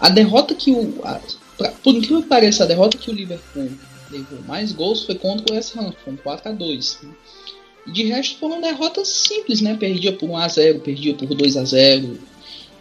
a 0.00 0.08
derrota 0.08 0.54
que 0.54 0.70
o. 0.72 1.00
A, 1.04 1.20
pra, 1.56 1.70
por 1.70 1.94
incrível 1.94 2.22
que 2.22 2.28
pareça, 2.28 2.64
a 2.64 2.66
derrota 2.66 2.98
que 2.98 3.10
o 3.10 3.14
Liverpool 3.14 3.70
levou 4.10 4.40
mais 4.46 4.72
gols 4.72 5.04
foi 5.04 5.14
contra 5.14 5.52
o 5.52 5.56
West 5.56 5.76
Ham, 5.76 5.92
foi 6.02 6.14
um 6.14 6.16
4 6.16 6.50
a 6.50 6.52
2 6.54 6.98
né? 7.02 7.10
De 7.86 8.04
resto 8.04 8.38
foram 8.38 8.60
derrotas 8.60 9.08
simples, 9.08 9.60
né? 9.60 9.74
Perdia 9.74 10.12
por 10.12 10.28
1x0, 10.28 10.80
perdia 10.80 11.14
por 11.14 11.28
2x0, 11.28 12.18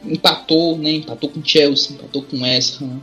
empatou, 0.04 0.78
né? 0.78 0.91
Empatou 0.91 1.30
com 1.30 1.43
Chelsea, 1.43 1.93
empatou 1.95 2.22
com 2.24 2.41
West 2.41 2.82
Ham. 2.82 3.00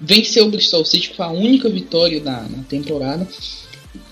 Venceu 0.00 0.46
o 0.46 0.50
Bristol 0.50 0.84
City, 0.84 1.10
que 1.10 1.16
foi 1.16 1.26
a 1.26 1.30
única 1.30 1.68
vitória 1.68 2.20
da, 2.20 2.42
na 2.42 2.62
temporada. 2.64 3.26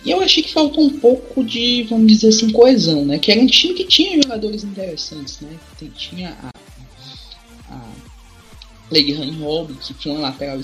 E 0.04 0.10
eu 0.10 0.20
achei 0.20 0.42
que 0.42 0.52
faltou 0.52 0.84
um 0.84 0.98
pouco 0.98 1.44
de, 1.44 1.84
vamos 1.84 2.06
dizer 2.06 2.28
assim, 2.28 2.50
coesão, 2.50 3.04
né? 3.04 3.18
Que 3.18 3.32
era 3.32 3.40
um 3.40 3.46
time 3.46 3.74
que 3.74 3.84
tinha 3.84 4.20
jogadores 4.20 4.64
interessantes, 4.64 5.40
né? 5.40 5.56
Tinha 5.96 6.36
a, 6.42 6.50
a 7.72 7.92
Leigh 8.90 9.12
Hobb, 9.40 9.74
que 9.74 9.94
foi 9.94 10.12
uma 10.12 10.20
lateral, 10.20 10.60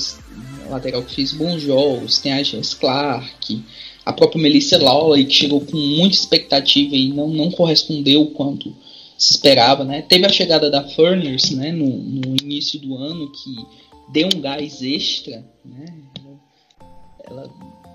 lateral 0.68 1.02
que 1.02 1.14
fez 1.14 1.32
bons 1.32 1.62
jogos, 1.62 2.18
tem 2.18 2.32
a 2.32 2.42
Jess 2.42 2.74
Clark, 2.74 3.64
a 4.04 4.12
própria 4.12 4.42
Melissa 4.42 4.78
Lawley, 4.78 5.26
que 5.26 5.34
chegou 5.34 5.60
com 5.60 5.76
muita 5.76 6.16
expectativa 6.16 6.96
e 6.96 7.12
não, 7.12 7.28
não 7.28 7.50
correspondeu 7.50 8.26
quanto 8.26 8.74
se 9.18 9.34
esperava, 9.34 9.84
né? 9.84 10.00
Teve 10.02 10.24
a 10.24 10.30
chegada 10.30 10.70
da 10.70 10.88
Furners, 10.90 11.50
né, 11.50 11.72
no, 11.72 11.88
no 11.88 12.36
início 12.40 12.78
do 12.78 12.96
ano, 12.96 13.30
que 13.32 13.56
deu 14.12 14.28
um 14.32 14.40
gás 14.40 14.80
extra, 14.80 15.44
né? 15.64 15.86
Ela 17.28 17.50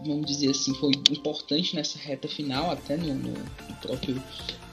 vamos 0.05 0.25
dizer 0.25 0.49
assim, 0.49 0.73
foi 0.75 0.91
importante 1.09 1.75
nessa 1.75 1.97
reta 1.97 2.27
final, 2.27 2.71
até 2.71 2.97
no, 2.97 3.13
no, 3.13 3.29
no 3.31 3.75
próprio 3.81 4.21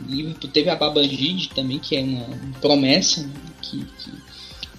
Liverpool. 0.00 0.50
Teve 0.50 0.70
a 0.70 0.76
Babangide 0.76 1.50
também, 1.50 1.78
que 1.78 1.96
é 1.96 2.00
uma, 2.00 2.24
uma 2.24 2.58
promessa, 2.60 3.22
né, 3.22 3.32
que, 3.62 3.78
que, 3.78 4.10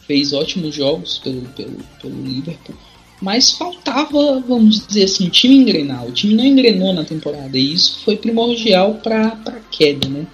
fez 0.06 0.34
ótimos 0.34 0.76
jogos 0.76 1.20
pelo, 1.20 1.42
pelo, 1.50 1.78
pelo 2.02 2.22
Liverpool. 2.22 2.76
Mas 3.22 3.52
faltava, 3.52 4.42
vamos 4.42 4.86
dizer 4.88 5.04
assim, 5.04 5.28
o 5.28 5.30
time 5.30 5.56
engrenar. 5.56 6.06
O 6.06 6.12
time 6.12 6.34
não 6.34 6.44
engrenou 6.44 6.92
na 6.92 7.06
temporada 7.06 7.58
e 7.58 7.72
isso 7.72 8.00
foi 8.00 8.18
primordial 8.18 8.96
para 8.96 9.28
a 9.28 9.60
queda, 9.72 10.10
né? 10.10 10.28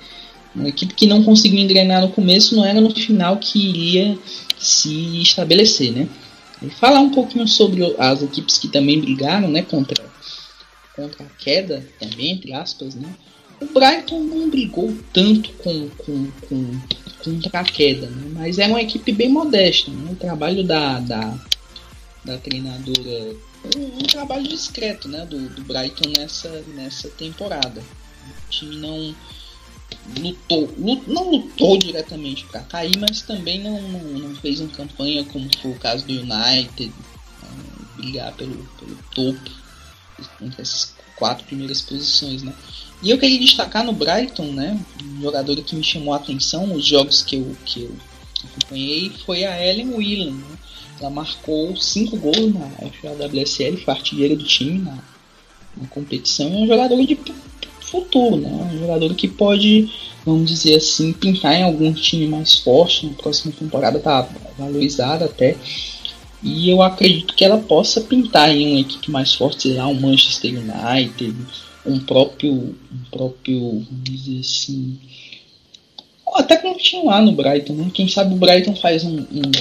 Uma 0.58 0.70
equipe 0.70 0.96
que 0.96 1.06
não 1.06 1.24
conseguiu 1.24 1.60
engrenar 1.60 2.02
no 2.02 2.10
começo 2.10 2.56
não 2.56 2.66
era 2.66 2.82
no 2.82 2.90
final 2.90 3.38
que 3.38 3.70
iria 3.70 4.18
se 4.58 5.22
estabelecer, 5.22 5.92
né? 5.92 6.10
E 6.64 6.70
falar 6.72 7.00
um 7.00 7.12
pouquinho 7.12 7.48
sobre 7.48 7.96
as 8.00 8.24
equipes 8.24 8.58
que 8.58 8.68
também 8.68 9.00
brigaram, 9.00 9.48
né, 9.48 9.62
contra, 9.62 10.04
contra 10.96 11.24
a 11.24 11.30
queda, 11.44 11.88
também, 12.00 12.32
entre 12.32 12.54
aspas, 12.54 12.96
né? 12.96 13.08
O 13.62 13.66
Brighton 13.68 14.20
não 14.24 14.50
brigou 14.50 14.96
tanto 15.14 15.52
com, 15.54 15.90
com, 15.90 16.32
com, 16.48 16.80
contra 17.24 17.60
a 17.60 17.64
queda, 17.64 18.08
né? 18.08 18.32
mas 18.34 18.60
é 18.60 18.68
uma 18.68 18.82
equipe 18.82 19.12
bem 19.12 19.30
modesta. 19.30 19.90
Né? 19.90 20.12
O 20.12 20.16
trabalho 20.16 20.64
da, 20.64 21.00
da, 21.00 21.40
da 22.24 22.38
treinadora, 22.38 23.36
um, 23.76 23.98
um 23.98 24.04
trabalho 24.04 24.48
discreto 24.48 25.08
né? 25.08 25.26
do, 25.26 25.50
do 25.50 25.64
Brighton 25.64 26.10
nessa, 26.16 26.64
nessa 26.76 27.10
temporada. 27.10 27.82
O 27.82 28.50
time 28.52 28.76
não, 28.76 29.16
lutou, 30.20 30.74
lut, 30.78 31.10
não 31.10 31.30
lutou 31.32 31.78
diretamente 31.78 32.46
para 32.46 32.62
cair, 32.62 32.98
mas 32.98 33.22
também 33.22 33.60
não, 33.60 33.82
não, 33.82 34.00
não, 34.00 34.36
fez 34.36 34.60
uma 34.60 34.70
campanha 34.70 35.24
como 35.26 35.50
foi 35.62 35.72
o 35.72 35.80
caso 35.80 36.06
do 36.06 36.14
United, 36.14 36.88
né, 36.88 37.64
brigar 37.96 38.34
pelo, 38.34 38.56
pelo 38.80 38.98
topo 39.14 39.52
entre 40.42 40.62
essas 40.62 40.94
quatro 41.16 41.46
primeiras 41.46 41.82
posições, 41.82 42.42
né? 42.42 42.54
E 43.04 43.12
eu 43.12 43.20
queria 43.20 43.40
destacar 43.40 43.84
no 43.84 43.94
Brighton, 43.94 44.52
né, 44.54 44.80
um 45.04 45.22
jogador 45.22 45.56
que 45.62 45.76
me 45.76 45.84
chamou 45.84 46.14
a 46.14 46.18
atenção, 46.18 46.74
os 46.74 46.86
jogos 46.86 47.22
que 47.22 47.36
eu, 47.36 47.56
que 47.66 47.84
eu 47.84 47.96
acompanhei, 48.44 49.12
foi 49.26 49.44
a 49.44 49.64
Ellen 49.64 49.94
Whelan, 49.94 50.32
né? 50.32 50.58
Ela 51.00 51.10
marcou 51.12 51.76
cinco 51.78 52.18
gols 52.18 52.54
na 52.54 52.68
FAWSL, 53.02 53.78
foi 53.78 53.94
artilheira 53.94 54.36
do 54.36 54.44
time 54.44 54.80
na, 54.80 54.98
na 55.76 55.88
competição, 55.90 56.48
é 56.48 56.58
um 56.58 56.68
jogador 56.68 57.06
de 57.06 57.16
futuro, 57.90 58.38
né? 58.38 58.50
Um 58.50 58.80
jogador 58.80 59.14
que 59.16 59.28
pode, 59.28 59.90
vamos 60.26 60.50
dizer 60.50 60.76
assim, 60.76 61.14
pintar 61.14 61.56
em 61.56 61.64
algum 61.64 61.92
time 61.94 62.28
mais 62.28 62.56
forte 62.56 63.06
na 63.06 63.14
próxima 63.14 63.54
temporada, 63.58 64.00
tá 64.00 64.28
valorizada 64.58 65.26
até. 65.26 65.56
E 66.44 66.70
eu 66.70 66.82
acredito 66.82 67.34
que 67.34 67.44
ela 67.44 67.58
possa 67.58 68.02
pintar 68.02 68.56
em 68.56 68.72
uma 68.72 68.80
equipe 68.80 69.10
mais 69.10 69.34
forte, 69.34 69.64
sei 69.64 69.74
lá, 69.74 69.88
um 69.88 70.00
Manchester 70.00 70.54
United, 70.54 71.36
um 71.86 72.00
próprio, 72.00 72.54
um 72.54 73.10
próprio, 73.10 73.60
vamos 73.90 74.04
dizer 74.04 74.40
assim, 74.42 74.98
até 76.36 76.58
continuar 76.58 77.22
no 77.22 77.32
Brighton, 77.32 77.74
né? 77.74 77.92
Quem 77.94 78.08
sabe 78.08 78.34
o 78.34 78.38
Brighton 78.38 78.76
faz 78.76 79.04
um, 79.04 79.20
um, 79.20 79.52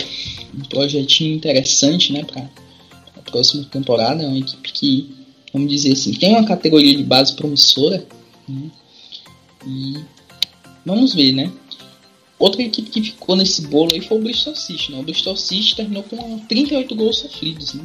um 0.54 0.64
projetinho 0.68 1.34
interessante, 1.34 2.12
né, 2.12 2.24
para 2.24 2.42
a 3.16 3.30
próxima 3.30 3.64
temporada. 3.64 4.22
É 4.22 4.26
uma 4.26 4.38
equipe 4.38 4.72
que, 4.72 5.15
vamos 5.56 5.72
dizer 5.72 5.92
assim, 5.92 6.12
tem 6.12 6.30
uma 6.30 6.44
categoria 6.44 6.94
de 6.94 7.02
base 7.02 7.34
promissora, 7.34 8.06
né? 8.46 8.70
E 9.66 9.96
vamos 10.84 11.14
ver, 11.14 11.32
né? 11.32 11.50
Outra 12.38 12.62
equipe 12.62 12.90
que 12.90 13.02
ficou 13.02 13.34
nesse 13.34 13.62
bolo 13.62 13.94
aí 13.94 14.02
foi 14.02 14.18
o 14.18 14.22
Bristol 14.22 14.54
City, 14.54 14.92
né? 14.92 14.98
O 14.98 15.02
Bristol 15.02 15.36
City 15.36 15.74
terminou 15.74 16.02
com 16.02 16.38
38 16.40 16.94
gols 16.94 17.18
sofridos, 17.18 17.72
né? 17.72 17.84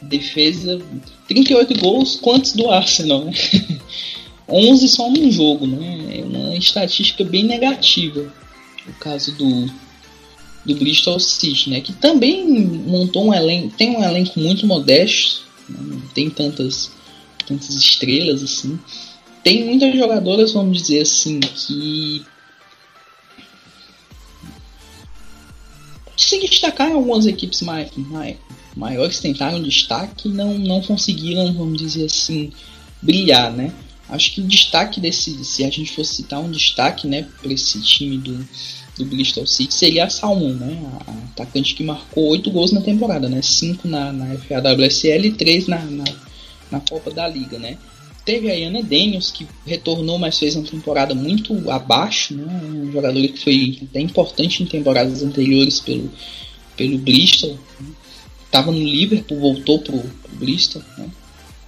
Defesa, 0.00 0.80
38 1.26 1.80
gols, 1.80 2.16
quantos 2.16 2.52
do 2.52 2.70
Arsenal, 2.70 3.24
né? 3.24 3.32
11 4.48 4.88
só 4.88 5.10
num 5.10 5.30
jogo, 5.30 5.66
né? 5.66 6.20
É 6.20 6.24
uma 6.24 6.54
estatística 6.54 7.24
bem 7.24 7.42
negativa. 7.42 8.32
O 8.86 8.92
caso 8.94 9.32
do, 9.32 9.66
do 10.64 10.76
Bristol 10.76 11.18
City, 11.18 11.70
né? 11.70 11.80
Que 11.80 11.92
também 11.92 12.46
montou 12.46 13.26
um 13.26 13.34
elenco, 13.34 13.74
tem 13.76 13.96
um 13.96 14.04
elenco 14.04 14.38
muito 14.38 14.66
modesto, 14.66 15.42
né? 15.68 15.78
não 15.82 16.00
tem 16.14 16.30
tantas, 16.30 16.90
tantas 17.48 17.74
estrelas 17.74 18.42
assim 18.42 18.78
tem 19.42 19.64
muitas 19.64 19.96
jogadoras, 19.96 20.52
vamos 20.52 20.78
dizer 20.78 21.00
assim, 21.00 21.40
que 21.40 22.22
se 26.16 26.40
destacar 26.40 26.90
em 26.90 26.94
algumas 26.94 27.26
equipes 27.26 27.62
mai, 27.62 27.88
mai, 27.96 28.36
maiores 28.76 29.20
tentaram 29.20 29.62
destaque 29.62 30.28
e 30.28 30.32
não, 30.32 30.58
não 30.58 30.82
conseguiram, 30.82 31.52
vamos 31.54 31.78
dizer 31.78 32.06
assim, 32.06 32.52
brilhar, 33.00 33.50
né? 33.50 33.72
Acho 34.08 34.34
que 34.34 34.40
o 34.40 34.46
destaque 34.46 35.00
desse, 35.00 35.44
se 35.44 35.64
a 35.64 35.70
gente 35.70 35.94
fosse 35.94 36.16
citar 36.16 36.40
um 36.40 36.50
destaque, 36.50 37.06
né, 37.06 37.26
para 37.40 37.52
esse 37.52 37.80
time 37.80 38.18
do, 38.18 38.46
do 38.98 39.04
Bristol 39.04 39.46
City, 39.46 39.72
seria 39.72 40.04
a 40.04 40.10
Salmon, 40.10 40.54
né? 40.54 40.78
A, 41.06 41.10
a 41.10 41.14
atacante 41.24 41.74
que 41.74 41.84
marcou 41.84 42.28
8 42.28 42.50
gols 42.50 42.72
na 42.72 42.80
temporada, 42.80 43.28
né? 43.28 43.40
5 43.40 43.86
na, 43.86 44.12
na 44.12 44.36
FAWSL 44.36 45.26
e 45.26 45.32
3 45.32 45.68
na, 45.68 45.78
na, 45.84 46.04
na 46.70 46.80
Copa 46.80 47.10
da 47.10 47.26
Liga, 47.26 47.58
né? 47.58 47.76
Teve 48.24 48.50
a 48.50 48.54
Iana 48.54 48.82
Daniels, 48.82 49.30
que 49.30 49.46
retornou, 49.66 50.18
mas 50.18 50.38
fez 50.38 50.54
uma 50.54 50.66
temporada 50.66 51.14
muito 51.14 51.70
abaixo, 51.70 52.34
né? 52.34 52.44
um 52.62 52.92
jogador 52.92 53.26
que 53.28 53.42
foi 53.42 53.78
até 53.82 54.00
importante 54.00 54.62
em 54.62 54.66
temporadas 54.66 55.22
anteriores 55.22 55.80
pelo, 55.80 56.10
pelo 56.76 56.98
Bristol. 56.98 57.58
Né? 57.80 58.62
no 58.66 58.72
Liverpool, 58.72 59.38
voltou 59.38 59.78
pro, 59.78 59.98
pro 59.98 60.36
Bristol. 60.36 60.82
Né? 60.98 61.08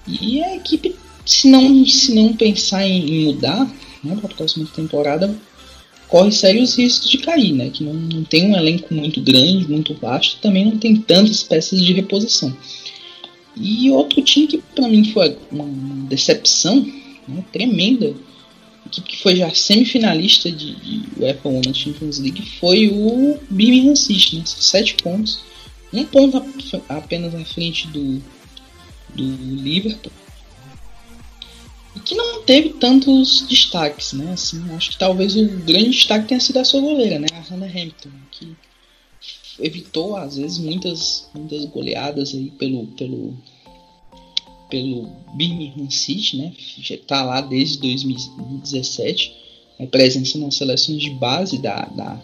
E 0.07 0.43
a 0.43 0.57
equipe, 0.57 0.95
se 1.25 1.49
não, 1.49 1.87
se 1.87 2.15
não 2.15 2.35
pensar 2.35 2.87
em, 2.87 3.09
em 3.09 3.25
mudar, 3.25 3.65
né, 4.05 4.17
para 4.17 4.31
a 4.31 4.35
próxima 4.35 4.67
temporada, 4.67 5.35
corre 6.09 6.33
sérios 6.33 6.77
riscos 6.77 7.09
de 7.09 7.19
cair, 7.19 7.53
né? 7.53 7.71
Que 7.71 7.85
não, 7.85 7.95
não 7.95 8.25
tem 8.25 8.51
um 8.51 8.57
elenco 8.57 8.93
muito 8.93 9.21
grande, 9.21 9.69
muito 9.69 9.95
vasto, 9.95 10.41
também 10.41 10.65
não 10.65 10.77
tem 10.77 10.97
tantas 10.97 11.43
peças 11.43 11.81
de 11.81 11.93
reposição. 11.93 12.55
E 13.61 13.91
outro 13.91 14.23
time 14.23 14.47
que 14.47 14.59
para 14.59 14.89
mim 14.89 15.05
foi 15.13 15.37
uma 15.53 15.67
decepção 16.09 16.81
né, 17.29 17.45
tremenda, 17.53 18.15
equipe 18.87 19.11
que 19.11 19.23
foi 19.23 19.37
já 19.37 19.53
semifinalista 19.55 20.51
de, 20.51 20.75
de 20.77 21.03
UEFA 21.21 21.49
Women's 21.49 21.77
Champions 21.77 22.19
League, 22.19 22.43
foi 22.59 22.89
o 22.89 23.39
Birmingham 23.51 23.95
City, 23.95 24.37
né? 24.37 24.43
Sete 24.47 24.95
pontos, 24.95 25.41
um 25.93 26.05
ponto 26.05 26.43
apenas 26.89 27.35
à 27.35 27.45
frente 27.45 27.87
do, 27.89 28.23
do 29.15 29.25
Liverpool 29.63 30.13
e 31.95 32.01
que 32.01 32.15
não 32.15 32.43
teve 32.43 32.71
tantos 32.71 33.43
destaques, 33.49 34.13
né? 34.13 34.33
Assim, 34.33 34.63
acho 34.75 34.91
que 34.91 34.99
talvez 34.99 35.37
o 35.37 35.47
grande 35.47 35.91
destaque 35.91 36.29
tenha 36.29 36.41
sido 36.41 36.59
a 36.59 36.65
sua 36.65 36.81
goleira, 36.81 37.19
né? 37.19 37.27
A 37.33 37.41
Hannah 37.41 37.67
Hampton, 37.67 38.11
que 38.31 38.57
evitou 39.59 40.17
às 40.17 40.37
vezes 40.37 40.59
muitas, 40.59 41.29
muitas 41.35 41.65
goleadas 41.67 42.35
aí 42.35 42.51
pelo 42.53 42.87
pelo 42.89 43.37
pelo 44.71 45.11
Birmingham 45.35 45.91
City, 45.91 46.37
né? 46.37 46.53
Já 46.81 46.97
tá 46.97 47.25
lá 47.25 47.41
desde 47.41 47.79
2017, 47.79 49.33
a 49.81 49.87
presença 49.87 50.39
nas 50.39 50.55
seleções 50.55 51.03
de 51.03 51.11
base 51.11 51.59
da, 51.59 51.85
da, 51.87 52.23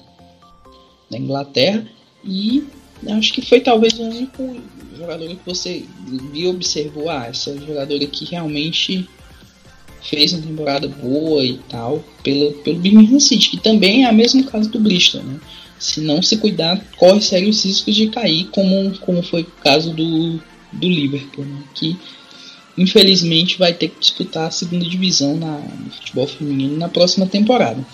da 1.10 1.18
Inglaterra 1.18 1.86
e 2.24 2.64
acho 3.08 3.32
que 3.32 3.42
foi 3.42 3.60
talvez 3.60 3.98
o 3.98 4.02
único 4.02 4.56
jogador 4.96 5.28
que 5.28 5.44
você 5.44 5.84
viu 6.32 6.50
observou 6.50 7.10
ah, 7.10 7.26
essa 7.26 7.56
jogadora 7.58 8.06
que 8.06 8.24
realmente 8.24 9.08
fez 10.02 10.32
uma 10.32 10.42
temporada 10.42 10.88
boa 10.88 11.44
e 11.44 11.58
tal 11.68 12.02
pelo, 12.22 12.52
pelo 12.62 12.78
Birmingham 12.78 13.20
City, 13.20 13.50
que 13.50 13.56
também 13.58 14.04
é 14.04 14.10
o 14.10 14.14
mesmo 14.14 14.44
caso 14.44 14.70
do 14.70 14.78
Bristol, 14.78 15.22
né? 15.22 15.40
Se 15.78 16.00
não 16.00 16.22
se 16.22 16.38
cuidar, 16.38 16.82
corre 16.96 17.20
sérios 17.20 17.64
riscos 17.64 17.94
de 17.94 18.08
cair, 18.08 18.46
como, 18.46 18.96
como 19.00 19.22
foi 19.22 19.42
o 19.42 19.62
caso 19.62 19.92
do, 19.92 20.40
do 20.72 20.88
Liverpool, 20.88 21.44
né? 21.44 21.62
que 21.74 21.98
infelizmente 22.76 23.58
vai 23.58 23.72
ter 23.72 23.88
que 23.88 24.00
disputar 24.00 24.48
a 24.48 24.50
segunda 24.50 24.84
divisão 24.84 25.36
na, 25.36 25.58
no 25.58 25.90
futebol 25.90 26.26
feminino 26.26 26.76
na 26.76 26.88
próxima 26.88 27.26
temporada. 27.26 27.84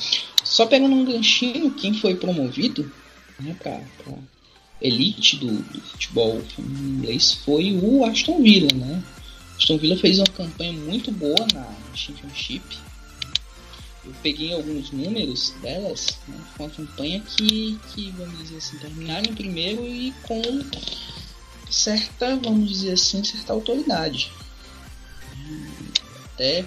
Só 0.43 0.67
pegando 0.67 0.95
um 0.95 1.05
ganchinho, 1.05 1.71
quem 1.71 1.95
foi 1.95 2.17
promovido 2.17 2.91
né, 3.41 3.57
para 3.63 3.81
elite 4.81 5.37
do, 5.37 5.47
do 5.47 5.81
futebol 5.81 6.43
inglês 6.59 7.33
foi 7.45 7.73
o 7.73 8.05
Aston 8.05 8.43
Villa, 8.43 8.73
né? 8.75 9.03
Aston 9.57 9.79
Villa 9.79 9.97
fez 9.97 10.19
uma 10.19 10.27
campanha 10.27 10.73
muito 10.73 11.13
boa 11.13 11.47
na 11.55 11.67
Championship. 11.95 12.63
Eu 14.05 14.13
peguei 14.21 14.53
alguns 14.53 14.91
números 14.91 15.55
delas, 15.63 16.19
né, 16.27 16.37
uma 16.59 16.69
campanha 16.69 17.21
que, 17.21 17.79
que, 17.95 18.11
vamos 18.11 18.37
dizer 18.39 18.57
assim, 18.57 18.77
terminaram 18.79 19.31
em 19.31 19.35
primeiro 19.35 19.87
e 19.87 20.13
com 20.23 20.43
certa, 21.71 22.37
vamos 22.37 22.69
dizer 22.69 22.93
assim, 22.93 23.23
certa 23.23 23.53
autoridade. 23.53 24.33
Até 26.43 26.65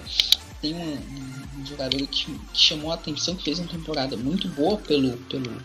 tem 0.62 0.74
um, 0.74 1.60
um 1.60 1.66
jogador 1.66 1.98
que, 2.06 2.24
que, 2.24 2.58
chamou 2.58 2.90
a 2.90 2.94
atenção, 2.94 3.36
que 3.36 3.44
fez 3.44 3.58
uma 3.58 3.68
temporada 3.68 4.16
muito 4.16 4.48
boa 4.48 4.78
pelo, 4.78 5.18
pelo, 5.28 5.60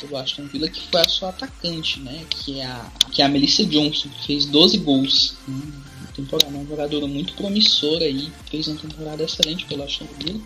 pelo 0.00 0.16
Aston 0.16 0.46
Villa, 0.46 0.68
que 0.68 0.80
foi 0.88 1.00
a 1.00 1.08
sua 1.08 1.30
atacante, 1.30 1.98
né? 1.98 2.24
Que 2.30 2.60
é 2.60 2.64
a, 2.64 2.92
que 3.10 3.20
é 3.20 3.24
a 3.24 3.28
Melissa 3.28 3.64
Johnson, 3.64 4.08
que 4.08 4.26
fez 4.26 4.46
12 4.46 4.78
gols. 4.78 5.34
Né, 5.48 5.82
temporada, 6.14 6.48
uma 6.48 6.64
jogadora 6.64 7.08
muito 7.08 7.32
promissora 7.32 8.04
aí, 8.04 8.32
fez 8.48 8.68
uma 8.68 8.80
temporada 8.80 9.24
excelente 9.24 9.64
pelo 9.64 9.82
Aston 9.82 10.06
Villa, 10.16 10.40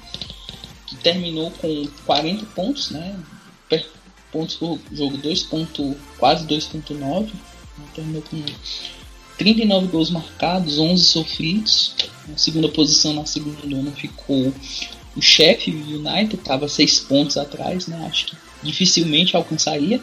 que 0.87 0.97
terminou 0.97 1.51
com 1.51 1.87
40 2.07 2.47
pontos, 2.47 2.91
né? 2.91 3.21
Pontos 4.33 4.57
por 4.57 4.79
jogo 4.91 5.19
2. 5.19 5.49
quase 6.19 6.47
2.9, 6.47 7.25
né, 7.25 7.31
terminou 7.95 8.23
com 8.23 8.43
39 9.39 9.87
gols 9.87 10.11
marcados, 10.11 10.79
11 10.79 11.05
sofridos. 11.05 11.95
Na 12.29 12.37
segunda 12.37 12.69
posição, 12.69 13.15
na 13.15 13.25
segunda 13.25 13.61
lona, 13.65 13.93
ficou 13.93 14.53
o 15.17 15.23
chefe 15.23 15.71
United, 15.71 16.35
estava 16.35 16.69
6 16.69 17.01
pontos 17.01 17.37
atrás, 17.37 17.87
né? 17.87 18.05
Acho 18.07 18.27
que 18.27 18.37
dificilmente 18.63 19.37
alcançaria. 19.37 20.01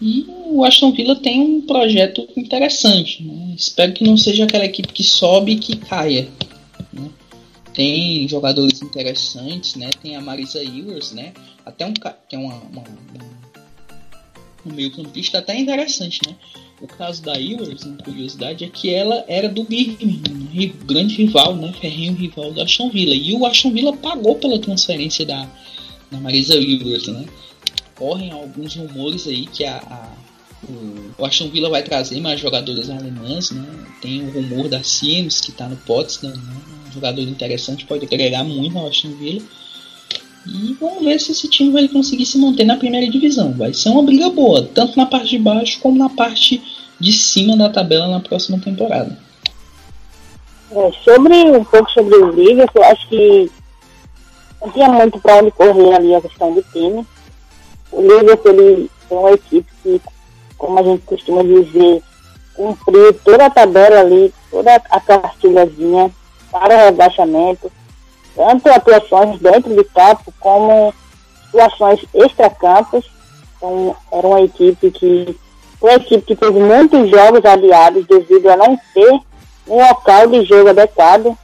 E 0.00 0.26
o 0.28 0.64
Aston 0.64 0.92
Villa 0.92 1.16
tem 1.16 1.40
um 1.40 1.60
projeto 1.62 2.26
interessante. 2.36 3.22
Né? 3.22 3.54
Espero 3.56 3.92
que 3.92 4.04
não 4.04 4.16
seja 4.16 4.44
aquela 4.44 4.64
equipe 4.64 4.92
que 4.92 5.02
sobe 5.02 5.52
e 5.52 5.58
que 5.58 5.76
caia. 5.76 6.28
Né? 6.92 7.10
Tem 7.74 8.28
jogadores 8.28 8.80
interessantes, 8.80 9.74
né? 9.74 9.90
Tem 10.00 10.16
a 10.16 10.20
Marisa 10.20 10.62
Ewers, 10.62 11.12
né? 11.12 11.32
Até 11.66 11.84
um 11.84 11.92
tem 12.28 12.38
uma, 12.38 12.54
uma, 12.54 12.84
um 14.64 14.72
meio 14.72 14.92
campista 14.92 15.38
até 15.38 15.58
interessante, 15.58 16.20
né? 16.26 16.36
O 16.80 16.86
caso 16.86 17.22
da 17.22 17.34
Ewers, 17.40 17.82
uma 17.82 17.96
curiosidade, 17.96 18.64
é 18.64 18.68
que 18.68 18.88
ela 18.90 19.24
era 19.26 19.48
do 19.48 19.64
Birmingham, 19.64 20.72
grande 20.86 21.16
rival, 21.16 21.56
né? 21.56 21.72
Ferrinho 21.80 22.14
rival 22.14 22.52
do 22.52 22.62
Aston 22.62 22.88
Villa. 22.90 23.14
E 23.14 23.32
o 23.32 23.44
Aston 23.44 23.72
Villa 23.72 23.96
pagou 23.96 24.36
pela 24.36 24.58
transferência 24.58 25.26
da, 25.26 25.48
da 26.10 26.20
Marisa 26.20 26.54
Ewers, 26.54 27.08
né? 27.08 27.26
correm 27.98 28.30
alguns 28.30 28.76
rumores 28.76 29.26
aí 29.26 29.46
que 29.46 29.64
a, 29.64 29.76
a 29.76 30.28
o 31.16 31.24
Aston 31.24 31.48
Villa 31.50 31.70
vai 31.70 31.84
trazer 31.84 32.20
mais 32.20 32.40
jogadores 32.40 32.90
alemães, 32.90 33.52
né? 33.52 33.64
Tem 34.02 34.22
o 34.22 34.30
rumor 34.30 34.68
da 34.68 34.82
Sims 34.82 35.40
que 35.40 35.50
está 35.50 35.68
no 35.68 35.76
Potsdam, 35.76 36.30
né? 36.30 36.56
um 36.88 36.92
jogador 36.92 37.22
interessante, 37.22 37.86
pode 37.86 38.04
agregar 38.04 38.42
muito 38.42 38.76
ao 38.76 38.88
Aston 38.88 39.12
Villa. 39.12 39.40
E 40.46 40.76
vamos 40.80 41.04
ver 41.04 41.20
se 41.20 41.32
esse 41.32 41.48
time 41.48 41.70
vai 41.70 41.88
conseguir 41.88 42.24
se 42.26 42.38
manter 42.38 42.64
na 42.64 42.76
primeira 42.76 43.10
divisão. 43.10 43.52
Vai 43.52 43.74
ser 43.74 43.90
uma 43.90 44.02
briga 44.02 44.30
boa, 44.30 44.68
tanto 44.74 44.96
na 44.96 45.06
parte 45.06 45.30
de 45.30 45.38
baixo 45.38 45.78
como 45.80 45.98
na 45.98 46.08
parte 46.08 46.62
de 46.98 47.12
cima 47.12 47.56
da 47.56 47.68
tabela 47.68 48.08
na 48.08 48.20
próxima 48.20 48.58
temporada. 48.58 49.16
É, 50.70 50.92
sobre 51.04 51.34
um 51.34 51.64
pouco 51.64 51.90
sobre 51.90 52.14
o 52.16 52.30
Liverpool, 52.30 52.84
acho 52.84 53.08
que 53.08 53.50
não 54.60 54.70
tinha 54.70 54.88
muito 54.88 55.18
para 55.20 55.36
onde 55.36 55.50
correr 55.50 55.94
ali 55.94 56.14
a 56.14 56.20
questão 56.20 56.54
do 56.54 56.62
time 56.72 57.06
o 57.90 58.02
Liverpool 58.02 58.52
ele 58.52 58.90
é 59.10 59.14
uma 59.14 59.32
equipe 59.32 59.70
que, 59.82 60.00
como 60.56 60.78
a 60.78 60.82
gente 60.82 61.02
costuma 61.04 61.42
dizer, 61.42 62.02
cumpriu 62.54 63.14
toda 63.24 63.46
a 63.46 63.50
tabela 63.50 64.00
ali, 64.00 64.32
toda 64.50 64.74
a 64.74 65.00
cartilhazinha 65.00 66.10
para 66.50 66.74
o 66.74 66.84
rebaixamento, 66.84 67.70
tanto 68.38 68.70
atuações 68.70 69.40
dentro 69.40 69.74
de 69.74 69.82
campo 69.82 70.32
como 70.38 70.94
situações 71.44 72.06
extra-campos. 72.14 73.10
Então, 73.56 73.96
era 74.12 74.26
uma 74.26 74.40
equipe 74.40 74.92
que 74.92 75.36
foi 75.80 75.90
uma 75.90 75.96
equipe 75.96 76.22
que 76.22 76.36
teve 76.36 76.60
muitos 76.60 77.10
jogos 77.10 77.44
aliados 77.44 78.06
devido 78.06 78.48
a 78.48 78.56
não 78.56 78.78
ter 78.94 79.20
um 79.66 79.76
local 79.76 80.28
de 80.28 80.44
jogo 80.44 80.70
adequado. 80.70 81.36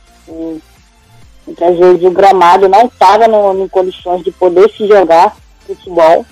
muitas 1.45 1.79
vezes 1.79 2.05
o 2.05 2.11
gramado 2.13 2.69
não 2.69 2.87
estava 2.87 3.25
em 3.27 3.69
condições 3.69 4.23
de 4.23 4.31
poder 4.31 4.71
se 4.71 4.87
jogar 4.87 5.37
futebol. 5.67 6.25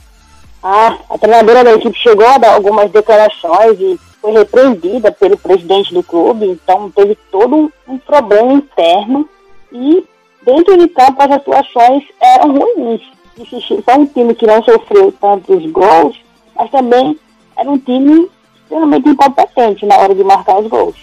A, 0.63 0.97
a 1.11 1.19
treinadora 1.19 1.65
da 1.65 1.73
equipe 1.73 1.99
chegou 1.99 2.27
a 2.27 2.39
dar 2.39 2.55
algumas 2.55 2.89
declarações 2.93 3.81
e 3.81 3.99
foi 4.21 4.31
repreendida 4.33 5.11
pelo 5.11 5.37
presidente 5.37 5.93
do 5.93 6.05
clube, 6.05 6.47
então 6.47 6.89
teve 6.93 7.19
todo 7.33 7.57
um, 7.57 7.71
um 7.89 7.99
problema 7.99 8.53
interno 8.53 9.29
e 9.73 10.05
dentro 10.45 10.77
de 10.79 10.89
campo 10.89 11.23
as 11.23 11.31
atuações 11.31 12.05
eram 12.21 12.53
ruins. 12.53 13.01
Foi 13.85 13.95
um 13.95 14.07
time 14.07 14.35
que 14.35 14.47
não 14.47 14.63
sofreu 14.63 15.13
tantos 15.13 15.65
gols, 15.71 16.17
mas 16.55 16.71
também 16.71 17.19
era 17.57 17.71
um 17.71 17.79
time 17.79 18.31
extremamente 18.63 19.09
incompetente 19.09 19.87
na 19.87 19.97
hora 19.97 20.15
de 20.15 20.25
marcar 20.25 20.59
os 20.59 20.69
gols. 20.69 20.97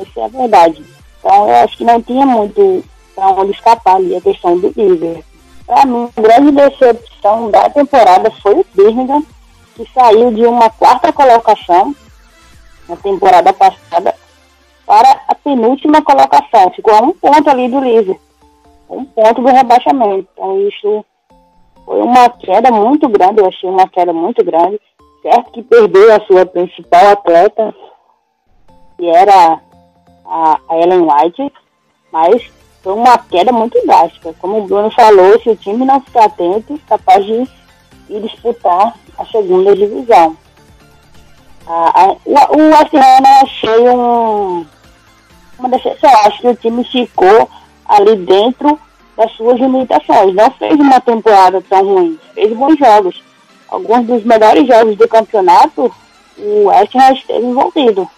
Isso 0.00 0.20
é 0.20 0.24
a 0.24 0.28
verdade. 0.28 0.84
Então 1.18 1.48
eu 1.48 1.56
acho 1.56 1.76
que 1.76 1.84
não 1.84 2.00
tinha 2.02 2.26
muito 2.26 2.84
para 3.14 3.28
onde 3.28 3.52
escapar 3.52 3.96
ali 3.96 4.16
a 4.16 4.20
questão 4.20 4.58
do 4.58 4.72
Liverpool. 4.76 5.24
Para 5.66 5.86
mim, 5.86 6.08
a 6.16 6.20
grande 6.20 6.52
decepção 6.52 7.50
da 7.50 7.70
temporada 7.70 8.30
foi 8.42 8.54
o 8.54 8.66
Birmingham, 8.74 9.22
que 9.74 9.88
saiu 9.94 10.32
de 10.32 10.44
uma 10.44 10.68
quarta 10.70 11.12
colocação 11.12 11.94
na 12.88 12.96
temporada 12.96 13.52
passada 13.52 14.14
para 14.84 15.20
a 15.28 15.34
penúltima 15.34 16.02
colocação. 16.02 16.70
Ficou 16.74 16.94
a 16.94 17.00
um 17.00 17.12
ponto 17.12 17.48
ali 17.48 17.68
do 17.68 17.80
Liverpool, 17.80 18.20
um 18.92 19.04
ponto 19.04 19.42
do 19.42 19.48
rebaixamento. 19.48 20.28
Então, 20.32 20.68
isso 20.68 21.04
foi 21.84 22.00
uma 22.00 22.28
queda 22.30 22.70
muito 22.70 23.08
grande, 23.08 23.40
eu 23.40 23.48
achei 23.48 23.68
uma 23.68 23.88
queda 23.88 24.12
muito 24.12 24.44
grande. 24.44 24.80
Certo 25.22 25.52
que 25.52 25.62
perdeu 25.62 26.14
a 26.14 26.20
sua 26.20 26.44
principal 26.44 27.08
atleta, 27.08 27.74
que 28.98 29.06
era 29.08 29.60
a 30.24 30.58
Ellen 30.70 31.06
White, 31.06 31.52
mas 32.10 32.42
foi 32.82 32.94
uma 32.94 33.16
queda 33.18 33.52
muito 33.52 33.80
drástica. 33.86 34.34
Como 34.40 34.58
o 34.58 34.66
Bruno 34.66 34.90
falou, 34.90 35.40
se 35.40 35.50
o 35.50 35.56
time 35.56 35.84
não 35.84 36.00
ficar 36.00 36.24
atento, 36.24 36.78
capaz 36.88 37.24
de 37.24 37.48
ir 38.10 38.20
disputar 38.20 38.94
a 39.16 39.24
segunda 39.26 39.76
divisão. 39.76 40.36
Ah, 41.66 41.92
a, 41.94 42.12
o, 42.26 42.58
o 42.58 42.70
West 42.70 42.92
eu 42.92 43.00
achei 43.42 43.88
um, 43.88 44.66
uma 45.58 45.68
decepção. 45.68 46.10
Acho 46.24 46.40
que 46.40 46.48
o 46.48 46.56
time 46.56 46.84
ficou 46.84 47.48
ali 47.92 48.16
dentro 48.16 48.78
das 49.16 49.30
suas 49.32 49.58
limitações. 49.58 50.34
Não 50.34 50.50
fez 50.52 50.74
uma 50.74 51.00
temporada 51.00 51.62
tão 51.68 51.84
ruim, 51.84 52.18
fez 52.34 52.56
bons 52.56 52.78
jogos. 52.78 53.22
Alguns 53.68 54.06
dos 54.06 54.24
melhores 54.24 54.66
jogos 54.66 54.96
do 54.96 55.08
campeonato, 55.08 55.92
o 56.38 56.66
West 56.66 56.94
Ham 56.94 57.12
esteve 57.12 57.44
envolvido. 57.44 58.08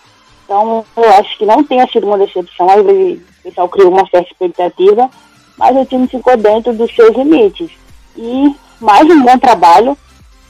Então, 0.45 0.85
eu 0.97 1.11
acho 1.15 1.39
que 1.39 1.47
não 1.47 1.65
tenha 1.65 1.87
sido 1.89 2.07
uma 2.07 2.19
decepção. 2.19 2.69
Às 2.71 2.81
o 2.81 3.21
pessoal 3.43 3.69
criou 3.69 3.91
uma 3.91 4.09
certa 4.09 4.31
expectativa, 4.31 5.11
mas 5.57 5.77
o 5.77 5.85
time 5.85 6.07
ficou 6.07 6.37
dentro 6.37 6.73
dos 6.73 6.95
seus 6.95 7.17
limites. 7.17 7.71
E 8.17 8.55
mais 8.81 9.09
um 9.09 9.23
bom 9.23 9.39
trabalho 9.39 9.97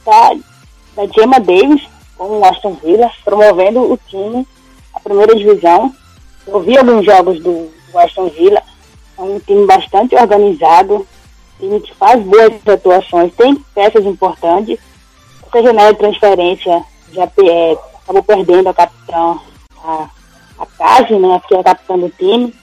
da, 0.05 0.35
da 0.95 1.07
Gemma 1.07 1.39
Davis 1.39 1.81
com 2.17 2.39
o 2.39 2.45
Aston 2.45 2.73
Villa, 2.83 3.11
promovendo 3.23 3.91
o 3.91 3.97
time 4.07 4.47
à 4.93 4.99
primeira 4.99 5.35
divisão. 5.35 5.93
Eu 6.47 6.61
vi 6.61 6.77
alguns 6.77 7.05
jogos 7.05 7.39
do, 7.41 7.69
do 7.91 7.99
Aston 7.99 8.27
Villa, 8.29 8.61
é 9.17 9.21
um 9.21 9.39
time 9.39 9.65
bastante 9.65 10.15
organizado, 10.15 11.07
time 11.59 11.79
que 11.79 11.93
faz 11.95 12.21
boas 12.23 12.53
atuações, 12.67 13.33
tem 13.35 13.55
peças 13.73 14.05
importantes. 14.05 14.79
Essa 15.47 15.63
janela 15.63 15.93
de 15.93 15.99
transferência 15.99 16.83
já 17.11 17.23
é, 17.23 17.77
acabou 18.03 18.23
perdendo 18.23 18.69
a 18.69 18.73
capitã, 18.73 19.39
a, 19.83 20.09
a 20.59 20.65
Kaji, 20.77 21.15
né, 21.15 21.41
que 21.47 21.55
é 21.55 21.59
a 21.59 21.63
capitã 21.63 21.97
do 21.97 22.09
time. 22.09 22.53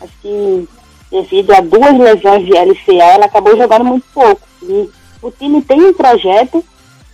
Acho 0.00 0.12
que 0.20 0.68
devido 1.10 1.52
a 1.52 1.60
duas 1.60 1.98
lesões 1.98 2.44
de 2.44 2.52
LCA, 2.52 3.04
ela 3.14 3.26
acabou 3.26 3.56
jogando 3.56 3.84
muito 3.84 4.06
pouco. 4.12 4.42
E 4.62 4.90
o 5.22 5.30
time 5.30 5.62
tem 5.62 5.80
um 5.80 5.94
projeto 5.94 6.64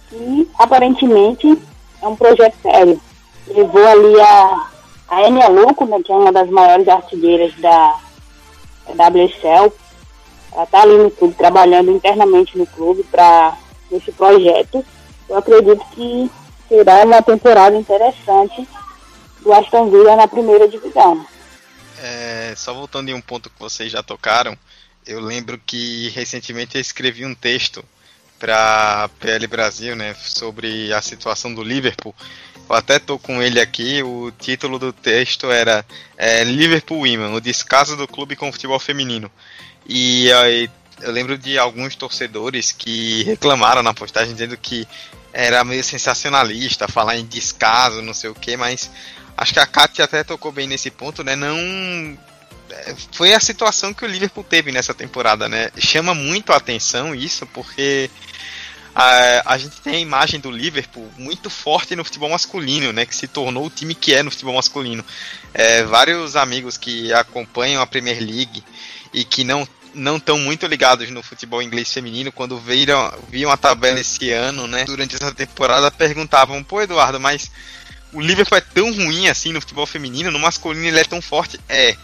que 0.09 0.49
aparentemente 0.59 1.59
é 2.01 2.09
um 2.09 2.17
projeto 2.17 2.57
sério. 2.63 3.01
Levou 3.47 3.87
ali 3.87 4.21
a, 4.21 4.67
a 5.09 5.23
Enia 5.29 5.49
Luco, 5.49 5.85
né, 5.85 6.01
que 6.05 6.11
é 6.11 6.17
uma 6.17 6.33
das 6.33 6.51
maiores 6.51 6.89
artilheiras 6.89 7.55
da, 7.61 7.97
WSL. 8.95 9.73
Ela 10.53 10.65
está 10.65 10.83
ali 10.83 10.97
no 10.99 11.11
clube, 11.11 11.35
trabalhando 11.35 11.91
internamente 11.91 12.57
no 12.57 12.67
clube 12.67 13.03
para 13.05 13.57
esse 13.91 14.13
projeto. 14.13 14.85
Eu 15.29 15.37
acredito 15.39 15.85
que 15.93 16.31
será 16.69 17.05
uma 17.05 17.23
temporada 17.23 17.77
interessante 17.77 18.69
do 19.41 19.53
Aston 19.53 19.91
Villa 19.91 20.17
na 20.17 20.29
primeira 20.29 20.69
divisão. 20.69 21.25
É, 22.03 22.55
só 22.57 22.75
voltando 22.75 23.11
em 23.11 23.15
um 23.15 23.21
ponto 23.21 23.49
que 23.49 23.59
vocês 23.59 23.91
já 23.91 24.03
tocaram, 24.03 24.57
eu 25.07 25.21
lembro 25.21 25.61
que 25.65 26.09
recentemente 26.11 26.77
eu 26.77 26.81
escrevi 26.81 27.25
um 27.25 27.35
texto 27.35 27.85
para 28.39 29.09
PL 29.21 29.47
Brasil, 29.47 29.95
né, 29.95 30.15
sobre 30.15 30.93
a 30.93 31.01
situação 31.01 31.55
do 31.55 31.63
Liverpool. 31.63 32.15
Até 32.75 32.99
tô 32.99 33.19
com 33.19 33.43
ele 33.43 33.61
aqui. 33.61 34.03
O 34.03 34.33
título 34.39 34.79
do 34.79 34.93
texto 34.93 35.51
era 35.51 35.85
é, 36.17 36.45
Liverpool 36.45 37.01
Women, 37.01 37.35
o 37.35 37.41
descaso 37.41 37.97
do 37.97 38.09
clube 38.09 38.37
com 38.37 38.49
o 38.49 38.53
futebol 38.53 38.79
feminino. 38.79 39.31
E 39.87 40.33
aí 40.33 40.71
eu 41.01 41.11
lembro 41.11 41.37
de 41.37 41.59
alguns 41.59 41.97
torcedores 41.97 42.73
que 42.73 43.25
reclamaram 43.25 43.83
na 43.83 43.93
postagem 43.93 44.33
dizendo 44.33 44.57
que 44.57 44.87
era 45.33 45.65
meio 45.65 45.83
sensacionalista 45.83 46.87
falar 46.87 47.17
em 47.17 47.27
descaso, 47.27 48.03
não 48.03 48.15
sei 48.15 48.31
o 48.31 48.35
que, 48.35 48.57
mas 48.57 48.91
acho 49.37 49.53
que 49.53 49.61
a 49.61 49.67
Katia 49.67 50.05
até 50.05 50.23
tocou 50.23 50.53
bem 50.53 50.67
nesse 50.67 50.91
ponto, 50.91 51.25
né? 51.25 51.35
Não 51.35 51.57
é, 52.71 52.95
foi 53.13 53.33
a 53.35 53.41
situação 53.41 53.93
que 53.93 54.05
o 54.05 54.09
Liverpool 54.09 54.45
teve 54.45 54.71
nessa 54.73 54.95
temporada, 54.95 55.49
né? 55.49 55.71
Chama 55.79 56.15
muito 56.15 56.53
a 56.53 56.57
atenção 56.57 57.15
isso, 57.15 57.47
porque 57.47 58.11
a, 58.95 59.55
a 59.55 59.59
gente 59.59 59.81
tem 59.81 59.97
a 59.97 60.01
imagem 60.01 60.39
do 60.39 60.51
Liverpool 60.51 61.11
muito 61.17 61.49
forte 61.49 61.97
no 61.97 62.05
futebol 62.05 62.31
masculino, 62.31 62.93
né? 62.93 63.07
Que 63.07 63.15
se 63.15 63.27
tornou 63.27 63.67
o 63.67 63.71
time 63.71 63.95
que 63.95 64.15
é 64.15 64.23
no 64.23 64.31
futebol 64.31 64.55
masculino. 64.55 65.05
É, 65.55 65.83
vários 65.85 66.37
amigos 66.37 66.77
que 66.77 67.13
acompanham 67.13 67.81
a 67.81 67.87
Premier 67.87 68.19
League 68.21 68.63
e 69.13 69.25
que 69.25 69.45
não 69.45 69.67
não 69.95 70.17
estão 70.17 70.39
muito 70.39 70.67
ligados 70.67 71.11
no 71.11 71.23
futebol 71.23 71.61
inglês 71.61 71.93
feminino, 71.93 72.33
quando 72.33 72.59
viram, 72.59 73.13
viam 73.29 73.51
a 73.51 73.59
tabela 73.59 74.01
esse 74.01 74.31
ano, 74.31 74.67
né? 74.67 74.85
Durante 74.85 75.17
essa 75.17 75.33
temporada, 75.35 75.91
perguntavam, 75.91 76.65
pô, 76.65 76.81
Eduardo, 76.81 77.21
mas 77.21 77.51
o 78.13 78.21
Liverpool 78.21 78.57
é 78.57 78.61
tão 78.63 78.91
ruim 78.91 79.29
assim 79.29 79.53
no 79.53 79.61
futebol 79.61 79.87
feminino, 79.87 80.31
no 80.31 80.39
masculino 80.39 80.87
ele 80.87 80.99
é 80.99 81.05
tão 81.05 81.21
forte? 81.21 81.61
É. 81.69 81.97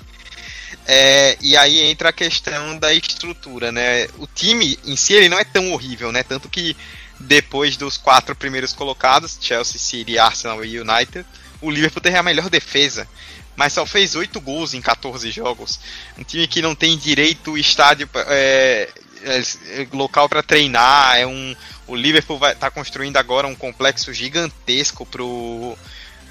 É, 0.91 1.37
e 1.43 1.55
aí 1.55 1.81
entra 1.81 2.09
a 2.09 2.13
questão 2.15 2.79
da 2.79 2.95
estrutura, 2.95 3.71
né? 3.71 4.07
O 4.17 4.27
time 4.27 4.79
em 4.87 4.97
si 4.97 5.13
ele 5.13 5.29
não 5.29 5.39
é 5.39 5.45
tão 5.45 5.71
horrível, 5.73 6.11
né? 6.11 6.23
Tanto 6.23 6.49
que 6.49 6.75
depois 7.21 7.77
dos 7.77 7.99
quatro 7.99 8.35
primeiros 8.35 8.73
colocados, 8.73 9.37
Chelsea, 9.39 9.79
City, 9.79 10.19
Arsenal 10.19 10.65
e 10.65 10.81
United, 10.81 11.27
o 11.61 11.71
Liverpool 11.71 12.01
teve 12.01 12.17
a 12.17 12.23
melhor 12.23 12.49
defesa, 12.49 13.07
mas 13.55 13.75
só 13.75 13.85
fez 13.85 14.15
oito 14.15 14.41
gols 14.41 14.73
em 14.73 14.81
14 14.81 15.31
jogos. 15.31 15.79
Um 16.17 16.25
time 16.25 16.49
que 16.49 16.63
não 16.63 16.75
tem 16.75 16.97
direito 16.97 17.59
estádio 17.59 18.09
é, 18.15 18.89
é, 19.25 19.87
local 19.93 20.27
para 20.27 20.43
treinar, 20.43 21.19
é 21.19 21.27
um 21.27 21.55
o 21.87 21.97
Liverpool 21.97 22.39
vai 22.39 22.53
estar 22.53 22.69
tá 22.69 22.71
construindo 22.71 23.17
agora 23.17 23.47
um 23.47 23.55
complexo 23.55 24.13
gigantesco 24.13 25.05
pro 25.05 25.77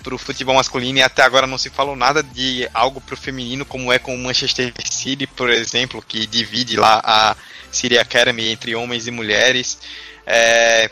para 0.08 0.16
o 0.16 0.18
futebol 0.18 0.56
masculino 0.56 1.00
e 1.00 1.04
até 1.04 1.22
agora 1.22 1.46
não 1.46 1.58
se 1.58 1.70
falou 1.70 1.94
nada 1.94 2.24
de 2.24 2.66
algo 2.74 3.02
para 3.02 3.14
o 3.14 3.18
feminino, 3.18 3.66
como 3.66 3.92
é 3.92 4.00
com 4.00 4.16
o 4.16 4.18
Manchester 4.18 4.74
City, 4.90 5.28
por 5.28 5.50
exemplo, 5.50 6.02
que 6.02 6.26
divide 6.26 6.78
lá 6.78 7.02
a 7.04 7.36
City 7.70 7.98
Academy 7.98 8.48
entre 8.48 8.74
homens 8.74 9.06
e 9.06 9.12
mulheres. 9.12 9.78
É, 10.26 10.90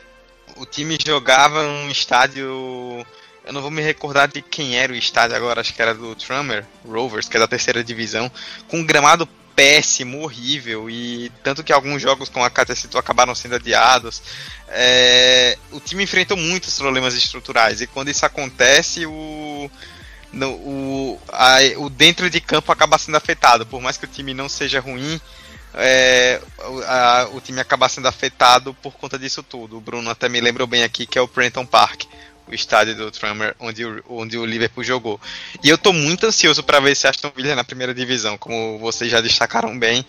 o 0.57 0.65
time 0.65 0.97
jogava 1.03 1.63
num 1.63 1.89
estádio. 1.89 3.05
Eu 3.45 3.53
não 3.53 3.61
vou 3.61 3.71
me 3.71 3.81
recordar 3.81 4.27
de 4.27 4.41
quem 4.41 4.75
era 4.75 4.91
o 4.91 4.95
estádio 4.97 5.37
agora, 5.37 5.61
acho 5.61 5.73
que 5.73 5.81
era 5.81 5.93
do 5.93 6.13
Trummer 6.15 6.65
Rovers, 6.85 7.29
que 7.29 7.37
é 7.37 7.39
da 7.39 7.47
terceira 7.47 7.81
divisão, 7.81 8.29
com 8.67 8.79
um 8.79 8.85
gramado 8.85 9.25
péssimo, 9.55 10.21
horrível, 10.21 10.89
e 10.89 11.31
tanto 11.43 11.63
que 11.63 11.71
alguns 11.71 12.01
jogos 12.01 12.27
com 12.27 12.43
a 12.43 12.49
Catecito 12.49 12.97
acabaram 12.97 13.33
sendo 13.33 13.55
adiados. 13.55 14.21
É, 14.67 15.57
o 15.71 15.79
time 15.79 16.03
enfrentou 16.03 16.35
muitos 16.35 16.77
problemas 16.77 17.13
estruturais, 17.13 17.81
e 17.81 17.87
quando 17.87 18.09
isso 18.09 18.25
acontece, 18.25 19.05
o, 19.05 19.71
no, 20.33 20.51
o, 20.51 21.21
a, 21.29 21.57
o 21.77 21.89
dentro 21.89 22.29
de 22.29 22.41
campo 22.41 22.71
acaba 22.71 22.97
sendo 22.97 23.15
afetado. 23.15 23.65
Por 23.65 23.81
mais 23.81 23.97
que 23.97 24.05
o 24.05 24.09
time 24.09 24.33
não 24.33 24.49
seja 24.49 24.81
ruim, 24.81 25.19
é, 25.73 26.41
a, 26.87 27.29
o 27.31 27.39
time 27.39 27.61
acaba 27.61 27.87
sendo 27.87 28.07
afetado 28.07 28.73
por 28.73 28.93
conta 28.93 29.17
disso 29.17 29.41
tudo. 29.41 29.77
O 29.77 29.81
Bruno 29.81 30.09
até 30.09 30.27
me 30.27 30.41
lembrou 30.41 30.67
bem 30.67 30.83
aqui 30.83 31.05
que 31.05 31.17
é 31.17 31.21
o 31.21 31.27
Prenton 31.27 31.65
Park 31.65 32.03
o 32.47 32.53
estádio 32.53 32.95
do 32.95 33.11
Trummer 33.11 33.55
onde 33.59 33.85
o, 33.85 34.03
onde 34.09 34.37
o 34.37 34.45
Liverpool 34.45 34.83
jogou. 34.83 35.19
E 35.63 35.69
eu 35.69 35.77
tô 35.77 35.91
muito 35.91 36.25
ansioso 36.25 36.63
para 36.63 36.79
ver 36.79 36.95
se 36.95 37.07
Aston 37.07 37.31
Villa 37.35 37.55
na 37.55 37.63
primeira 37.63 37.93
divisão, 37.93 38.37
como 38.37 38.77
vocês 38.79 39.11
já 39.11 39.21
destacaram 39.21 39.77
bem, 39.77 40.05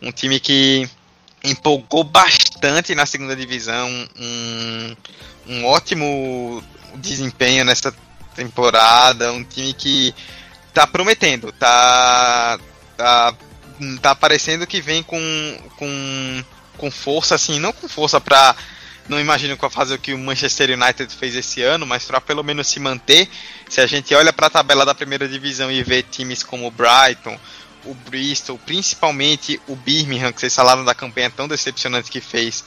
um 0.00 0.12
time 0.12 0.38
que 0.38 0.88
empolgou 1.42 2.04
bastante 2.04 2.94
na 2.94 3.06
segunda 3.06 3.34
divisão, 3.34 3.88
um, 4.16 4.96
um 5.46 5.64
ótimo 5.64 6.62
desempenho 6.96 7.64
nessa 7.64 7.94
temporada, 8.34 9.32
um 9.32 9.42
time 9.42 9.72
que 9.72 10.14
tá 10.72 10.86
prometendo, 10.86 11.52
tá 11.52 12.58
tá 12.96 13.34
tá 14.02 14.14
parecendo 14.14 14.66
que 14.66 14.80
vem 14.80 15.02
com 15.02 15.18
com 15.76 16.44
com 16.76 16.90
força 16.90 17.34
assim, 17.34 17.58
não 17.58 17.72
com 17.72 17.88
força 17.88 18.20
para 18.20 18.54
não 19.10 19.18
imagino 19.18 19.56
que 19.56 19.60
vai 19.60 19.70
fazer 19.70 19.94
o 19.94 19.98
que 19.98 20.14
o 20.14 20.18
Manchester 20.18 20.70
United 20.70 21.12
fez 21.16 21.34
esse 21.34 21.60
ano, 21.60 21.84
mas 21.84 22.04
para 22.04 22.20
pelo 22.20 22.44
menos 22.44 22.68
se 22.68 22.78
manter. 22.78 23.28
Se 23.68 23.80
a 23.80 23.86
gente 23.86 24.14
olha 24.14 24.32
para 24.32 24.46
a 24.46 24.50
tabela 24.50 24.86
da 24.86 24.94
primeira 24.94 25.26
divisão 25.26 25.70
e 25.70 25.82
vê 25.82 26.00
times 26.00 26.44
como 26.44 26.68
o 26.68 26.70
Brighton, 26.70 27.36
o 27.84 27.92
Bristol, 27.92 28.56
principalmente 28.64 29.60
o 29.66 29.74
Birmingham, 29.74 30.32
que 30.32 30.38
vocês 30.38 30.54
falaram 30.54 30.84
da 30.84 30.94
campanha 30.94 31.28
tão 31.28 31.48
decepcionante 31.48 32.08
que 32.08 32.20
fez. 32.20 32.64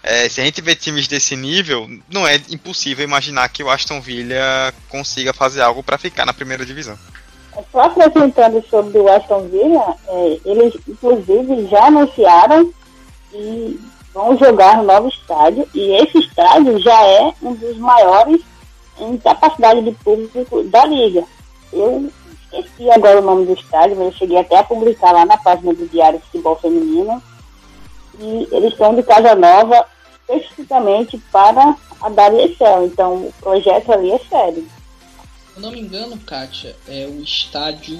É, 0.00 0.28
se 0.28 0.40
a 0.40 0.44
gente 0.44 0.60
vê 0.60 0.76
times 0.76 1.08
desse 1.08 1.34
nível, 1.34 1.90
não 2.08 2.26
é 2.26 2.36
impossível 2.50 3.04
imaginar 3.04 3.48
que 3.48 3.64
o 3.64 3.68
Aston 3.68 4.00
Villa 4.00 4.72
consiga 4.88 5.32
fazer 5.32 5.60
algo 5.60 5.82
para 5.82 5.98
ficar 5.98 6.24
na 6.24 6.32
primeira 6.32 6.64
divisão. 6.64 6.96
Só 7.72 7.80
acrescentando 7.80 8.64
sobre 8.70 8.96
o 8.96 9.12
Aston 9.12 9.48
Villa, 9.48 9.96
é, 10.06 10.40
eles 10.44 10.72
inclusive 10.86 11.66
já 11.66 11.86
anunciaram 11.86 12.72
e 13.34 13.89
vão 14.20 14.36
jogar 14.36 14.76
no 14.76 14.84
novo 14.84 15.08
estádio 15.08 15.66
e 15.74 15.92
esse 15.92 16.18
estádio 16.18 16.78
já 16.78 17.02
é 17.06 17.32
um 17.42 17.54
dos 17.54 17.76
maiores 17.78 18.42
em 18.98 19.16
capacidade 19.16 19.82
de 19.82 19.92
público 19.92 20.62
da 20.64 20.84
liga. 20.84 21.24
Eu 21.72 22.10
esqueci 22.42 22.90
agora 22.90 23.20
o 23.20 23.24
nome 23.24 23.46
do 23.46 23.54
estádio, 23.54 23.96
mas 23.96 24.06
eu 24.06 24.12
cheguei 24.12 24.38
até 24.38 24.58
a 24.58 24.64
publicar 24.64 25.12
lá 25.12 25.24
na 25.24 25.38
página 25.38 25.72
do 25.72 25.88
Diário 25.88 26.20
Futebol 26.20 26.56
Feminino. 26.56 27.22
E 28.18 28.48
eles 28.52 28.72
estão 28.72 28.94
de 28.94 29.02
Casa 29.02 29.34
Nova 29.34 29.86
especificamente 30.28 31.18
para 31.32 31.74
a 32.00 32.08
WSL. 32.08 32.84
Então 32.84 33.14
o 33.14 33.34
projeto 33.40 33.92
ali 33.92 34.12
é 34.12 34.18
sério. 34.18 34.68
Se 35.54 35.60
não 35.60 35.72
me 35.72 35.80
engano, 35.80 36.18
Kátia, 36.18 36.76
é 36.86 37.06
o 37.06 37.22
estádio 37.22 37.96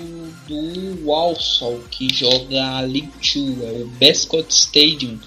do 0.47 1.07
Walsall 1.07 1.81
que 1.91 2.13
joga 2.13 2.79
a 2.79 2.81
League 2.81 3.13
Two, 3.21 3.67
é 3.67 3.83
o 3.83 3.89
Bescott 3.99 4.53
Stadium 4.53 5.19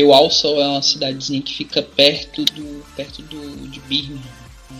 que 0.00 0.04
o 0.04 0.08
Walsall 0.08 0.60
é 0.60 0.66
uma 0.66 0.82
cidadezinha 0.82 1.42
que 1.42 1.54
fica 1.54 1.82
perto 1.82 2.42
do 2.44 2.82
perto 2.96 3.20
do 3.22 3.68
de 3.68 3.80
Birmingham. 3.80 4.22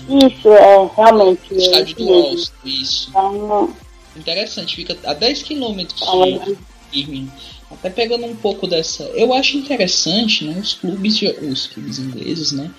Isso, 0.08 0.48
é, 0.48 0.90
realmente. 0.96 1.52
O 1.52 1.56
estádio 1.58 1.96
do 1.96 2.06
Walsall, 2.06 2.54
isso. 2.64 3.10
Então, 3.10 3.74
Interessante, 4.16 4.74
fica 4.74 4.96
a 5.04 5.14
10 5.14 5.42
quilômetros 5.44 6.00
de 6.00 6.58
Birmingham. 6.90 7.32
até 7.70 7.90
pegando 7.90 8.26
um 8.26 8.34
pouco 8.34 8.66
dessa. 8.66 9.04
Eu 9.14 9.32
acho 9.32 9.56
interessante, 9.56 10.44
né? 10.44 10.58
Os 10.58 10.74
clubes, 10.74 11.20
os 11.42 11.66
clubes 11.68 11.98
ingleses, 11.98 12.52
né? 12.52 12.70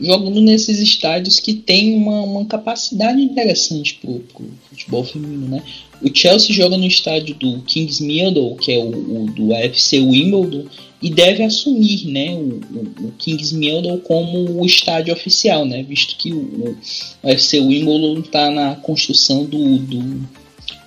Jogando 0.00 0.40
nesses 0.40 0.78
estádios 0.78 1.40
que 1.40 1.54
tem 1.54 1.96
uma, 1.96 2.22
uma 2.22 2.44
capacidade 2.44 3.20
interessante 3.20 3.98
pro, 4.00 4.20
pro 4.20 4.46
futebol 4.70 5.04
feminino, 5.04 5.48
né? 5.48 5.62
O 6.00 6.08
Chelsea 6.14 6.54
joga 6.54 6.76
no 6.76 6.86
estádio 6.86 7.34
do 7.34 7.60
Kings 7.62 8.02
Meadow, 8.02 8.54
que 8.56 8.72
é 8.72 8.78
o, 8.78 8.88
o 8.88 9.26
do 9.26 9.52
FC 9.52 9.98
Wimbledon, 9.98 10.66
e 11.02 11.10
deve 11.10 11.42
assumir, 11.42 12.06
né, 12.06 12.34
o, 12.34 12.60
o, 13.04 13.08
o 13.08 13.12
Kings 13.18 13.54
Meadow 13.54 13.98
como 13.98 14.60
o 14.60 14.64
estádio 14.64 15.12
oficial, 15.12 15.64
né? 15.64 15.82
Visto 15.82 16.16
que 16.16 16.32
o, 16.32 16.76
o 17.22 17.28
FC 17.28 17.60
Wimbledon 17.60 18.20
está 18.20 18.50
na 18.50 18.76
construção 18.76 19.44
do, 19.44 19.78
do 19.78 20.28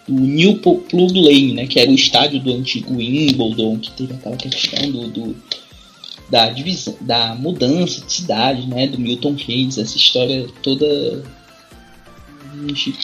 do 0.07 0.19
New 0.19 0.57
Plug 0.57 1.19
Lane, 1.19 1.53
né, 1.53 1.67
que 1.67 1.79
era 1.79 1.89
o 1.89 1.95
estádio 1.95 2.39
do 2.39 2.51
antigo 2.51 2.95
Wimbledon, 2.95 3.79
que 3.79 3.91
teve 3.91 4.13
aquela 4.13 4.35
questão 4.35 4.91
do, 4.91 5.07
do 5.07 5.35
da 6.31 6.49
divisão, 6.49 6.95
da 7.01 7.35
mudança 7.35 7.99
de 8.05 8.13
cidade, 8.13 8.65
né, 8.65 8.87
do 8.87 8.97
Milton 8.97 9.35
Keynes, 9.35 9.77
essa 9.77 9.97
história 9.97 10.47
toda 10.63 11.21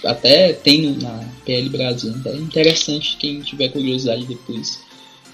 até 0.06 0.54
tem 0.54 0.94
na 1.02 1.26
PL 1.46 1.70
Brasil, 1.70 2.14
é 2.26 2.36
interessante 2.36 3.18
quem 3.18 3.42
tiver 3.42 3.70
curiosidade 3.70 4.26
depois 4.26 4.80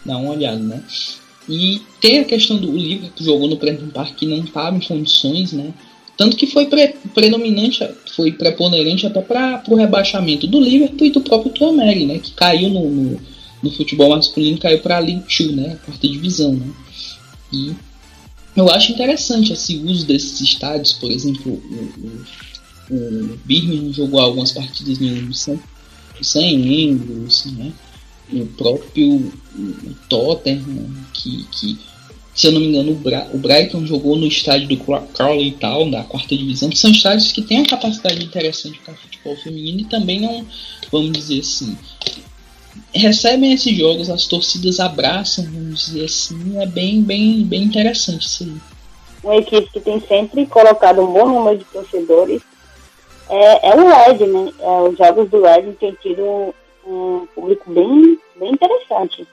dar 0.03 0.17
uma 0.17 0.31
olhada, 0.31 0.59
né? 0.59 0.83
E 1.47 1.81
tem 1.99 2.19
a 2.19 2.25
questão 2.25 2.57
do 2.57 2.75
livro 2.75 3.09
que 3.15 3.23
jogou 3.23 3.47
no 3.47 3.57
Prenton 3.57 3.89
Park 3.89 4.15
que 4.15 4.25
não 4.25 4.43
estava 4.43 4.75
em 4.75 4.79
condições, 4.79 5.51
né? 5.51 5.73
Tanto 6.17 6.37
que 6.37 6.47
foi 6.47 6.67
pre 6.67 6.95
predominante, 7.13 7.85
foi 8.15 8.31
preponderante 8.31 9.05
até 9.05 9.21
para 9.21 9.63
o 9.67 9.75
rebaixamento 9.75 10.47
do 10.47 10.59
Liverpool 10.59 11.07
e 11.07 11.11
do 11.11 11.21
próprio 11.21 11.51
Tuameri, 11.51 12.05
né? 12.05 12.19
Que 12.19 12.31
caiu 12.31 12.69
no, 12.69 12.89
no, 12.89 13.21
no 13.61 13.71
futebol 13.71 14.09
masculino, 14.09 14.57
caiu 14.57 14.79
para 14.79 14.97
a 14.97 14.99
League 14.99 15.23
Two, 15.27 15.51
né? 15.51 15.73
A 15.73 15.85
quarta 15.85 16.07
divisão, 16.07 16.53
né? 16.53 16.67
E 17.53 17.75
eu 18.55 18.69
acho 18.69 18.91
interessante 18.91 19.53
esse 19.53 19.77
uso 19.77 20.05
desses 20.05 20.41
estádios, 20.41 20.93
por 20.93 21.11
exemplo, 21.11 21.53
o, 21.53 22.93
o, 22.93 22.95
o 22.95 23.39
Birmingham 23.45 23.93
jogou 23.93 24.19
algumas 24.19 24.51
partidas 24.51 24.99
no 24.99 25.33
St. 25.33 25.59
Andrews, 26.39 27.45
né? 27.57 27.71
O 28.31 28.45
próprio 28.45 29.31
o 29.55 29.93
Tottenham, 30.09 30.89
que, 31.13 31.43
que 31.51 31.77
se 32.35 32.47
eu 32.47 32.51
não 32.51 32.59
me 32.59 32.67
engano, 32.67 32.91
o, 32.91 32.95
Bra 32.95 33.29
o 33.33 33.37
Brighton 33.37 33.85
jogou 33.85 34.15
no 34.15 34.25
estádio 34.25 34.67
do 34.67 34.77
Crawley 34.77 35.51
Town, 35.51 35.91
da 35.91 36.03
quarta 36.03 36.35
divisão, 36.35 36.69
que 36.69 36.77
são 36.77 36.91
estádios 36.91 37.31
que 37.31 37.41
têm 37.41 37.59
uma 37.59 37.67
capacidade 37.67 38.23
interessante 38.23 38.79
para 38.83 38.95
futebol 38.95 39.35
feminino 39.37 39.81
e 39.81 39.85
também 39.85 40.21
não, 40.21 40.45
vamos 40.91 41.11
dizer 41.11 41.41
assim, 41.41 41.77
recebem 42.93 43.53
esses 43.53 43.75
jogos, 43.77 44.09
as 44.09 44.27
torcidas 44.27 44.79
abraçam, 44.79 45.45
vamos 45.45 45.85
dizer 45.85 46.05
assim, 46.05 46.61
é 46.61 46.65
bem, 46.65 47.01
bem, 47.01 47.43
bem 47.43 47.63
interessante 47.63 48.25
isso 48.25 48.43
aí. 48.43 48.53
Uma 49.23 49.37
equipe 49.37 49.69
que 49.71 49.79
tem 49.79 49.99
sempre 50.01 50.45
colocado 50.45 51.01
um 51.01 51.11
bom 51.13 51.27
número 51.27 51.57
de 51.57 51.65
torcedores 51.65 52.41
é, 53.29 53.69
é 53.69 53.75
o 53.75 53.87
Red, 53.87 54.27
né? 54.27 54.53
É, 54.59 54.81
os 54.81 54.97
jogos 54.97 55.29
do 55.29 55.41
Red 55.41 55.71
têm 55.79 55.97
tido 56.01 56.53
um, 56.85 57.25
público 57.33 57.71
bem, 57.71 58.19
bem 58.35 58.51
interessante 58.51 59.25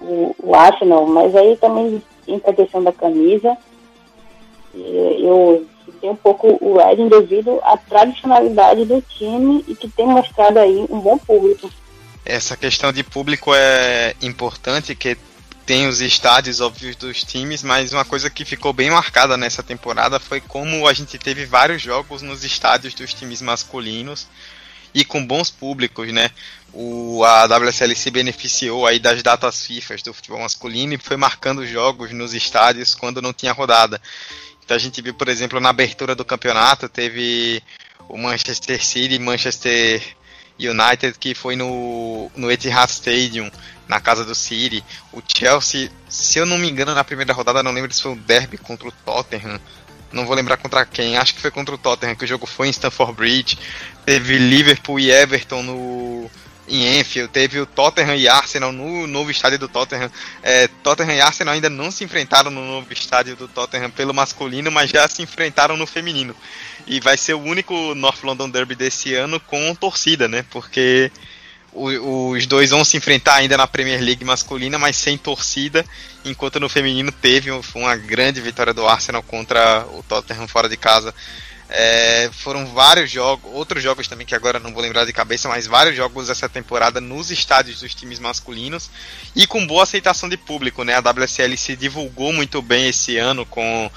o, 0.00 0.34
o 0.42 0.54
Arsenal, 0.54 1.06
mas 1.06 1.34
aí 1.34 1.56
também 1.56 2.02
entra 2.26 2.50
a 2.50 2.54
questão 2.54 2.82
da 2.82 2.92
camisa. 2.92 3.56
Eu 4.74 5.66
tenho 6.00 6.12
um 6.12 6.16
pouco 6.16 6.58
o 6.60 6.76
Reading 6.76 7.08
devido 7.08 7.58
à 7.62 7.76
tradicionalidade 7.76 8.84
do 8.84 9.00
time 9.00 9.64
e 9.66 9.74
que 9.74 9.88
tem 9.88 10.06
mostrado 10.06 10.58
aí 10.58 10.86
um 10.90 11.00
bom 11.00 11.16
público. 11.16 11.70
Essa 12.26 12.56
questão 12.56 12.92
de 12.92 13.04
público 13.04 13.54
é 13.54 14.14
importante, 14.20 14.94
que 14.96 15.16
tem 15.64 15.86
os 15.86 16.00
estádios 16.00 16.60
óbvios 16.60 16.96
dos 16.96 17.22
times, 17.24 17.62
mas 17.62 17.92
uma 17.92 18.04
coisa 18.04 18.28
que 18.28 18.44
ficou 18.44 18.72
bem 18.72 18.90
marcada 18.90 19.36
nessa 19.36 19.62
temporada 19.62 20.20
foi 20.20 20.40
como 20.40 20.86
a 20.86 20.92
gente 20.92 21.18
teve 21.18 21.44
vários 21.44 21.82
jogos 21.82 22.22
nos 22.22 22.44
estádios 22.44 22.94
dos 22.94 23.14
times 23.14 23.40
masculinos 23.40 24.28
e 24.94 25.04
com 25.04 25.24
bons 25.24 25.50
públicos, 25.50 26.12
né? 26.12 26.30
O, 26.72 27.22
a 27.24 27.44
WSL 27.44 27.94
se 27.94 28.10
beneficiou 28.10 28.86
aí 28.86 28.98
das 28.98 29.22
datas 29.22 29.66
FIFA 29.66 29.96
do 30.04 30.14
futebol 30.14 30.40
masculino 30.40 30.94
e 30.94 30.98
foi 30.98 31.16
marcando 31.16 31.66
jogos 31.66 32.12
nos 32.12 32.32
estádios 32.32 32.94
quando 32.94 33.22
não 33.22 33.32
tinha 33.32 33.52
rodada. 33.52 34.00
Então 34.64 34.76
a 34.76 34.80
gente 34.80 35.02
viu, 35.02 35.14
por 35.14 35.28
exemplo, 35.28 35.60
na 35.60 35.68
abertura 35.68 36.14
do 36.14 36.24
campeonato, 36.24 36.88
teve 36.88 37.62
o 38.08 38.16
Manchester 38.16 38.84
City 38.84 39.14
e 39.14 39.18
Manchester 39.18 40.15
United 40.58 41.18
que 41.18 41.34
foi 41.34 41.56
no, 41.56 42.30
no 42.34 42.50
Etihad 42.50 42.90
Stadium, 42.90 43.50
na 43.88 44.00
casa 44.00 44.24
do 44.24 44.34
City. 44.34 44.84
O 45.12 45.22
Chelsea, 45.26 45.90
se 46.08 46.38
eu 46.38 46.46
não 46.46 46.58
me 46.58 46.68
engano, 46.68 46.94
na 46.94 47.04
primeira 47.04 47.32
rodada, 47.32 47.62
não 47.62 47.72
lembro 47.72 47.92
se 47.92 48.02
foi 48.02 48.12
o 48.12 48.16
derby 48.16 48.58
contra 48.58 48.88
o 48.88 48.92
Tottenham. 48.92 49.60
Não 50.12 50.24
vou 50.24 50.34
lembrar 50.34 50.56
contra 50.56 50.86
quem, 50.86 51.16
acho 51.16 51.34
que 51.34 51.40
foi 51.40 51.50
contra 51.50 51.74
o 51.74 51.78
Tottenham, 51.78 52.14
que 52.14 52.24
o 52.24 52.28
jogo 52.28 52.46
foi 52.46 52.68
em 52.68 52.70
Stamford 52.70 53.14
Bridge. 53.14 53.58
Teve 54.04 54.38
Liverpool 54.38 54.98
e 55.00 55.10
Everton 55.10 55.62
no 55.62 56.30
em 56.68 56.98
Enfield, 56.98 57.30
teve 57.32 57.60
o 57.60 57.66
Tottenham 57.66 58.16
e 58.16 58.28
Arsenal 58.28 58.72
no 58.72 59.06
novo 59.06 59.30
estádio 59.30 59.58
do 59.58 59.68
Tottenham. 59.68 60.10
É, 60.42 60.66
Tottenham 60.82 61.14
e 61.14 61.20
Arsenal 61.20 61.54
ainda 61.54 61.70
não 61.70 61.90
se 61.90 62.02
enfrentaram 62.02 62.50
no 62.50 62.64
novo 62.64 62.92
estádio 62.92 63.36
do 63.36 63.46
Tottenham 63.46 63.90
pelo 63.90 64.12
masculino, 64.12 64.70
mas 64.70 64.90
já 64.90 65.08
se 65.08 65.22
enfrentaram 65.22 65.76
no 65.76 65.86
feminino. 65.86 66.34
E 66.86 67.00
vai 67.00 67.16
ser 67.16 67.34
o 67.34 67.40
único 67.40 67.94
North 67.94 68.22
London 68.22 68.48
Derby 68.48 68.74
desse 68.74 69.14
ano 69.14 69.40
com 69.40 69.74
torcida, 69.74 70.28
né? 70.28 70.44
Porque 70.50 71.10
os 71.72 72.46
dois 72.46 72.70
vão 72.70 72.82
se 72.84 72.96
enfrentar 72.96 73.34
ainda 73.34 73.56
na 73.56 73.66
Premier 73.66 74.00
League 74.00 74.24
masculina, 74.24 74.78
mas 74.78 74.96
sem 74.96 75.18
torcida, 75.18 75.84
enquanto 76.24 76.58
no 76.58 76.70
feminino 76.70 77.12
teve 77.12 77.50
uma 77.74 77.94
grande 77.96 78.40
vitória 78.40 78.72
do 78.72 78.86
Arsenal 78.86 79.22
contra 79.22 79.86
o 79.92 80.02
Tottenham 80.02 80.48
fora 80.48 80.70
de 80.70 80.76
casa 80.78 81.14
é, 81.68 82.30
foram 82.32 82.66
vários 82.66 83.10
jogos, 83.10 83.50
outros 83.52 83.82
jogos 83.82 84.06
também 84.06 84.26
que 84.26 84.34
agora 84.34 84.60
não 84.60 84.72
vou 84.72 84.82
lembrar 84.82 85.04
de 85.04 85.12
cabeça, 85.12 85.48
mas 85.48 85.66
vários 85.66 85.96
jogos 85.96 86.30
essa 86.30 86.48
temporada 86.48 87.00
nos 87.00 87.30
estádios 87.30 87.80
dos 87.80 87.94
times 87.94 88.18
masculinos 88.18 88.88
e 89.34 89.46
com 89.46 89.66
boa 89.66 89.82
aceitação 89.82 90.28
de 90.28 90.36
público, 90.36 90.84
né? 90.84 90.94
A 90.94 91.00
WSL 91.00 91.56
se 91.56 91.74
divulgou 91.74 92.32
muito 92.32 92.62
bem 92.62 92.88
esse 92.88 93.16
ano 93.16 93.44
com 93.44 93.90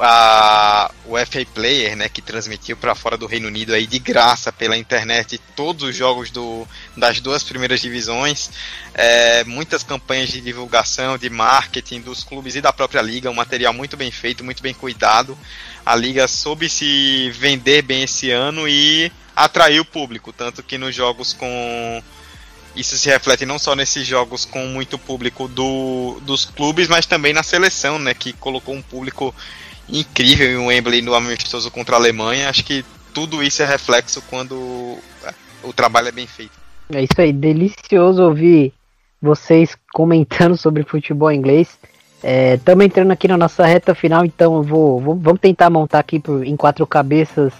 a, 0.00 0.90
o 1.04 1.16
FA 1.18 1.44
Player, 1.54 1.96
né, 1.96 2.08
que 2.08 2.20
transmitiu 2.20 2.76
para 2.76 2.94
fora 2.94 3.16
do 3.16 3.26
Reino 3.26 3.48
Unido 3.48 3.74
aí 3.74 3.86
de 3.86 3.98
graça 3.98 4.52
pela 4.52 4.76
internet 4.76 5.38
todos 5.56 5.82
os 5.82 5.96
jogos 5.96 6.30
do, 6.30 6.66
das 6.96 7.20
duas 7.20 7.42
primeiras 7.42 7.80
divisões, 7.80 8.50
é, 8.94 9.44
muitas 9.44 9.82
campanhas 9.82 10.30
de 10.30 10.40
divulgação, 10.40 11.16
de 11.16 11.30
marketing 11.30 12.00
dos 12.00 12.22
clubes 12.22 12.54
e 12.54 12.60
da 12.60 12.72
própria 12.72 13.00
liga, 13.00 13.30
um 13.30 13.34
material 13.34 13.72
muito 13.72 13.96
bem 13.96 14.10
feito, 14.10 14.44
muito 14.44 14.62
bem 14.62 14.74
cuidado. 14.74 15.36
A 15.84 15.94
liga 15.94 16.28
soube 16.28 16.68
se 16.68 17.30
vender 17.30 17.82
bem 17.82 18.02
esse 18.02 18.30
ano 18.30 18.68
e 18.68 19.10
atraiu 19.34 19.82
o 19.82 19.86
público, 19.86 20.32
tanto 20.32 20.62
que 20.62 20.76
nos 20.76 20.94
jogos 20.94 21.32
com 21.32 22.02
isso 22.76 22.96
se 22.96 23.08
reflete 23.08 23.44
não 23.44 23.58
só 23.58 23.74
nesses 23.74 24.06
jogos 24.06 24.44
com 24.44 24.64
muito 24.66 24.98
público 24.98 25.48
do, 25.48 26.20
dos 26.22 26.44
clubes, 26.44 26.86
mas 26.86 27.06
também 27.06 27.32
na 27.32 27.42
seleção, 27.42 27.98
né, 27.98 28.14
que 28.14 28.32
colocou 28.32 28.74
um 28.74 28.82
público 28.82 29.34
incrível 29.88 30.46
em 30.48 30.66
Wembley 30.66 31.02
no 31.02 31.14
amistoso 31.14 31.70
contra 31.70 31.96
a 31.96 31.98
Alemanha. 31.98 32.48
Acho 32.48 32.64
que 32.64 32.84
tudo 33.14 33.42
isso 33.42 33.62
é 33.62 33.66
reflexo 33.66 34.22
quando 34.28 34.98
o 35.62 35.72
trabalho 35.72 36.08
é 36.08 36.12
bem 36.12 36.26
feito. 36.26 36.52
É 36.90 37.02
isso 37.02 37.20
aí, 37.20 37.32
delicioso 37.32 38.22
ouvir 38.22 38.72
vocês 39.20 39.76
comentando 39.92 40.56
sobre 40.56 40.84
futebol 40.84 41.30
inglês. 41.32 41.78
Estamos 42.54 42.82
é, 42.82 42.86
entrando 42.86 43.10
aqui 43.10 43.28
na 43.28 43.36
nossa 43.36 43.64
reta 43.64 43.94
final, 43.94 44.24
então 44.24 44.62
vou, 44.62 45.00
vou, 45.00 45.16
vamos 45.16 45.40
tentar 45.40 45.70
montar 45.70 46.00
aqui 46.00 46.18
por, 46.18 46.44
em 46.44 46.56
quatro 46.56 46.86
cabeças 46.86 47.52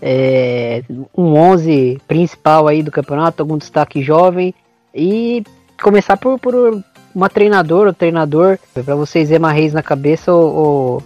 é, 0.00 0.82
um 1.16 1.34
11 1.34 2.00
principal 2.08 2.66
aí 2.66 2.82
do 2.82 2.90
campeonato, 2.90 3.42
algum 3.42 3.58
destaque 3.58 4.02
jovem 4.02 4.54
e 4.94 5.42
começar 5.82 6.16
por, 6.16 6.38
por 6.38 6.82
uma 7.14 7.28
treinadora, 7.28 7.92
treinador, 7.92 8.58
para 8.72 8.94
vocês 8.94 9.30
Emma 9.30 9.52
Reis 9.52 9.72
na 9.72 9.82
cabeça 9.82 10.32
ou, 10.32 10.54
ou 10.54 11.02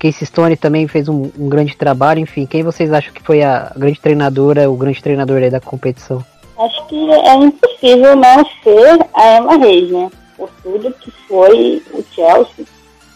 Casey 0.00 0.26
Stone 0.26 0.56
também 0.56 0.88
fez 0.88 1.08
um, 1.08 1.30
um, 1.38 1.48
grande 1.48 1.76
trabalho, 1.76 2.20
enfim, 2.20 2.46
quem 2.46 2.62
vocês 2.62 2.92
acham 2.92 3.12
que 3.12 3.22
foi 3.22 3.42
a 3.42 3.72
grande 3.76 4.00
treinadora, 4.00 4.70
o 4.70 4.76
grande 4.76 5.02
treinador 5.02 5.42
aí 5.42 5.50
da 5.50 5.60
competição? 5.60 6.24
Acho 6.58 6.86
que 6.88 7.10
é 7.10 7.34
impossível 7.34 8.16
não 8.16 8.44
ser 8.62 9.06
a 9.14 9.36
Emma 9.36 9.56
Reis, 9.58 9.90
né? 9.90 10.10
por 10.40 10.50
tudo 10.62 10.92
que 10.94 11.10
foi 11.28 11.82
o 11.92 12.02
Chelsea, 12.14 12.64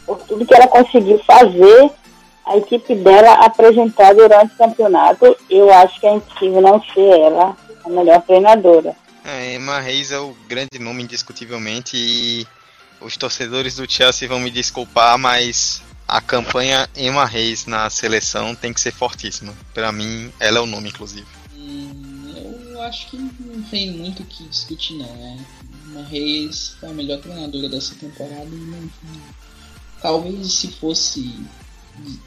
por 0.05 0.19
tudo 0.25 0.45
que 0.45 0.55
ela 0.55 0.69
conseguiu 0.69 1.19
fazer 1.25 1.91
a 2.45 2.59
equipe 2.59 2.95
dela 2.97 3.33
apresentar 3.47 4.15
durante 4.15 4.53
o 4.53 4.59
campeonato. 4.59 5.35
Eu 5.49 5.73
acho 5.73 5.99
que 5.99 6.07
é 6.07 6.15
impossível 6.15 6.61
não 6.61 6.83
ser 6.93 7.09
ela 7.19 7.57
a 7.83 7.89
melhor 7.89 8.21
treinadora. 8.23 8.95
É, 9.25 9.55
Emma 9.55 9.81
Reis 9.81 10.13
é 10.13 10.19
o 10.19 10.37
grande 10.47 10.79
nome, 10.79 11.03
indiscutivelmente, 11.03 11.97
e 11.97 12.47
os 13.01 13.17
torcedores 13.17 13.77
do 13.77 13.91
Chelsea 13.91 14.29
vão 14.29 14.39
me 14.39 14.51
desculpar, 14.51 15.19
mas 15.19 15.83
a 16.07 16.21
campanha 16.21 16.89
Emma 16.97 17.25
Reis 17.25 17.67
na 17.67 17.89
seleção 17.91 18.55
tem 18.55 18.73
que 18.73 18.81
ser 18.81 18.93
fortíssima. 18.93 19.55
Para 19.73 19.91
mim, 19.91 20.33
ela 20.39 20.59
é 20.59 20.61
o 20.61 20.67
nome, 20.67 20.91
inclusive. 20.91 21.27
Hum, 21.57 22.35
eu 22.71 22.83
acho 22.83 23.11
que 23.11 23.17
não 23.17 23.63
tem 23.71 23.93
muito 23.93 24.23
o 24.23 24.27
que 24.27 24.45
discutir, 24.45 24.95
não. 24.95 25.07
Né? 25.17 25.47
Emma 25.87 26.03
Reis 26.03 26.77
foi 26.79 26.91
a 26.91 26.93
melhor 26.93 27.21
treinadora 27.21 27.69
dessa 27.69 27.95
temporada 27.95 28.49
e 28.51 28.57
não, 28.57 28.91
talvez 30.01 30.53
se 30.53 30.69
fosse 30.73 31.35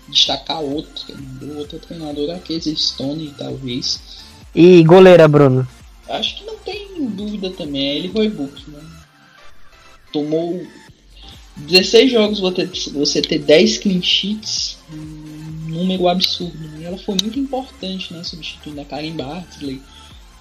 destacar 0.08 0.62
outro 0.62 1.06
treinador, 1.06 1.58
outra 1.58 1.80
treinadora, 1.80 2.36
a 2.36 2.40
Casey 2.40 2.76
Stone, 2.76 3.36
talvez. 3.38 4.00
E 4.56 4.84
goleira, 4.84 5.28
Bruno? 5.28 5.68
Acho 6.10 6.38
que 6.38 6.46
não 6.46 6.58
tem 6.58 7.10
dúvida 7.10 7.52
também, 7.52 7.86
é 7.86 7.96
ele 7.98 8.08
Roybook, 8.08 8.72
né? 8.72 8.80
Tomou 10.12 10.66
16 11.60 12.12
jogos, 12.12 12.40
você 12.92 13.22
ter 13.22 13.40
10 13.40 13.78
clean 13.80 14.02
sheets, 14.02 14.78
um 14.92 15.70
número 15.70 16.08
absurdo. 16.08 16.58
Né? 16.58 16.86
Ela 16.86 16.98
foi 16.98 17.16
muito 17.22 17.40
importante, 17.40 18.14
né? 18.14 18.24
Substituindo 18.24 18.82
a 18.82 18.86
Karen 18.86 19.16
Bartley. 19.16 19.82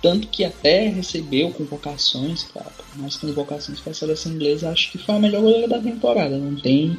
Tanto 0.03 0.29
que 0.29 0.45
até 0.45 0.89
recebeu 0.89 1.51
convocações, 1.51 2.45
para 2.45 2.67
mais 2.97 3.17
convocações 3.17 3.81
para 3.81 3.93
a 3.93 3.95
seleção 3.95 4.33
inglesa. 4.33 4.71
Acho 4.71 4.93
que 4.93 4.99
foi 4.99 5.14
a 5.14 5.19
melhor 5.19 5.43
goleira 5.43 5.69
da 5.69 5.79
temporada. 5.79 6.37
Não 6.37 6.55
tem 6.61 6.99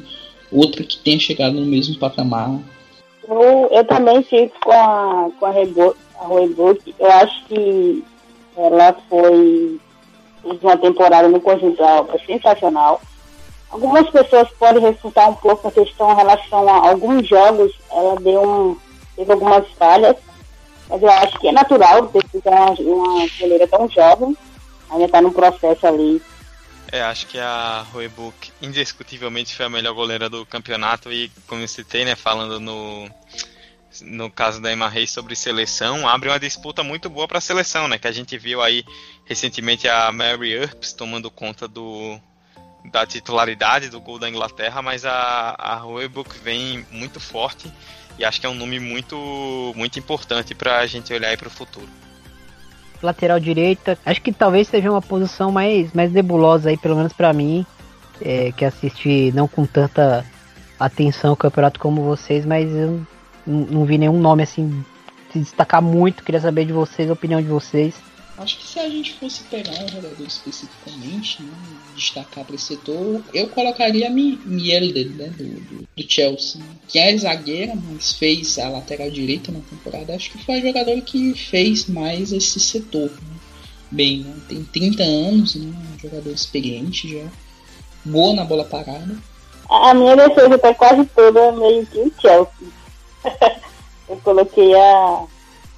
outra 0.50 0.82
que 0.82 0.98
tenha 0.98 1.18
chegado 1.18 1.54
no 1.54 1.66
mesmo 1.66 1.96
patamar. 1.98 2.58
Eu, 3.26 3.68
eu 3.70 3.84
também 3.84 4.22
fico 4.22 4.58
com 4.64 4.72
a, 4.72 5.30
com 5.38 5.46
a, 5.46 5.50
Rebo, 5.50 5.96
a 6.18 6.24
Roebuck. 6.24 6.94
Eu 6.98 7.10
acho 7.12 7.44
que 7.46 8.04
ela 8.56 8.96
foi 9.08 9.78
uma 10.42 10.76
temporada 10.76 11.28
no 11.28 11.40
conjunto 11.40 11.82
sensacional. 12.26 13.00
Algumas 13.70 14.08
pessoas 14.10 14.48
podem 14.58 14.82
refutar 14.82 15.28
um 15.28 15.34
pouco 15.34 15.68
a 15.68 15.72
questão 15.72 16.10
em 16.10 16.16
relação 16.16 16.68
a 16.68 16.88
alguns 16.88 17.28
jogos, 17.28 17.72
ela 17.90 18.18
deu 18.18 18.42
um, 18.42 18.76
teve 19.14 19.30
algumas 19.30 19.68
falhas, 19.72 20.16
mas 20.88 21.02
eu 21.02 21.10
acho 21.10 21.38
que 21.38 21.48
é 21.48 21.52
natural 21.52 22.06
ter 22.06 22.24
uma, 22.44 22.70
uma 22.70 23.28
goleira 23.38 23.68
tão 23.68 23.88
jovem, 23.90 24.36
ainda 24.90 25.04
está 25.04 25.20
no 25.20 25.32
processo 25.32 25.86
ali. 25.86 26.22
É, 26.90 27.02
acho 27.02 27.26
que 27.26 27.38
a 27.38 27.84
Roebuck 27.92 28.50
indiscutivelmente 28.62 29.54
foi 29.54 29.66
a 29.66 29.68
melhor 29.68 29.92
goleira 29.92 30.30
do 30.30 30.46
campeonato 30.46 31.12
e 31.12 31.30
como 31.46 31.60
eu 31.60 31.68
citei, 31.68 32.04
né, 32.04 32.16
falando 32.16 32.58
no 32.58 33.10
no 34.02 34.30
caso 34.30 34.60
da 34.60 34.72
Emma 34.72 34.88
Reis 34.88 35.10
sobre 35.10 35.34
seleção, 35.34 36.06
abre 36.06 36.28
uma 36.28 36.38
disputa 36.38 36.82
muito 36.82 37.08
boa 37.08 37.26
para 37.26 37.38
a 37.38 37.40
seleção, 37.40 37.88
né? 37.88 37.98
Que 37.98 38.06
a 38.06 38.12
gente 38.12 38.36
viu 38.38 38.62
aí 38.62 38.84
recentemente 39.24 39.88
a 39.88 40.12
Mary 40.12 40.52
Earps 40.52 40.92
tomando 40.92 41.30
conta 41.30 41.66
do, 41.66 42.20
da 42.84 43.06
titularidade 43.06 43.88
do 43.88 44.00
gol 44.00 44.18
da 44.18 44.28
Inglaterra, 44.28 44.80
mas 44.82 45.04
a, 45.04 45.54
a 45.58 45.74
Roebuck 45.76 46.38
vem 46.38 46.86
muito 46.90 47.20
forte 47.20 47.72
e 48.18 48.24
acho 48.24 48.40
que 48.40 48.46
é 48.46 48.48
um 48.48 48.54
nome 48.54 48.80
muito, 48.80 49.16
muito 49.76 49.98
importante 49.98 50.54
para 50.54 50.78
a 50.78 50.86
gente 50.86 51.12
olhar 51.12 51.36
para 51.36 51.48
o 51.48 51.50
futuro. 51.50 51.88
Lateral 53.00 53.38
direita, 53.38 53.96
acho 54.04 54.20
que 54.20 54.32
talvez 54.32 54.66
seja 54.66 54.90
uma 54.90 55.02
posição 55.02 55.52
mais, 55.52 55.92
mais 55.92 56.10
nebulosa 56.10 56.70
aí, 56.70 56.76
pelo 56.76 56.96
menos 56.96 57.12
para 57.12 57.32
mim, 57.32 57.64
é, 58.20 58.50
que 58.52 58.64
assisti 58.64 59.30
não 59.32 59.46
com 59.46 59.64
tanta 59.64 60.24
atenção 60.80 61.30
ao 61.30 61.36
campeonato 61.36 61.78
como 61.78 62.02
vocês, 62.02 62.44
mas 62.44 62.68
eu 62.70 63.00
não, 63.46 63.60
não 63.66 63.84
vi 63.84 63.98
nenhum 63.98 64.18
nome 64.18 64.42
assim 64.42 64.84
se 65.32 65.38
destacar 65.38 65.80
muito. 65.80 66.24
Queria 66.24 66.40
saber 66.40 66.64
de 66.64 66.72
vocês, 66.72 67.08
a 67.08 67.12
opinião 67.12 67.40
de 67.40 67.48
vocês. 67.48 67.94
Acho 68.38 68.56
que 68.56 68.68
se 68.68 68.78
a 68.78 68.88
gente 68.88 69.14
fosse 69.14 69.42
pegar 69.44 69.72
um 69.72 69.88
jogador 69.88 70.24
especificamente, 70.24 71.42
né, 71.42 71.52
destacar 71.96 72.44
para 72.44 72.54
esse 72.54 72.66
setor, 72.66 73.20
eu 73.34 73.48
colocaria 73.48 74.08
Mielder, 74.08 75.10
né, 75.10 75.26
do, 75.36 75.44
do, 75.44 75.88
do, 75.96 76.10
Chelsea, 76.10 76.62
que 76.86 77.00
é 77.00 77.16
zagueira, 77.16 77.72
mas 77.74 78.12
fez 78.12 78.56
a 78.60 78.68
lateral 78.68 79.10
direita 79.10 79.50
na 79.50 79.58
temporada. 79.58 80.14
Acho 80.14 80.30
que 80.30 80.44
foi 80.44 80.60
o 80.60 80.62
jogador 80.62 81.00
que 81.00 81.34
fez 81.34 81.86
mais 81.86 82.30
esse 82.30 82.60
setor. 82.60 83.10
Né. 83.10 83.40
Bem, 83.90 84.20
né, 84.20 84.36
tem 84.48 84.62
30 84.62 85.02
anos, 85.02 85.56
né, 85.56 85.76
um 85.96 85.98
jogador 85.98 86.30
experiente 86.30 87.08
já, 87.08 87.26
boa 88.04 88.34
na 88.34 88.44
bola 88.44 88.64
parada. 88.64 89.18
A 89.68 89.92
minha 89.94 90.14
defesa 90.14 90.54
está 90.54 90.72
quase 90.74 91.04
toda 91.06 91.50
meio 91.50 91.84
que 91.86 91.98
o 91.98 92.12
Chelsea. 92.20 92.68
eu 94.08 94.16
coloquei 94.18 94.72
a 94.76 95.24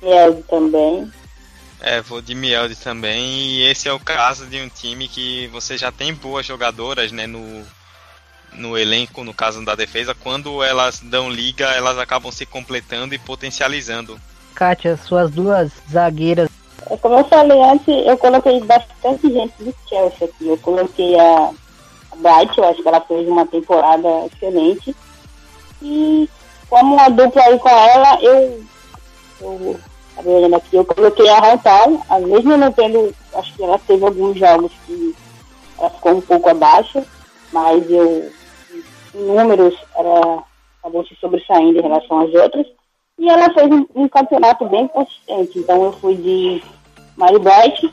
Mielder 0.02 0.44
também 0.44 1.10
é, 1.80 2.00
vou 2.00 2.20
de 2.20 2.34
Mielde 2.34 2.76
também. 2.76 3.22
E 3.22 3.62
esse 3.68 3.88
é 3.88 3.92
o 3.92 4.00
caso 4.00 4.46
de 4.46 4.60
um 4.60 4.68
time 4.68 5.08
que 5.08 5.48
você 5.48 5.76
já 5.76 5.90
tem 5.90 6.14
boas 6.14 6.46
jogadoras, 6.46 7.10
né, 7.10 7.26
no, 7.26 7.64
no 8.52 8.76
elenco, 8.76 9.24
no 9.24 9.34
caso 9.34 9.64
da 9.64 9.74
defesa. 9.74 10.14
Quando 10.14 10.62
elas 10.62 11.00
dão 11.00 11.30
liga, 11.30 11.66
elas 11.66 11.98
acabam 11.98 12.30
se 12.30 12.44
completando 12.44 13.14
e 13.14 13.18
potencializando. 13.18 14.20
Kátia, 14.54 14.96
suas 14.96 15.30
duas 15.30 15.72
zagueiras. 15.90 16.50
É, 16.90 16.96
como 16.96 17.18
eu 17.18 17.24
falei 17.24 17.62
antes, 17.62 18.06
eu 18.06 18.16
coloquei 18.18 18.60
bastante 18.60 19.32
gente 19.32 19.52
do 19.58 19.74
Chelsea 19.88 20.28
aqui. 20.28 20.48
Eu 20.48 20.58
coloquei 20.58 21.18
a, 21.18 21.50
a 22.12 22.16
Bright, 22.16 22.58
eu 22.58 22.64
acho 22.64 22.82
que 22.82 22.88
ela 22.88 23.00
fez 23.00 23.28
uma 23.28 23.46
temporada 23.46 24.08
excelente. 24.26 24.94
E 25.82 26.28
como 26.68 26.94
uma 26.94 27.08
dupla 27.08 27.42
aí 27.42 27.58
com 27.58 27.68
ela, 27.68 28.22
eu, 28.22 28.64
eu 29.40 29.80
olhando 30.24 30.56
aqui, 30.56 30.76
eu 30.76 30.84
coloquei 30.84 31.28
a 31.28 31.38
Rantal, 31.38 31.90
mesmo 32.26 32.56
não 32.56 32.72
tendo, 32.72 33.14
acho 33.34 33.54
que 33.54 33.62
ela 33.62 33.78
teve 33.78 34.04
alguns 34.04 34.38
jogos 34.38 34.72
que 34.86 35.14
ela 35.78 35.90
ficou 35.90 36.16
um 36.16 36.20
pouco 36.20 36.48
abaixo, 36.48 37.02
mas 37.52 37.90
eu, 37.90 38.30
em 39.14 39.18
números, 39.18 39.74
ela 39.96 40.44
acabou 40.78 41.06
se 41.06 41.14
sobressaindo 41.16 41.78
em 41.78 41.82
relação 41.82 42.20
às 42.20 42.34
outras. 42.34 42.66
E 43.18 43.28
ela 43.28 43.52
fez 43.52 43.70
um, 43.70 43.86
um 43.94 44.08
campeonato 44.08 44.66
bem 44.68 44.88
consistente, 44.88 45.58
então 45.58 45.84
eu 45.84 45.92
fui 45.92 46.16
de 46.16 46.62
Mary 47.16 47.38
Bright 47.38 47.92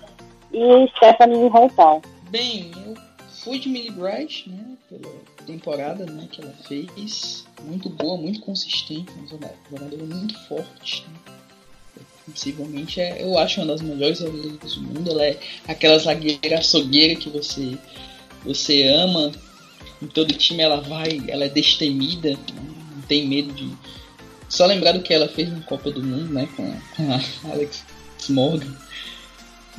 e 0.53 0.87
Stephanie 0.95 1.49
Rantal. 1.49 2.01
Bem, 2.29 2.71
eu 2.85 2.95
fui 3.43 3.59
de 3.59 3.69
Millie 3.69 3.91
Bright, 3.91 4.49
né, 4.49 4.77
pela 4.89 5.13
temporada 5.45 6.05
né, 6.05 6.27
que 6.31 6.41
ela 6.41 6.53
fez, 6.67 7.45
muito 7.63 7.89
boa, 7.89 8.17
muito 8.17 8.41
consistente, 8.41 9.11
uma 9.13 9.27
jogadora 9.27 10.03
muito 10.03 10.37
forte, 10.47 11.05
né? 11.07 11.36
Possivelmente 12.29 12.99
é, 12.99 13.23
eu 13.23 13.37
acho 13.37 13.61
uma 13.61 13.67
das 13.67 13.81
melhores 13.81 14.19
zagueiras 14.19 14.75
do 14.75 14.81
mundo. 14.81 15.11
Ela 15.11 15.25
é 15.25 15.39
aquela 15.67 15.97
zagueira 15.97 16.59
açougueira 16.59 17.15
que 17.15 17.29
você, 17.29 17.77
você 18.43 18.83
ama. 18.83 19.31
Em 20.01 20.07
todo 20.07 20.33
time 20.33 20.61
ela 20.61 20.81
vai, 20.81 21.21
ela 21.27 21.45
é 21.45 21.49
destemida, 21.49 22.31
não 22.31 23.01
tem 23.07 23.27
medo 23.27 23.53
de. 23.53 23.71
Só 24.49 24.65
lembrar 24.65 24.91
do 24.93 25.01
que 25.01 25.13
ela 25.13 25.27
fez 25.27 25.49
na 25.49 25.61
Copa 25.61 25.89
do 25.89 26.03
Mundo, 26.03 26.33
né? 26.33 26.47
Com, 26.55 26.63
a 27.11 27.51
Alex 27.51 27.83
Morgan. 28.29 28.75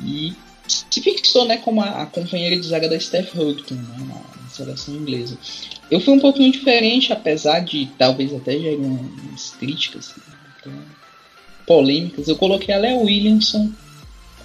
E 0.03 0.33
se 0.67 1.01
fixou 1.01 1.45
né, 1.45 1.57
como 1.57 1.81
a, 1.81 2.03
a 2.03 2.05
companheira 2.05 2.55
de 2.55 2.67
zaga 2.67 2.87
da 2.87 2.99
Steph 2.99 3.35
Houghton 3.35 3.75
né, 3.75 4.07
na, 4.07 4.49
seleção 4.49 4.95
inglesa. 4.95 5.37
Eu 5.89 5.99
fui 5.99 6.13
um 6.13 6.19
pouquinho 6.19 6.51
diferente, 6.51 7.13
apesar 7.13 7.61
de 7.61 7.87
talvez 7.97 8.33
até 8.33 8.59
já 8.59 8.69
umas 8.71 9.51
críticas. 9.51 10.15
Né, 10.15 10.23
então, 10.59 10.73
polêmicas, 11.69 12.27
eu 12.27 12.35
coloquei 12.35 12.73
a 12.73 12.79
Léo 12.79 13.03
Williamson 13.03 13.69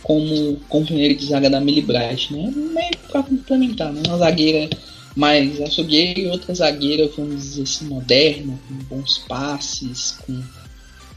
como 0.02 0.56
companheiro 0.68 1.14
de 1.14 1.24
zaga 1.24 1.48
da 1.48 1.58
Millie 1.58 1.80
Bright, 1.80 2.30
né? 2.34 2.52
Meio 2.54 2.98
pra 3.10 3.22
complementar, 3.22 3.90
né? 3.90 4.02
Uma 4.06 4.18
zagueira 4.18 4.68
mais 5.16 5.58
açougueira 5.62 6.20
e 6.20 6.26
outra 6.26 6.54
zagueira, 6.54 7.10
vamos 7.16 7.36
dizer 7.36 7.62
assim, 7.62 7.86
moderna, 7.86 8.58
com 8.68 8.74
bons 8.96 9.16
passes, 9.26 10.18
com. 10.26 10.42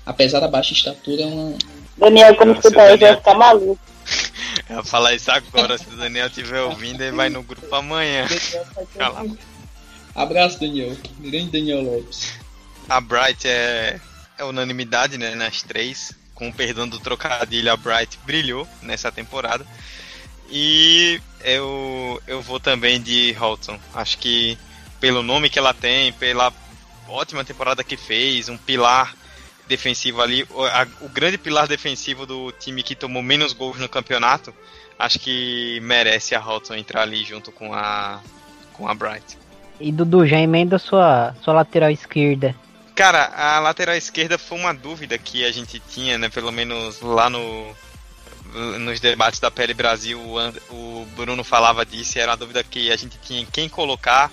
Apesar 0.06 0.40
da 0.40 0.48
baixa 0.48 0.72
estatura, 0.72 1.24
é 1.24 1.26
uma. 1.26 1.58
Daniel, 1.98 2.34
quando 2.38 2.56
escutar 2.56 2.84
aí, 2.84 2.98
vai 2.98 3.18
ficar 3.18 3.34
maluco. 3.34 3.78
Eu 4.70 4.78
ia 4.78 4.84
falar 4.84 5.14
isso 5.14 5.30
agora, 5.30 5.78
se 5.78 5.90
o 5.90 5.98
Daniel 5.98 6.28
estiver 6.28 6.62
ouvindo, 6.62 7.02
ele 7.02 7.16
vai 7.16 7.28
no 7.30 7.44
grupo 7.44 7.76
amanhã. 7.76 8.26
Abraço, 10.16 10.58
Daniel. 10.58 10.96
Grande 11.20 11.52
Daniel 11.52 11.82
Lopes. 11.82 12.32
A 12.88 13.02
Bright 13.02 13.46
é 13.46 14.00
é 14.38 14.44
unanimidade 14.44 15.18
né, 15.18 15.36
nas 15.36 15.62
três. 15.62 16.14
Com 16.34 16.50
o 16.50 16.54
perdão 16.54 16.88
do 16.88 17.00
trocadilho, 17.00 17.72
a 17.72 17.76
Bright 17.76 18.20
brilhou 18.24 18.68
nessa 18.84 19.12
temporada. 19.12 19.66
E 20.50 21.20
eu, 21.44 22.22
eu 22.28 22.42
vou 22.42 22.60
também 22.60 23.02
de 23.02 23.32
Holton. 23.34 23.80
Acho 23.94 24.18
que 24.20 24.58
pelo 25.00 25.24
nome 25.24 25.50
que 25.50 25.58
ela 25.58 25.74
tem, 25.74 26.14
pela 26.14 26.54
ótima 27.08 27.44
temporada 27.44 27.84
que 27.84 27.98
fez, 27.98 28.50
um 28.50 28.58
pilar 28.58 29.16
defensivo 29.68 30.22
ali, 30.22 30.48
o, 31.02 31.10
grande 31.10 31.38
pilar 31.38 31.68
defensivo 31.68 32.26
do 32.26 32.52
time 32.54 32.84
que 32.84 32.96
tomou 32.96 33.22
menos 33.22 33.52
gols 33.52 33.80
no 33.80 33.90
campeonato, 33.90 34.54
acho 34.98 35.20
que 35.20 35.80
merece 35.82 36.36
a 36.36 36.40
Holton 36.40 36.76
entrar 36.76 37.02
ali 37.02 37.24
junto 37.24 37.52
com 37.52 37.74
a 37.74 38.22
com 38.74 38.88
a 38.88 38.94
Bright. 38.94 39.38
E 39.80 39.92
Dudu, 39.92 40.26
já 40.26 40.40
emenda 40.40 40.78
sua, 40.80 41.36
sua 41.42 41.54
lateral 41.54 41.90
esquerda. 41.90 42.56
Cara, 42.98 43.26
a 43.26 43.60
lateral 43.60 43.96
esquerda 43.96 44.40
foi 44.40 44.58
uma 44.58 44.74
dúvida 44.74 45.20
que 45.20 45.46
a 45.46 45.52
gente 45.52 45.80
tinha, 45.80 46.18
né? 46.18 46.30
Pelo 46.30 46.52
menos 46.52 47.00
lá 47.00 47.30
no 47.30 47.76
nos 48.80 49.00
debates 49.00 49.40
da 49.40 49.52
Pele 49.52 49.76
Brasil, 49.76 50.20
o 50.72 51.06
Bruno 51.16 51.44
falava 51.44 51.86
disso, 51.86 52.18
era 52.18 52.32
uma 52.32 52.38
dúvida 52.38 52.64
que 52.64 52.92
a 52.92 52.96
gente 52.96 53.20
tinha 53.20 53.46
quem 53.46 53.70
colocar. 53.70 54.32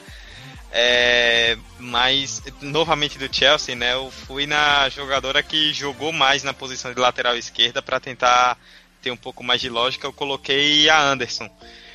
É, 0.73 1.59
mas, 1.79 2.43
novamente 2.63 3.19
do 3.19 3.29
Chelsea, 3.31 3.77
né? 3.77 3.93
Eu 3.93 4.11
fui 4.11 4.47
na 4.47 4.89
jogadora 4.89 5.43
que 5.43 5.71
jogou 5.75 6.11
mais 6.11 6.43
na 6.43 6.55
posição 6.55 6.95
de 6.95 6.99
lateral 6.99 7.37
esquerda 7.37 7.83
para 7.83 8.01
tentar 8.01 8.57
ter 9.03 9.11
um 9.11 9.17
pouco 9.17 9.45
mais 9.45 9.61
de 9.61 9.69
lógica. 9.69 10.07
Eu 10.07 10.13
coloquei 10.13 10.89
a 10.89 10.99
Anderson, 11.03 11.51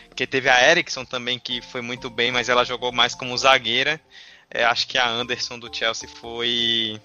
porque 0.08 0.28
teve 0.28 0.48
a 0.48 0.70
Erickson 0.70 1.04
também 1.04 1.40
que 1.40 1.64
foi 1.64 1.82
muito 1.82 2.12
bem, 2.12 2.32
mas 2.32 2.48
ela 2.48 2.64
jogou 2.64 2.92
mais 2.92 3.16
como 3.16 3.36
zagueira. 3.36 4.00
É, 4.52 4.64
acho 4.66 4.88
que 4.88 4.98
a 4.98 5.08
Anderson 5.08 5.60
do 5.60 5.74
Chelsea 5.74 6.10
foi 6.10 7.00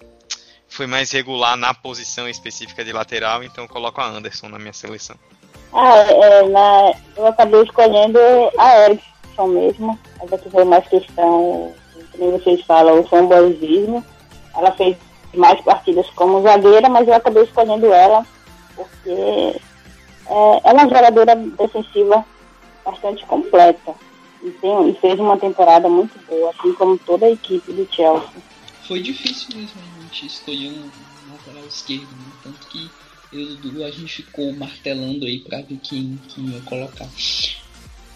foi 0.67 0.87
mais 0.87 1.11
regular 1.11 1.55
na 1.55 1.73
posição 1.73 2.27
específica 2.27 2.83
de 2.83 2.91
lateral, 2.91 3.43
então 3.43 3.63
eu 3.63 3.69
coloco 3.69 4.01
a 4.01 4.07
Anderson 4.07 4.49
na 4.49 4.59
minha 4.59 4.73
seleção. 4.73 5.15
Ah, 5.71 5.99
é, 5.99 6.49
na, 6.49 6.93
eu 7.15 7.27
acabei 7.27 7.61
escolhendo 7.61 8.19
a 8.57 8.89
Erickson 8.89 9.47
mesmo, 9.47 9.99
mas 10.19 10.33
aqui 10.33 10.49
foi 10.49 10.65
mais 10.65 10.85
questão, 10.87 11.73
como 12.11 12.31
vocês 12.31 12.61
falam, 12.65 12.99
o 12.99 13.07
fanboyismo. 13.07 14.03
Ela 14.57 14.71
fez 14.71 14.97
mais 15.33 15.59
partidas 15.61 16.09
como 16.11 16.41
zagueira, 16.41 16.89
mas 16.89 17.07
eu 17.07 17.13
acabei 17.13 17.43
escolhendo 17.43 17.93
ela 17.93 18.25
porque 18.75 19.09
é, 19.09 20.61
ela 20.63 20.81
é 20.81 20.85
uma 20.85 20.95
jogadora 20.95 21.35
defensiva 21.35 22.25
bastante 22.83 23.25
completa 23.25 23.93
e, 24.45 24.51
tem, 24.51 24.89
e 24.89 24.93
fez 24.93 25.19
uma 25.19 25.37
temporada 25.37 25.89
muito 25.89 26.17
boa, 26.27 26.51
assim 26.51 26.73
como 26.73 26.97
toda 26.99 27.25
a 27.25 27.31
equipe 27.31 27.73
do 27.73 27.87
Chelsea. 27.91 28.43
Foi 28.87 29.01
difícil 29.01 29.57
mesmo 29.57 29.81
a 29.81 30.01
gente 30.03 30.27
escolher 30.27 30.69
um, 30.69 30.89
lateral 31.31 31.65
esquerdo, 31.65 32.11
né? 32.11 32.31
tanto 32.43 32.67
que 32.67 32.89
eu, 33.33 33.83
a 33.83 33.91
gente 33.91 34.23
ficou 34.23 34.53
martelando 34.53 35.25
aí 35.25 35.39
para 35.39 35.61
ver 35.61 35.79
quem, 35.81 36.19
quem 36.29 36.45
ia 36.49 36.61
colocar. 36.61 37.09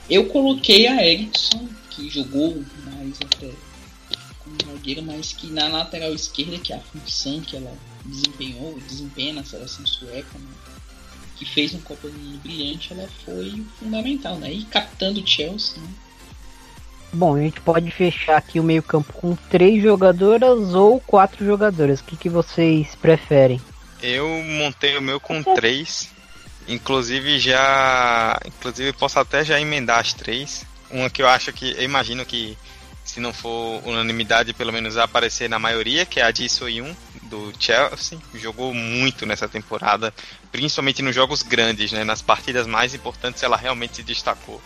Eu 0.07 0.27
coloquei 0.27 0.88
a 0.88 1.05
Erickson, 1.05 1.67
que 1.89 2.09
jogou 2.09 2.63
mais 2.86 3.17
até 3.21 3.51
como 4.39 4.55
zagueira, 4.63 5.01
mas 5.01 5.34
que 5.34 5.47
na 5.47 5.67
lateral 5.67 6.13
esquerda, 6.13 6.59
que 6.59 6.71
é 6.71 6.77
a 6.77 6.80
função 6.80 7.41
que 7.41 7.55
ela 7.55 7.75
desempenhou, 8.05 8.80
desempenha 8.88 9.34
na 9.34 9.43
seleção 9.43 9.86
sueca, 9.86 10.38
né? 10.38 10.49
que 11.36 11.45
fez 11.45 11.73
uma 11.73 11.82
Copa 11.82 12.07
do 12.07 12.17
Mundo 12.17 12.39
brilhante, 12.41 12.91
ela 12.91 13.07
foi 13.23 13.65
fundamental, 13.80 14.38
né? 14.38 14.51
E 14.51 14.65
captando 14.65 15.21
o 15.21 15.27
Chelsea, 15.27 15.82
né? 15.82 15.89
Bom, 17.12 17.36
a 17.36 17.41
gente 17.41 17.60
pode 17.62 17.89
fechar 17.91 18.38
aqui 18.38 18.60
o 18.60 18.64
meio 18.64 18.84
campo 18.84 19.12
com 19.14 19.36
três 19.36 19.82
jogadoras 19.82 20.74
ou 20.74 20.99
quatro 20.99 21.45
jogadoras. 21.45 21.99
O 21.99 22.03
que, 22.03 22.16
que 22.16 22.30
vocês 22.30 22.95
preferem? 22.95 23.60
Eu 24.01 24.28
montei 24.28 24.97
o 24.97 25.01
meu 25.01 25.20
com 25.20 25.41
três. 25.41 26.10
Inclusive 26.68 27.39
já. 27.39 28.39
Inclusive 28.45 28.93
posso 28.93 29.20
até 29.20 29.43
já 29.43 29.60
emendar 29.60 29.99
as 29.99 30.14
três. 30.14 30.66
Uma 30.91 31.10
que 31.10 31.22
eu 31.22 31.28
acho 31.28 31.51
que. 31.51 31.72
Eu 31.72 31.84
imagino 31.84 32.24
que 32.26 32.55
se 33.03 33.20
não 33.20 33.34
for 33.34 33.82
unanimidade, 33.86 34.53
pelo 34.53 34.72
menos 34.72 34.95
aparecer 34.95 35.49
na 35.49 35.57
maioria, 35.57 36.05
que 36.05 36.20
é 36.20 36.24
a 36.24 36.32
Ji 36.32 36.47
Soyun, 36.47 36.93
do 37.24 37.51
Chelsea. 37.60 38.20
Jogou 38.36 38.72
muito 38.72 39.26
nessa 39.26 39.47
temporada, 39.47 40.14
principalmente 40.51 41.01
nos 41.01 41.16
jogos 41.16 41.41
grandes, 41.41 41.91
né? 41.91 42.03
Nas 42.03 42.22
partidas 42.22 42.68
mais 42.68 42.93
importantes 42.93 43.41
ela 43.41 43.57
realmente 43.57 43.95
se 43.95 44.03
destacou. 44.03 44.62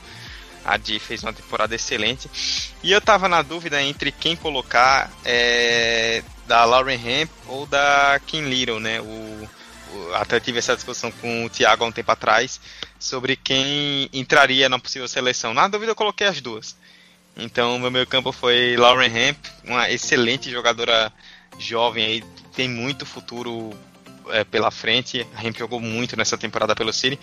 A 0.64 0.78
Di 0.78 0.99
fez 0.99 1.24
uma 1.24 1.34
temporada 1.34 1.76
excelente. 1.76 2.30
E 2.82 2.91
eu 2.91 3.01
tava 3.01 3.28
na 3.28 3.41
dúvida 3.41 3.82
entre 3.82 4.11
quem 4.11 4.36
colocar 4.36 5.11
é, 5.26 6.24
da 6.47 6.66
Lauren 6.66 6.99
Hemp 7.03 7.30
ou 7.47 7.66
da 7.66 8.20
Kim 8.26 8.43
Little, 8.49 8.80
né? 8.80 9.01
O, 9.01 9.49
o, 9.93 10.14
até 10.16 10.39
tive 10.39 10.59
essa 10.59 10.76
discussão 10.76 11.11
com 11.11 11.45
o 11.45 11.49
Thiago 11.49 11.84
há 11.84 11.88
um 11.88 11.91
tempo 11.91 12.11
atrás 12.11 12.59
sobre 12.99 13.36
quem 13.36 14.09
entraria 14.14 14.70
na 14.70 14.80
possível 14.80 15.07
seleção. 15.07 15.53
Na 15.53 15.68
dúvida 15.68 15.91
eu 15.91 15.95
coloquei 15.95 16.28
as 16.28 16.39
duas. 16.41 16.76
Então 17.36 17.80
meu 17.80 17.91
meio 17.91 18.07
campo 18.07 18.32
foi 18.32 18.76
Lauren 18.78 19.11
Hemp, 19.11 19.38
uma 19.64 19.89
excelente 19.89 20.49
jogadora 20.51 21.11
jovem 21.57 22.05
aí, 22.05 22.24
tem 22.55 22.70
muito 22.70 23.05
futuro 23.05 23.72
é, 24.30 24.43
pela 24.43 24.71
frente. 24.71 25.26
A 25.36 25.45
Hemp 25.45 25.57
jogou 25.57 25.80
muito 25.80 26.15
nessa 26.15 26.38
temporada 26.38 26.76
pelo 26.76 26.93
City. 26.93 27.19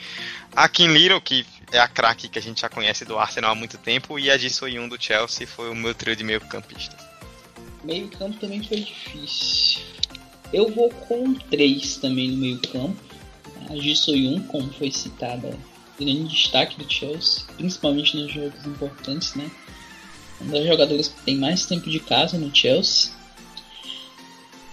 A 0.55 0.69
Kim 0.69 0.89
Little, 0.89 1.21
que 1.21 1.47
é 1.73 1.79
a 1.79 1.89
craque 1.89 2.29
que 2.29 2.39
a 2.39 2.43
gente 2.43 2.61
já 2.61 2.69
conhece 2.69 3.05
do 3.05 3.19
Arsenal 3.19 3.53
há 3.53 3.55
muito 3.55 3.79
tempo, 3.79 4.19
e 4.19 4.31
a 4.31 4.37
Ji 4.37 4.51
Soyun 4.51 4.89
do 4.89 5.01
Chelsea 5.01 5.47
foi 5.47 5.71
o 5.71 5.75
meu 5.75 5.95
trio 5.95 6.17
de 6.17 6.25
meio 6.25 6.41
campista. 6.41 6.97
Meio 7.85 8.09
campo 8.09 8.39
também 8.39 8.63
foi 8.63 8.81
difícil. 8.81 9.81
Eu 10.53 10.69
vou 10.71 10.91
com 10.91 11.35
três 11.35 11.97
também 11.97 12.31
no 12.31 12.37
meio 12.37 12.59
campo. 12.59 12.97
A 13.69 13.77
Ji 13.77 13.95
Soyun, 13.95 14.41
como 14.45 14.73
foi 14.73 14.91
citada, 14.91 15.57
grande 15.99 16.29
destaque 16.29 16.83
do 16.83 16.93
Chelsea, 16.93 17.45
principalmente 17.57 18.17
nos 18.17 18.33
jogos 18.33 18.67
importantes, 18.67 19.35
né? 19.35 19.51
Uma 20.41 20.53
das 20.53 20.67
jogadoras 20.67 21.09
que 21.09 21.21
tem 21.23 21.37
mais 21.37 21.67
tempo 21.67 21.89
de 21.89 22.01
casa 22.01 22.39
no 22.39 22.55
Chelsea. 22.55 23.13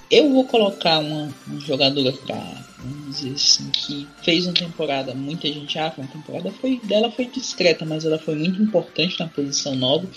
Eu 0.09 0.31
vou 0.31 0.45
colocar 0.45 0.99
uma, 0.99 1.33
uma 1.45 1.59
jogadora 1.59 2.13
pra, 2.13 2.35
vamos 2.77 3.17
dizer 3.17 3.33
assim, 3.33 3.69
que 3.71 4.07
fez 4.23 4.45
uma 4.45 4.53
temporada, 4.53 5.13
muita 5.13 5.47
gente 5.47 5.77
acha, 5.77 5.99
uma 5.99 6.07
temporada 6.07 6.49
foi, 6.51 6.79
dela 6.81 7.11
foi 7.11 7.25
discreta, 7.25 7.85
mas 7.85 8.05
ela 8.05 8.17
foi 8.17 8.35
muito 8.35 8.61
importante 8.61 9.19
na 9.19 9.27
posição 9.27 9.75
nova, 9.75 10.07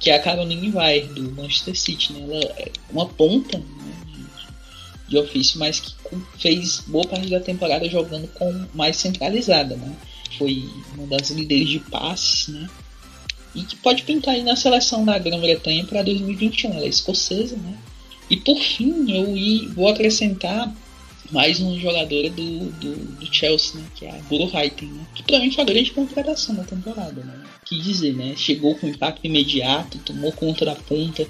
que 0.00 0.10
é 0.10 0.16
a 0.16 0.22
Caroline 0.22 0.70
Vai, 0.70 1.02
do 1.02 1.30
Manchester 1.30 1.78
City. 1.78 2.12
Né? 2.12 2.22
Ela 2.22 2.44
é 2.58 2.72
uma 2.90 3.06
ponta 3.06 3.58
né, 3.58 3.64
de, 4.06 5.10
de, 5.10 5.18
ofício, 5.18 5.60
mas 5.60 5.78
que 5.78 5.94
fez 6.36 6.82
boa 6.88 7.06
parte 7.06 7.28
da 7.28 7.38
temporada 7.38 7.88
jogando 7.88 8.26
com 8.34 8.66
mais 8.74 8.96
centralizada. 8.96 9.76
Né? 9.76 9.96
Foi 10.38 10.68
uma 10.94 11.06
das 11.06 11.30
líderes 11.30 11.68
de 11.68 11.78
passes, 11.78 12.48
né? 12.48 12.68
E 13.54 13.64
que 13.64 13.76
pode 13.76 14.04
pintar 14.04 14.34
aí 14.34 14.44
na 14.44 14.54
seleção 14.54 15.04
da 15.04 15.18
Grã-Bretanha 15.18 15.84
para 15.84 16.02
2021. 16.02 16.72
Ela 16.72 16.84
é 16.84 16.88
escocesa, 16.88 17.56
né? 17.56 17.76
E 18.30 18.36
por 18.36 18.58
fim, 18.62 19.10
eu 19.10 19.74
vou 19.74 19.88
acrescentar 19.88 20.72
mais 21.32 21.60
uma 21.60 21.78
jogadora 21.78 22.30
do, 22.30 22.70
do, 22.72 22.96
do 23.16 23.34
Chelsea, 23.34 23.80
né, 23.80 23.86
que 23.94 24.06
é 24.06 24.10
a 24.10 24.18
Guru 24.22 24.50
Heiten, 24.56 24.88
né, 24.88 25.06
que 25.14 25.22
para 25.22 25.38
mim 25.38 25.50
foi 25.50 25.62
a 25.62 25.66
grande 25.66 25.90
contratação 25.90 26.54
da 26.54 26.64
temporada. 26.64 27.22
Né, 27.22 27.42
que 27.64 27.78
dizer, 27.80 28.14
né, 28.14 28.34
chegou 28.36 28.74
com 28.76 28.88
impacto 28.88 29.26
imediato, 29.26 29.98
tomou 29.98 30.32
conta 30.32 30.64
da 30.64 30.74
ponta 30.74 31.26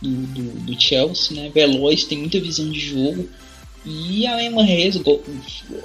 do, 0.00 0.10
do, 0.10 0.42
do 0.60 0.80
Chelsea, 0.80 1.36
né, 1.36 1.50
veloz, 1.50 2.04
tem 2.04 2.18
muita 2.18 2.40
visão 2.40 2.70
de 2.70 2.80
jogo. 2.80 3.28
E 3.84 4.26
a 4.26 4.42
Emma 4.42 4.62
Reis 4.62 4.96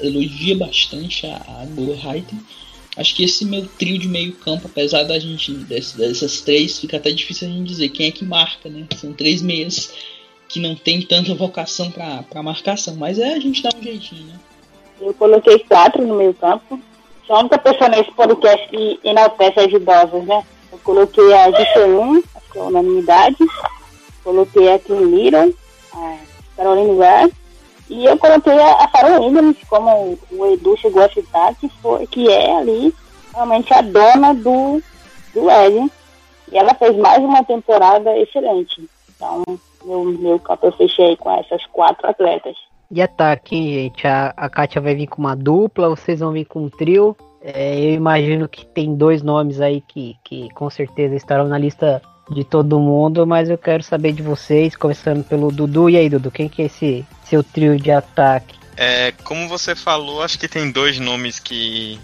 elogia 0.02 0.56
bastante 0.56 1.26
a, 1.26 1.36
a 1.36 1.66
Guru 1.66 1.94
Heiten. 1.94 2.40
Acho 2.96 3.16
que 3.16 3.24
esse 3.24 3.44
meu 3.46 3.66
trio 3.66 3.98
de 3.98 4.08
meio 4.08 4.34
campo, 4.34 4.68
apesar 4.68 5.04
da 5.04 5.18
gente, 5.20 5.52
dessas 5.52 6.42
três, 6.42 6.80
fica 6.80 6.98
até 6.98 7.12
difícil 7.12 7.48
a 7.48 7.52
gente 7.52 7.68
dizer 7.68 7.90
quem 7.90 8.08
é 8.08 8.12
que 8.12 8.26
marca, 8.26 8.70
né? 8.70 8.88
São 9.00 9.14
três 9.14 9.42
meias 9.42 9.92
que 10.48 10.60
não 10.60 10.76
tem 10.76 11.02
tanta 11.02 11.36
vocação 11.36 11.92
para 11.92 12.44
marcação, 12.44 12.96
mas 12.96 13.20
é 13.20 13.34
a 13.34 13.40
gente 13.40 13.62
dá 13.62 13.70
um 13.78 13.84
jeitinho, 13.84 14.28
né? 14.28 14.40
Eu 15.00 15.14
coloquei 15.14 15.60
quatro 15.60 16.06
no 16.06 16.16
meio 16.16 16.34
campo. 16.34 16.80
Sou 17.26 17.36
a 17.36 17.40
única 17.40 17.58
pessoa 17.58 17.90
nesse 17.90 18.12
podcast 18.12 18.68
que 18.70 19.00
enaltece 19.04 19.60
as 19.60 19.72
idosas, 19.72 20.24
né? 20.26 20.44
Eu 20.72 20.78
coloquei 20.80 21.34
a 21.34 21.52
GC1, 21.52 22.24
acho 22.36 22.52
que 22.52 22.58
é 22.58 22.62
unanimidade. 22.62 23.38
Coloquei 24.24 24.74
a 24.74 24.80
Kim 24.80 25.04
Little, 25.06 25.54
a 25.94 26.18
Caroline 26.56 26.96
Ware. 26.98 27.34
E 27.90 28.06
eu 28.06 28.18
coloquei 28.18 28.58
a, 28.60 28.84
a 28.84 28.88
Farol 28.90 29.26
Williams, 29.26 29.58
como 29.70 30.18
o 30.32 30.46
Edu 30.54 30.76
chegou 30.78 31.04
a 31.04 31.10
citar, 31.10 31.56
que, 31.56 31.70
foi, 31.82 32.06
que 32.08 32.30
é 32.30 32.58
ali 32.58 32.94
realmente 33.34 33.74
a 33.74 33.82
dona 33.82 34.34
do, 34.34 34.82
do 35.34 35.50
Ed. 35.50 35.92
E 36.52 36.58
ela 36.58 36.74
fez 36.74 36.96
mais 36.98 37.24
uma 37.24 37.44
temporada 37.44 38.18
excelente. 38.18 38.90
Então, 39.18 39.44
meu, 39.84 40.06
meu 40.06 40.40
campo 40.40 40.68
eu 40.68 40.72
fechei 40.72 41.18
com 41.18 41.30
essas 41.32 41.66
quatro 41.68 42.08
atletas. 42.08 42.56
E 42.90 43.02
ataque, 43.02 43.56
gente? 43.56 44.08
A, 44.08 44.34
a 44.38 44.50
Kátia 44.50 44.80
vai 44.80 44.96
vir 44.96 45.08
com 45.08 45.22
uma 45.22 45.36
dupla, 45.36 45.90
vocês 45.90 46.22
vão 46.22 46.32
vir 46.32 46.46
com 46.46 46.64
um 46.64 46.70
trio. 46.70 47.18
É, 47.42 47.78
eu 47.80 47.94
imagino 47.94 48.48
que 48.48 48.66
tem 48.66 48.96
dois 48.96 49.22
nomes 49.22 49.60
aí 49.60 49.82
que, 49.82 50.16
que 50.24 50.50
com 50.52 50.70
certeza 50.70 51.16
estarão 51.16 51.48
na 51.48 51.58
lista 51.58 52.02
de 52.30 52.44
todo 52.44 52.80
mundo, 52.80 53.26
mas 53.26 53.50
eu 53.50 53.58
quero 53.58 53.84
saber 53.84 54.14
de 54.14 54.22
vocês, 54.22 54.76
começando 54.76 55.24
pelo 55.24 55.52
Dudu. 55.52 55.90
E 55.90 55.98
aí, 55.98 56.10
Dudu, 56.10 56.32
quem 56.32 56.48
que 56.48 56.62
é 56.62 56.66
esse 56.66 57.06
seu 57.24 57.44
trio 57.44 57.78
de 57.78 57.92
ataque? 57.92 58.56
É, 58.76 59.12
como 59.24 59.48
você 59.48 59.76
falou, 59.76 60.22
acho 60.22 60.38
que 60.38 60.48
tem 60.48 60.72
dois 60.72 61.00
nomes 61.00 61.40
que 61.40 62.00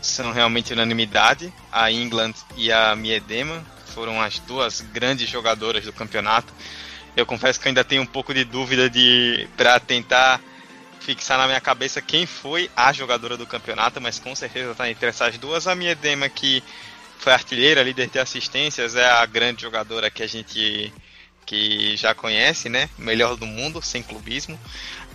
são 0.00 0.32
realmente 0.32 0.72
unanimidade, 0.72 1.52
a 1.70 1.90
England 1.90 2.32
e 2.56 2.72
a 2.72 2.96
Miedema, 2.96 3.62
foram 3.98 4.22
as 4.22 4.38
duas 4.38 4.80
grandes 4.80 5.28
jogadoras 5.28 5.84
do 5.84 5.92
campeonato. 5.92 6.54
Eu 7.16 7.26
confesso 7.26 7.58
que 7.58 7.66
ainda 7.66 7.82
tenho 7.82 8.02
um 8.02 8.06
pouco 8.06 8.32
de 8.32 8.44
dúvida 8.44 8.88
de 8.88 9.48
para 9.56 9.80
tentar 9.80 10.40
fixar 11.00 11.36
na 11.36 11.48
minha 11.48 11.60
cabeça 11.60 12.00
quem 12.00 12.24
foi 12.24 12.70
a 12.76 12.92
jogadora 12.92 13.36
do 13.36 13.44
campeonato, 13.44 14.00
mas 14.00 14.20
com 14.20 14.36
certeza 14.36 14.70
está 14.70 14.88
entre 14.88 15.08
essas 15.08 15.36
duas. 15.36 15.66
A 15.66 15.74
minha 15.74 15.96
Dema 15.96 16.28
que 16.28 16.62
foi 17.18 17.32
artilheira, 17.32 17.82
líder 17.82 18.08
de 18.08 18.20
assistências, 18.20 18.94
é 18.94 19.04
a 19.04 19.26
grande 19.26 19.62
jogadora 19.62 20.08
que 20.08 20.22
a 20.22 20.28
gente 20.28 20.92
que 21.44 21.96
já 21.96 22.14
conhece, 22.14 22.68
né? 22.68 22.88
Melhor 22.96 23.34
do 23.34 23.46
mundo, 23.46 23.82
sem 23.82 24.00
clubismo. 24.00 24.56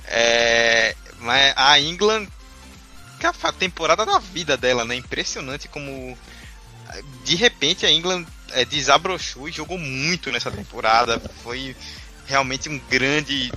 É, 0.08 0.94
mas 1.20 1.54
a 1.56 1.80
England, 1.80 2.28
que 3.18 3.26
é 3.26 3.30
a 3.30 3.52
temporada 3.54 4.06
da 4.06 4.20
vida 4.20 4.58
dela, 4.58 4.84
né? 4.84 4.96
Impressionante 4.96 5.70
como 5.70 6.18
de 7.24 7.36
repente 7.36 7.86
a 7.86 7.92
England 7.92 8.26
é, 8.54 8.66
desabrochou 8.66 9.50
e 9.50 9.52
jogou 9.52 9.78
muito 9.78 10.32
nessa 10.32 10.52
temporada. 10.52 11.22
Foi 11.44 11.76
realmente 12.26 12.70
um 12.70 12.80
grande. 12.90 13.52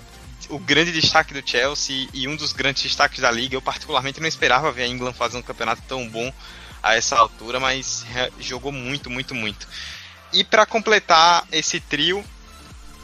O 0.49 0.59
grande 0.59 0.92
destaque 0.92 1.34
do 1.34 1.49
Chelsea 1.49 2.09
e 2.14 2.28
um 2.28 2.36
dos 2.36 2.53
grandes 2.53 2.82
destaques 2.82 3.20
da 3.20 3.30
liga. 3.30 3.57
Eu, 3.57 3.62
particularmente, 3.62 4.20
não 4.20 4.28
esperava 4.28 4.70
ver 4.70 4.84
a 4.84 4.86
England 4.86 5.12
fazer 5.12 5.36
um 5.36 5.42
campeonato 5.42 5.82
tão 5.88 6.09
bom. 6.09 6.32
a 6.82 6.94
essa 6.94 7.16
altura, 7.16 7.59
mas 7.59 8.07
jogou 8.38 8.70
muito, 8.70 9.11
muito, 9.11 9.34
muito. 9.34 9.66
E 10.32 10.44
para 10.44 10.64
completar 10.64 11.44
esse 11.51 11.80
trio, 11.80 12.24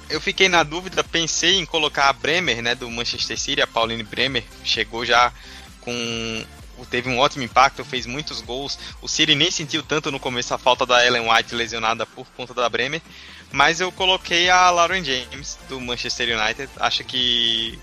eu 0.09 0.20
fiquei 0.20 0.49
na 0.49 0.62
dúvida, 0.62 1.03
pensei 1.03 1.59
em 1.59 1.66
colocar 1.66 2.09
a 2.09 2.12
Bremer, 2.12 2.62
né, 2.62 2.74
do 2.74 2.90
Manchester 2.90 3.38
City, 3.38 3.62
a 3.62 3.66
Pauline 3.66 4.03
Bremer, 4.03 4.45
chegou 4.62 5.05
já 5.05 5.32
com 5.80 6.45
teve 6.87 7.09
um 7.09 7.18
ótimo 7.18 7.45
impacto, 7.45 7.85
fez 7.85 8.07
muitos 8.07 8.41
gols. 8.41 8.78
O 9.01 9.09
City 9.09 9.35
nem 9.35 9.51
sentiu 9.51 9.83
tanto 9.83 10.11
no 10.11 10.20
começo 10.20 10.53
a 10.55 10.59
falta 10.59 10.85
da 10.87 11.05
Ellen 11.05 11.30
White 11.30 11.55
lesionada 11.55 12.07
por 12.07 12.26
conta 12.37 12.55
da 12.55 12.68
Bremer, 12.68 13.03
mas 13.51 13.80
eu 13.80 13.91
coloquei 13.93 14.49
a 14.51 14.70
Lauren 14.70 15.05
James 15.05 15.59
do 15.68 15.80
Manchester 15.80 16.39
United. 16.39 16.70
Acho 16.76 17.05
que 17.05 17.78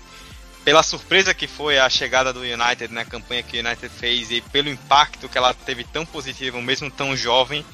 pela 0.64 0.82
surpresa 0.82 1.34
que 1.34 1.46
foi 1.46 1.78
a 1.78 1.88
chegada 1.88 2.32
do 2.32 2.40
United 2.40 2.92
na 2.92 3.04
campanha 3.04 3.42
que 3.42 3.56
o 3.56 3.60
United 3.60 3.88
fez 3.88 4.30
e 4.30 4.40
pelo 4.40 4.68
impacto 4.68 5.28
que 5.28 5.38
ela 5.38 5.54
teve 5.54 5.84
tão 5.84 6.04
positivo, 6.04 6.60
mesmo 6.60 6.90
tão 6.90 7.16
jovem, 7.16 7.64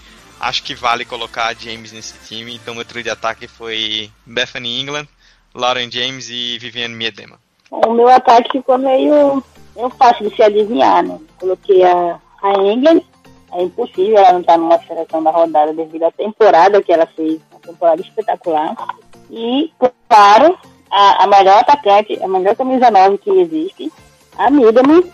acho 0.41 0.63
que 0.63 0.75
vale 0.75 1.05
colocar 1.05 1.47
a 1.47 1.55
James 1.55 1.93
nesse 1.93 2.15
time. 2.27 2.55
Então 2.55 2.75
meu 2.75 2.85
trio 2.85 3.03
de 3.03 3.11
ataque 3.11 3.49
foi 3.49 4.11
Bethany 4.25 4.81
England, 4.81 5.09
Lauren 5.55 5.91
James 5.91 6.29
e 6.31 6.59
Viviane 6.59 6.95
Miedema. 6.95 7.39
O 7.71 7.93
meu 7.93 8.09
ataque 8.09 8.53
ficou 8.53 8.79
meio, 8.79 9.43
meio 9.77 9.91
fácil 9.91 10.29
de 10.29 10.35
se 10.35 10.43
adivinhar, 10.43 11.05
né? 11.05 11.19
Coloquei 11.39 11.85
a, 11.85 12.19
a 12.43 12.53
England, 12.63 13.03
é 13.53 13.63
impossível 13.63 14.19
ela 14.19 14.33
não 14.33 14.41
estar 14.41 14.59
numa 14.59 14.79
seleção 14.81 15.23
da 15.23 15.31
rodada 15.31 15.73
devido 15.73 16.05
à 16.05 16.11
temporada 16.11 16.83
que 16.83 16.93
ela 16.93 17.07
fez, 17.07 17.41
uma 17.51 17.61
temporada 17.61 18.01
espetacular. 18.01 18.75
E, 19.31 19.71
claro, 20.09 20.59
a, 20.91 21.25
a 21.25 21.27
melhor 21.27 21.59
atacante, 21.59 22.23
a 22.23 22.29
melhor 22.29 22.57
camisa 22.57 22.91
9 22.91 23.19
que 23.19 23.31
existe, 23.31 23.93
a 24.37 24.51
Midman, 24.51 25.05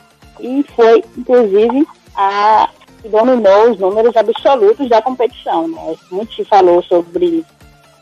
e 0.40 0.64
foi, 0.74 1.04
inclusive, 1.16 1.86
a 2.16 2.68
que 3.02 3.08
dominou 3.08 3.72
os 3.72 3.78
números 3.78 4.16
absolutos 4.16 4.88
da 4.88 5.02
competição. 5.02 5.66
Né? 5.66 5.96
Muito 6.10 6.32
se 6.34 6.44
falou 6.44 6.82
sobre 6.84 7.44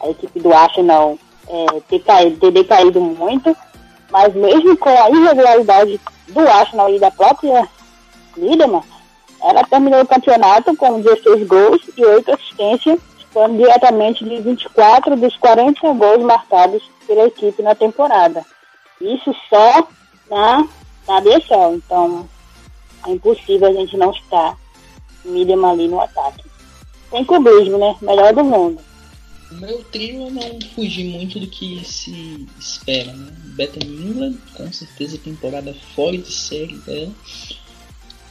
a 0.00 0.10
equipe 0.10 0.38
do 0.40 0.52
Arsenal 0.52 1.18
é, 1.48 1.80
ter, 1.88 2.00
caído, 2.00 2.38
ter 2.38 2.50
decaído 2.50 3.00
muito, 3.00 3.56
mas 4.10 4.34
mesmo 4.34 4.76
com 4.76 4.88
a 4.88 5.10
irregularidade 5.10 6.00
do 6.28 6.40
Arsenal 6.40 6.92
e 6.94 6.98
da 6.98 7.10
própria 7.10 7.68
Lideman, 8.36 8.82
ela 9.42 9.64
terminou 9.64 10.02
o 10.02 10.06
campeonato 10.06 10.76
com 10.76 11.00
16 11.00 11.46
gols 11.46 11.80
e 11.96 12.04
8 12.04 12.32
assistências, 12.32 13.00
ficando 13.18 13.56
diretamente 13.56 14.24
de 14.24 14.40
24 14.40 15.16
dos 15.16 15.36
40 15.36 15.92
gols 15.94 16.22
marcados 16.22 16.82
pela 17.06 17.26
equipe 17.26 17.62
na 17.62 17.74
temporada. 17.74 18.44
Isso 19.00 19.34
só 19.48 19.88
na, 20.30 20.68
na 21.08 21.22
então 21.74 22.28
é 23.06 23.10
impossível 23.10 23.68
a 23.68 23.72
gente 23.72 23.96
não 23.96 24.10
estar 24.10 24.56
Miriam 25.24 25.68
ali 25.68 25.88
no 25.88 26.00
ataque. 26.00 26.44
Tem 27.10 27.24
clubismo, 27.24 27.78
né? 27.78 27.96
Melhor 28.00 28.32
do 28.34 28.44
mundo. 28.44 28.80
O 29.50 29.54
meu 29.54 29.82
trio 29.84 30.30
não 30.30 30.60
fugi 30.74 31.04
muito 31.04 31.40
do 31.40 31.46
que 31.46 31.84
se 31.84 32.46
espera, 32.58 33.12
né? 33.12 33.32
Bethany 33.60 33.94
England, 33.94 34.36
com 34.54 34.72
certeza 34.72 35.18
temporada 35.18 35.74
fora 35.94 36.16
de 36.16 36.32
série 36.32 36.78
dela. 36.78 37.12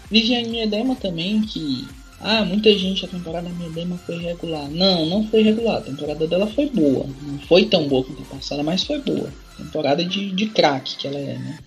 Viviane 0.10 0.50
Miedema 0.50 0.96
também, 0.96 1.42
que. 1.42 1.88
Ah, 2.20 2.44
muita 2.44 2.76
gente 2.78 3.06
a 3.06 3.08
temporada 3.08 3.48
da 3.48 3.56
Miedema 3.56 3.98
foi 4.06 4.18
regular. 4.18 4.68
Não, 4.70 5.06
não 5.06 5.28
foi 5.28 5.44
regular. 5.44 5.78
A 5.78 5.82
temporada 5.82 6.28
dela 6.28 6.48
foi 6.48 6.68
boa. 6.70 7.06
Não 7.22 7.40
foi 7.40 7.66
tão 7.66 7.88
boa 7.88 8.04
quanto 8.04 8.24
a 8.24 8.36
passada, 8.36 8.64
mas 8.64 8.84
foi 8.84 9.00
boa. 9.00 9.32
Temporada 9.56 10.04
de, 10.04 10.32
de 10.32 10.48
craque 10.48 10.98
que 10.98 11.08
ela 11.08 11.20
é, 11.20 11.38
né? 11.38 11.60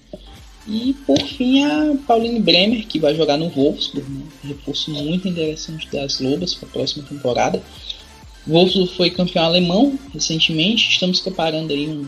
E 0.66 0.94
por 1.06 1.18
fim 1.20 1.64
a 1.64 1.96
Pauline 2.06 2.40
Bremer, 2.40 2.86
que 2.86 2.98
vai 2.98 3.14
jogar 3.14 3.36
no 3.36 3.48
Wolfsburg, 3.48 4.08
né? 4.10 4.24
reforço 4.44 4.90
muito 4.90 5.26
interessante 5.26 5.88
das 5.90 6.20
Lobas 6.20 6.54
para 6.54 6.68
a 6.68 6.72
próxima 6.72 7.04
temporada. 7.04 7.62
Wolfsburg 8.46 8.94
foi 8.94 9.10
campeão 9.10 9.44
alemão 9.44 9.98
recentemente, 10.12 10.90
estamos 10.90 11.20
preparando 11.20 11.72
aí 11.72 11.88
um, 11.88 12.06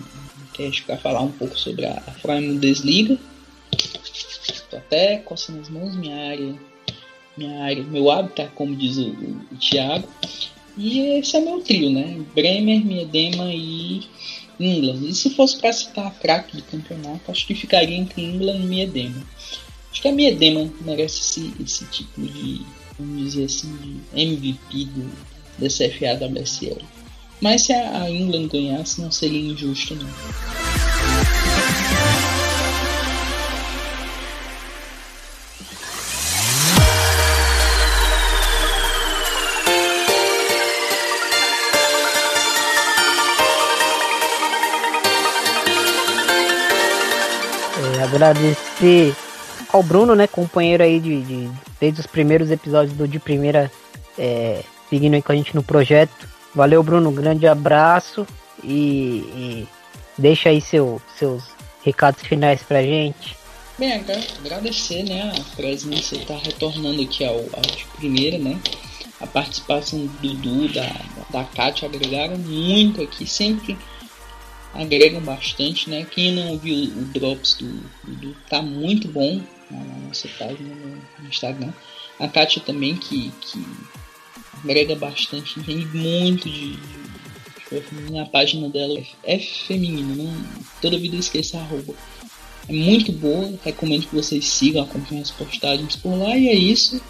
teste 0.56 0.82
para 0.82 0.96
falar 0.96 1.20
um 1.20 1.32
pouco 1.32 1.58
sobre 1.58 1.84
a, 1.84 2.02
a 2.06 2.12
Freie 2.12 2.46
Bundesliga. 2.46 3.18
Estou 3.72 4.78
até 4.78 5.18
coçando 5.18 5.60
as 5.60 5.68
mãos, 5.68 5.94
minha 5.96 6.30
área, 6.30 6.54
minha 7.36 7.62
área, 7.64 7.82
meu 7.82 8.10
hábitat, 8.10 8.50
como 8.54 8.74
diz 8.74 8.96
o, 8.96 9.08
o, 9.08 9.56
Thiago. 9.58 10.08
E 10.76 11.18
esse 11.18 11.36
é 11.36 11.40
meu 11.40 11.60
trio, 11.60 11.90
né? 11.90 12.20
Bremer, 12.34 12.84
Miedema 12.84 13.52
e 13.52 14.02
England. 14.58 15.08
E 15.08 15.14
se 15.14 15.30
fosse 15.30 15.58
para 15.58 15.72
citar 15.72 16.06
a 16.06 16.10
craque 16.10 16.56
do 16.56 16.62
campeonato, 16.64 17.30
acho 17.30 17.46
que 17.46 17.54
ficaria 17.54 17.96
entre 17.96 18.22
England 18.22 18.56
e 18.56 18.66
Miedema. 18.66 19.22
Acho 19.90 20.02
que 20.02 20.08
a 20.08 20.12
Miedema 20.12 20.68
merece 20.80 21.20
esse, 21.20 21.62
esse 21.62 21.84
título 21.86 22.26
de, 22.26 22.62
vamos 22.98 23.22
dizer 23.22 23.44
assim, 23.44 23.72
de 23.76 24.20
MVP 24.20 24.86
do, 24.86 25.10
da 25.58 25.68
CFA 25.68 26.16
da 26.16 26.26
WSL. 26.26 26.93
Mas 27.44 27.60
se 27.60 27.74
a 27.74 28.10
England 28.10 28.48
ganhasse, 28.48 29.02
não 29.02 29.12
seria 29.12 29.52
injusto, 29.52 29.94
não. 29.94 30.08
agradecer 48.02 49.14
ao 49.70 49.82
Bruno, 49.82 50.14
né, 50.14 50.26
companheiro 50.26 50.82
aí 50.82 50.98
de, 50.98 51.20
de 51.20 51.50
desde 51.78 52.00
os 52.00 52.06
primeiros 52.06 52.50
episódios 52.50 52.96
do 52.96 53.06
de 53.06 53.18
primeira, 53.18 53.70
é, 54.18 54.62
seguindo 54.88 55.12
aí 55.12 55.22
com 55.22 55.32
a 55.32 55.36
gente 55.36 55.54
no 55.54 55.62
projeto. 55.62 56.33
Valeu, 56.54 56.82
Bruno, 56.82 57.10
grande 57.10 57.46
abraço 57.46 58.26
e, 58.62 58.76
e 59.36 59.68
deixa 60.16 60.50
aí 60.50 60.60
seu, 60.60 61.00
seus 61.18 61.42
recados 61.84 62.22
finais 62.22 62.62
pra 62.62 62.82
gente. 62.82 63.36
Bem, 63.76 63.92
agradecer, 63.92 65.02
né, 65.02 65.32
a 65.32 65.62
estar 65.62 66.24
tá 66.26 66.40
retornando 66.40 67.02
aqui 67.02 67.24
ao, 67.24 67.34
ao 67.34 67.62
de 67.62 67.84
primeira, 67.96 68.38
né, 68.38 68.56
a 69.20 69.26
participação 69.26 70.06
do 70.06 70.08
Dudu, 70.20 70.72
da, 70.72 70.88
da 71.30 71.44
Kátia 71.44 71.88
agregaram 71.88 72.36
muito 72.38 73.02
aqui, 73.02 73.26
sempre 73.26 73.76
agregam 74.74 75.20
bastante, 75.20 75.88
né? 75.88 76.04
Quem 76.04 76.32
não 76.32 76.58
viu 76.58 76.88
o 76.88 77.04
Drops 77.06 77.54
do, 77.54 77.66
do 78.04 78.34
tá 78.48 78.60
muito 78.60 79.08
bom 79.08 79.40
na 79.70 80.06
nossa 80.06 80.28
página 80.38 80.74
no 81.18 81.28
Instagram. 81.28 81.72
A 82.18 82.28
Kátia 82.28 82.60
também 82.60 82.96
que, 82.96 83.32
que 83.40 83.64
agrega 84.64 84.96
bastante, 84.96 85.60
entende 85.60 85.86
muito 85.96 86.48
de, 86.48 86.78
na 88.10 88.24
página 88.26 88.68
dela 88.68 89.00
é 89.22 89.38
feminino, 89.38 90.16
não 90.16 90.44
toda 90.80 90.98
vida 90.98 91.16
eu 91.16 91.20
esqueço 91.20 91.56
a 91.56 91.60
arroba. 91.60 91.94
É 92.68 92.72
muito 92.72 93.12
boa, 93.12 93.58
recomendo 93.62 94.06
que 94.06 94.14
vocês 94.14 94.46
sigam, 94.46 94.82
acompanhem 94.84 95.22
as 95.22 95.30
postagens 95.30 95.96
por 95.96 96.16
lá 96.16 96.36
e 96.36 96.48
é 96.48 96.54
isso. 96.54 97.00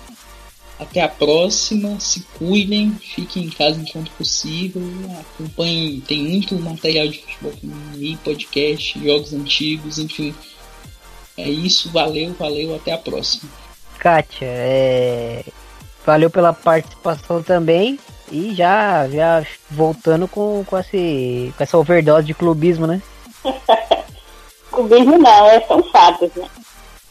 Até 0.79 1.01
a 1.03 1.09
próxima, 1.09 2.01
se 2.01 2.21
cuidem, 2.37 2.93
fiquem 2.97 3.45
em 3.45 3.51
casa 3.51 3.81
enquanto 3.81 4.11
possível, 4.13 4.83
acompanhem, 5.21 6.01
tem 6.01 6.25
muito 6.25 6.57
material 6.57 7.07
de 7.07 7.21
futebol 7.21 7.53
feminino 7.53 8.19
podcast, 8.19 8.99
jogos 9.01 9.33
antigos, 9.33 9.99
enfim. 9.99 10.35
É 11.37 11.49
isso, 11.49 11.91
valeu, 11.91 12.35
valeu, 12.35 12.75
até 12.75 12.93
a 12.93 12.99
próxima. 12.99 13.49
Kátia, 14.01 14.47
é... 14.47 15.45
valeu 16.05 16.31
pela 16.31 16.53
participação 16.53 17.43
também. 17.43 17.99
E 18.31 18.55
já, 18.55 19.07
já 19.09 19.45
voltando 19.71 20.27
com, 20.27 20.65
com, 20.65 20.79
esse, 20.79 21.53
com 21.57 21.63
essa 21.63 21.79
overdose 21.79 22.27
de 22.27 22.35
clubismo, 22.35 22.87
né? 22.87 23.03
clubismo 24.73 25.19
não, 25.19 25.47
é, 25.47 25.61
são 25.61 25.83
fatos, 25.85 26.31
né? 26.35 26.47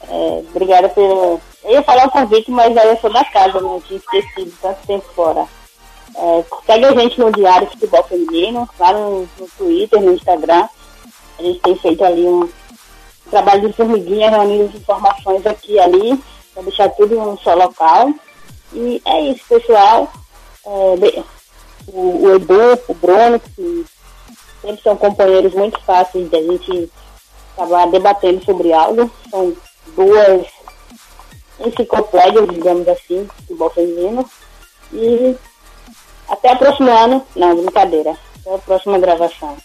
É, 0.10 0.44
obrigada 0.50 0.90
pelo, 0.90 1.40
eu 1.64 1.72
ia 1.72 1.84
falar 1.84 2.08
o 2.08 2.12
convite, 2.12 2.52
mas 2.52 2.76
aí 2.76 2.90
eu 2.90 2.98
sou 2.98 3.12
da 3.12 3.24
casa, 3.24 3.62
não 3.62 3.80
tinha 3.80 3.98
esquecido 3.98 4.54
tanto 4.62 4.86
tempo 4.86 5.06
fora. 5.16 5.48
É, 6.16 6.44
segue 6.66 6.86
a 6.86 6.92
gente 6.92 7.20
no 7.20 7.32
Diário 7.32 7.70
Futebol 7.70 8.04
Feminino, 8.04 8.70
lá 8.78 8.92
no, 8.92 9.22
no, 9.40 9.48
Twitter, 9.58 10.02
no 10.02 10.14
Instagram. 10.14 10.68
A 11.40 11.42
gente 11.42 11.60
tem 11.62 11.76
feito 11.78 12.04
ali 12.04 12.26
um 12.26 12.50
trabalho 13.30 13.68
de 13.68 13.74
formiguinha, 13.74 14.30
reunindo 14.30 14.76
informações 14.76 15.46
aqui 15.46 15.74
e 15.74 15.80
ali, 15.80 16.22
para 16.54 16.64
deixar 16.64 16.90
tudo 16.90 17.16
em 17.16 17.20
um 17.20 17.38
só 17.38 17.54
local. 17.54 18.10
E 18.74 19.02
é 19.06 19.22
isso, 19.22 19.44
pessoal. 19.48 20.12
É, 20.66 21.24
o, 21.88 22.26
o 22.26 22.36
Edu, 22.36 22.80
o 22.88 22.94
Bruno, 22.94 23.40
que 23.40 23.86
sempre 24.62 24.82
são 24.82 24.96
companheiros 24.96 25.54
muito 25.54 25.80
fáceis 25.82 26.30
de 26.30 26.36
a 26.36 26.42
gente 26.42 26.92
acabar 27.56 27.88
debatendo 27.88 28.44
sobre 28.44 28.74
algo. 28.74 29.12
São 29.30 29.56
duas 29.96 30.48
enciclopédia, 31.60 32.48
digamos 32.48 32.88
assim, 32.88 33.28
futebol 33.38 33.70
feminino. 33.70 34.30
E 34.92 35.36
até 36.28 36.54
o 36.54 36.58
próximo 36.58 36.92
ano. 36.92 37.26
Não, 37.36 37.56
brincadeira. 37.56 38.18
Até 38.42 38.56
a 38.56 38.58
próxima 38.60 39.00
gravação. 39.00 39.56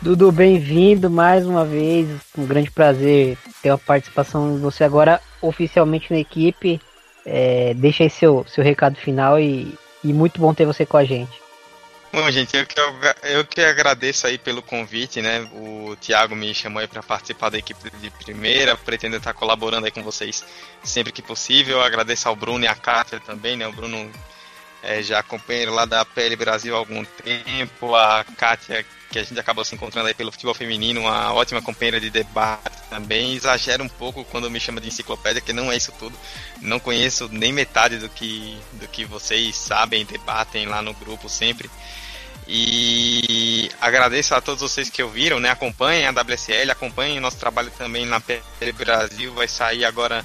Dudu, 0.00 0.30
bem-vindo 0.30 1.08
mais 1.08 1.46
uma 1.46 1.64
vez. 1.64 2.08
Um 2.36 2.44
grande 2.46 2.70
prazer 2.70 3.38
ter 3.62 3.70
a 3.70 3.78
participação 3.78 4.54
de 4.54 4.60
você 4.60 4.84
agora 4.84 5.20
oficialmente 5.40 6.12
na 6.12 6.18
equipe. 6.18 6.80
É, 7.26 7.72
deixa 7.74 8.04
aí 8.04 8.10
seu, 8.10 8.44
seu 8.48 8.62
recado 8.62 8.96
final 8.96 9.38
e, 9.38 9.74
e 10.02 10.12
muito 10.12 10.40
bom 10.40 10.52
ter 10.52 10.66
você 10.66 10.84
com 10.84 10.96
a 10.96 11.04
gente. 11.04 11.44
Bom, 12.14 12.30
gente, 12.30 12.56
eu 12.56 12.64
que, 12.64 12.76
eu 13.24 13.44
que 13.44 13.60
agradeço 13.60 14.24
aí 14.26 14.38
pelo 14.38 14.62
convite, 14.62 15.20
né? 15.20 15.48
O 15.52 15.96
Thiago 15.96 16.36
me 16.36 16.54
chamou 16.54 16.80
aí 16.80 16.86
para 16.86 17.02
participar 17.02 17.50
da 17.50 17.58
equipe 17.58 17.90
de 17.98 18.08
primeira, 18.08 18.76
pretendo 18.76 19.16
estar 19.16 19.34
colaborando 19.34 19.86
aí 19.86 19.90
com 19.90 20.00
vocês 20.00 20.44
sempre 20.84 21.12
que 21.12 21.20
possível. 21.20 21.78
Eu 21.78 21.82
agradeço 21.82 22.28
ao 22.28 22.36
Bruno 22.36 22.64
e 22.64 22.68
à 22.68 22.74
Kátia 22.76 23.18
também, 23.18 23.56
né? 23.56 23.66
O 23.66 23.72
Bruno 23.72 24.08
é, 24.84 25.02
já 25.02 25.22
companheiro 25.22 25.72
lá 25.72 25.84
da 25.84 26.04
PL 26.04 26.36
Brasil 26.36 26.74
há 26.74 26.78
algum 26.78 27.04
tempo, 27.04 27.94
a 27.94 28.24
Kátia, 28.36 28.84
que 29.10 29.18
a 29.18 29.22
gente 29.22 29.38
acabou 29.38 29.64
se 29.64 29.74
encontrando 29.74 30.08
aí 30.08 30.14
pelo 30.14 30.30
futebol 30.30 30.54
feminino, 30.54 31.02
uma 31.02 31.32
ótima 31.32 31.62
companheira 31.62 31.98
de 31.98 32.10
debate 32.10 32.76
também. 32.90 33.34
Exagera 33.34 33.82
um 33.82 33.88
pouco 33.88 34.24
quando 34.24 34.50
me 34.50 34.60
chama 34.60 34.80
de 34.80 34.88
enciclopédia, 34.88 35.40
que 35.40 35.52
não 35.52 35.72
é 35.72 35.76
isso 35.76 35.92
tudo. 35.98 36.16
Não 36.60 36.78
conheço 36.78 37.28
nem 37.32 37.52
metade 37.52 37.98
do 37.98 38.08
que, 38.08 38.58
do 38.74 38.86
que 38.86 39.04
vocês 39.04 39.56
sabem, 39.56 40.04
debatem 40.04 40.66
lá 40.66 40.82
no 40.82 40.92
grupo 40.94 41.28
sempre. 41.28 41.70
E 42.46 43.70
agradeço 43.80 44.34
a 44.34 44.40
todos 44.40 44.60
vocês 44.60 44.90
que 44.90 45.02
ouviram, 45.02 45.40
né? 45.40 45.50
Acompanhem 45.50 46.06
a 46.06 46.10
WSL, 46.10 46.70
acompanhem 46.70 47.20
nosso 47.20 47.38
trabalho 47.38 47.70
também 47.78 48.04
na 48.04 48.20
PL 48.20 48.72
Brasil. 48.72 49.32
Vai 49.32 49.48
sair 49.48 49.84
agora 49.84 50.22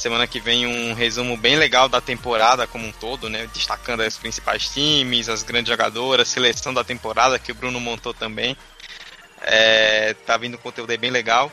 semana 0.00 0.26
que 0.26 0.40
vem 0.40 0.66
um 0.66 0.94
resumo 0.94 1.36
bem 1.36 1.56
legal 1.56 1.88
da 1.88 2.00
temporada 2.00 2.66
como 2.66 2.86
um 2.86 2.92
todo, 2.92 3.28
né? 3.28 3.48
Destacando 3.52 4.00
os 4.00 4.16
principais 4.16 4.68
times, 4.68 5.28
as 5.28 5.42
grandes 5.42 5.70
jogadoras, 5.70 6.28
seleção 6.28 6.72
da 6.72 6.84
temporada 6.84 7.38
que 7.38 7.52
o 7.52 7.54
Bruno 7.54 7.80
montou 7.80 8.14
também. 8.14 8.56
É, 9.44 10.14
tá 10.24 10.36
vindo 10.36 10.56
conteúdo 10.56 10.90
aí 10.90 10.96
bem 10.96 11.10
legal. 11.10 11.50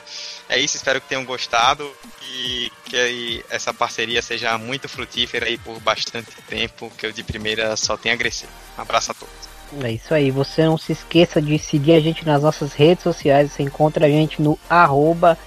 É 0.48 0.60
isso, 0.60 0.78
espero 0.78 1.02
que 1.02 1.10
tenham 1.10 1.26
gostado 1.26 1.92
e 2.32 2.72
que 2.86 3.44
essa 3.50 3.74
parceria 3.74 4.22
seja 4.22 4.56
muito 4.58 4.88
frutífera 4.88 5.48
aí 5.48 5.58
por 5.58 5.80
bastante 5.80 6.32
tempo, 6.48 6.92
que 6.98 7.06
eu 7.06 7.12
de 7.12 7.24
primeira 7.24 7.76
só 7.76 7.98
tenho 7.98 8.14
a 8.14 8.16
agradecer. 8.16 8.48
Um 8.78 8.82
abraço 8.82 9.12
a 9.12 9.16
todos. 9.16 9.50
É 9.84 9.92
isso 9.92 10.14
aí, 10.14 10.32
você 10.32 10.64
não 10.64 10.78
se 10.78 10.94
esqueça 10.94 11.42
de 11.42 11.60
seguir 11.60 11.94
a 11.94 12.00
gente 12.00 12.26
nas 12.26 12.42
nossas 12.42 12.74
redes 12.74 13.04
sociais, 13.04 13.52
você 13.52 13.62
encontra 13.62 14.08
a 14.08 14.10
gente 14.10 14.42
no 14.42 14.58
arroba 14.68 15.38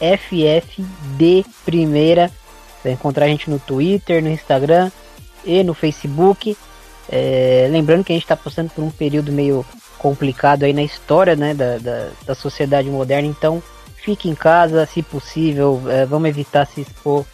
FFDPrimeira, 0.00 2.28
você 2.28 2.34
vai 2.82 2.92
encontrar 2.92 3.26
a 3.26 3.28
gente 3.28 3.50
no 3.50 3.58
Twitter, 3.58 4.22
no 4.22 4.30
Instagram 4.30 4.90
e 5.44 5.62
no 5.62 5.74
Facebook. 5.74 6.56
É, 7.08 7.68
lembrando 7.70 8.04
que 8.04 8.12
a 8.12 8.14
gente 8.14 8.24
está 8.24 8.36
passando 8.36 8.70
por 8.70 8.82
um 8.82 8.90
período 8.90 9.32
meio 9.32 9.64
complicado 9.98 10.62
aí 10.62 10.72
na 10.72 10.82
história 10.82 11.36
né, 11.36 11.52
da, 11.52 11.78
da, 11.78 12.08
da 12.24 12.34
sociedade 12.34 12.88
moderna, 12.88 13.28
então 13.28 13.62
fique 13.96 14.28
em 14.28 14.34
casa 14.34 14.86
se 14.86 15.02
possível, 15.02 15.82
é, 15.88 16.06
vamos 16.06 16.28
evitar 16.28 16.66
se 16.66 16.80
expor 16.80 17.24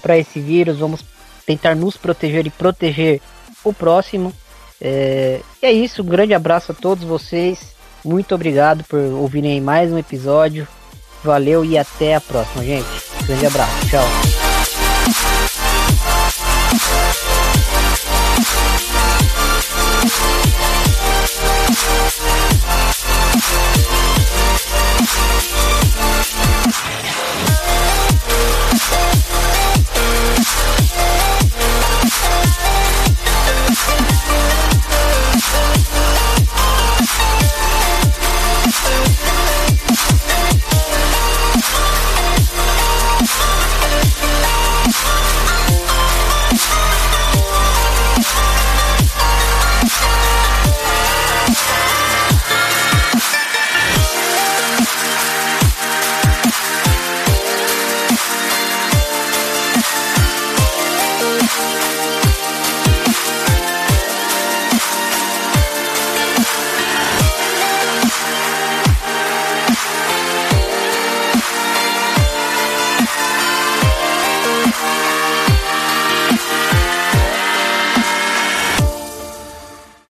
para 0.00 0.16
esse 0.16 0.40
vírus, 0.40 0.78
vamos 0.78 1.04
tentar 1.44 1.74
nos 1.74 1.96
proteger 1.96 2.46
e 2.46 2.50
proteger 2.50 3.20
o 3.62 3.72
próximo. 3.72 4.32
É, 4.80 5.40
e 5.62 5.66
é 5.66 5.72
isso, 5.72 6.02
um 6.02 6.06
grande 6.06 6.32
abraço 6.32 6.72
a 6.72 6.74
todos 6.74 7.04
vocês. 7.04 7.74
Muito 8.04 8.34
obrigado 8.34 8.84
por 8.84 8.98
ouvirem 8.98 9.60
mais 9.60 9.92
um 9.92 9.98
episódio. 9.98 10.66
Valeu 11.24 11.64
e 11.64 11.76
até 11.76 12.14
a 12.14 12.20
próxima, 12.20 12.64
gente. 12.64 12.86
grande 13.26 13.46
abraço, 13.46 13.88
tchau. 13.88 14.45
Thank 16.78 17.00
you. 17.00 17.05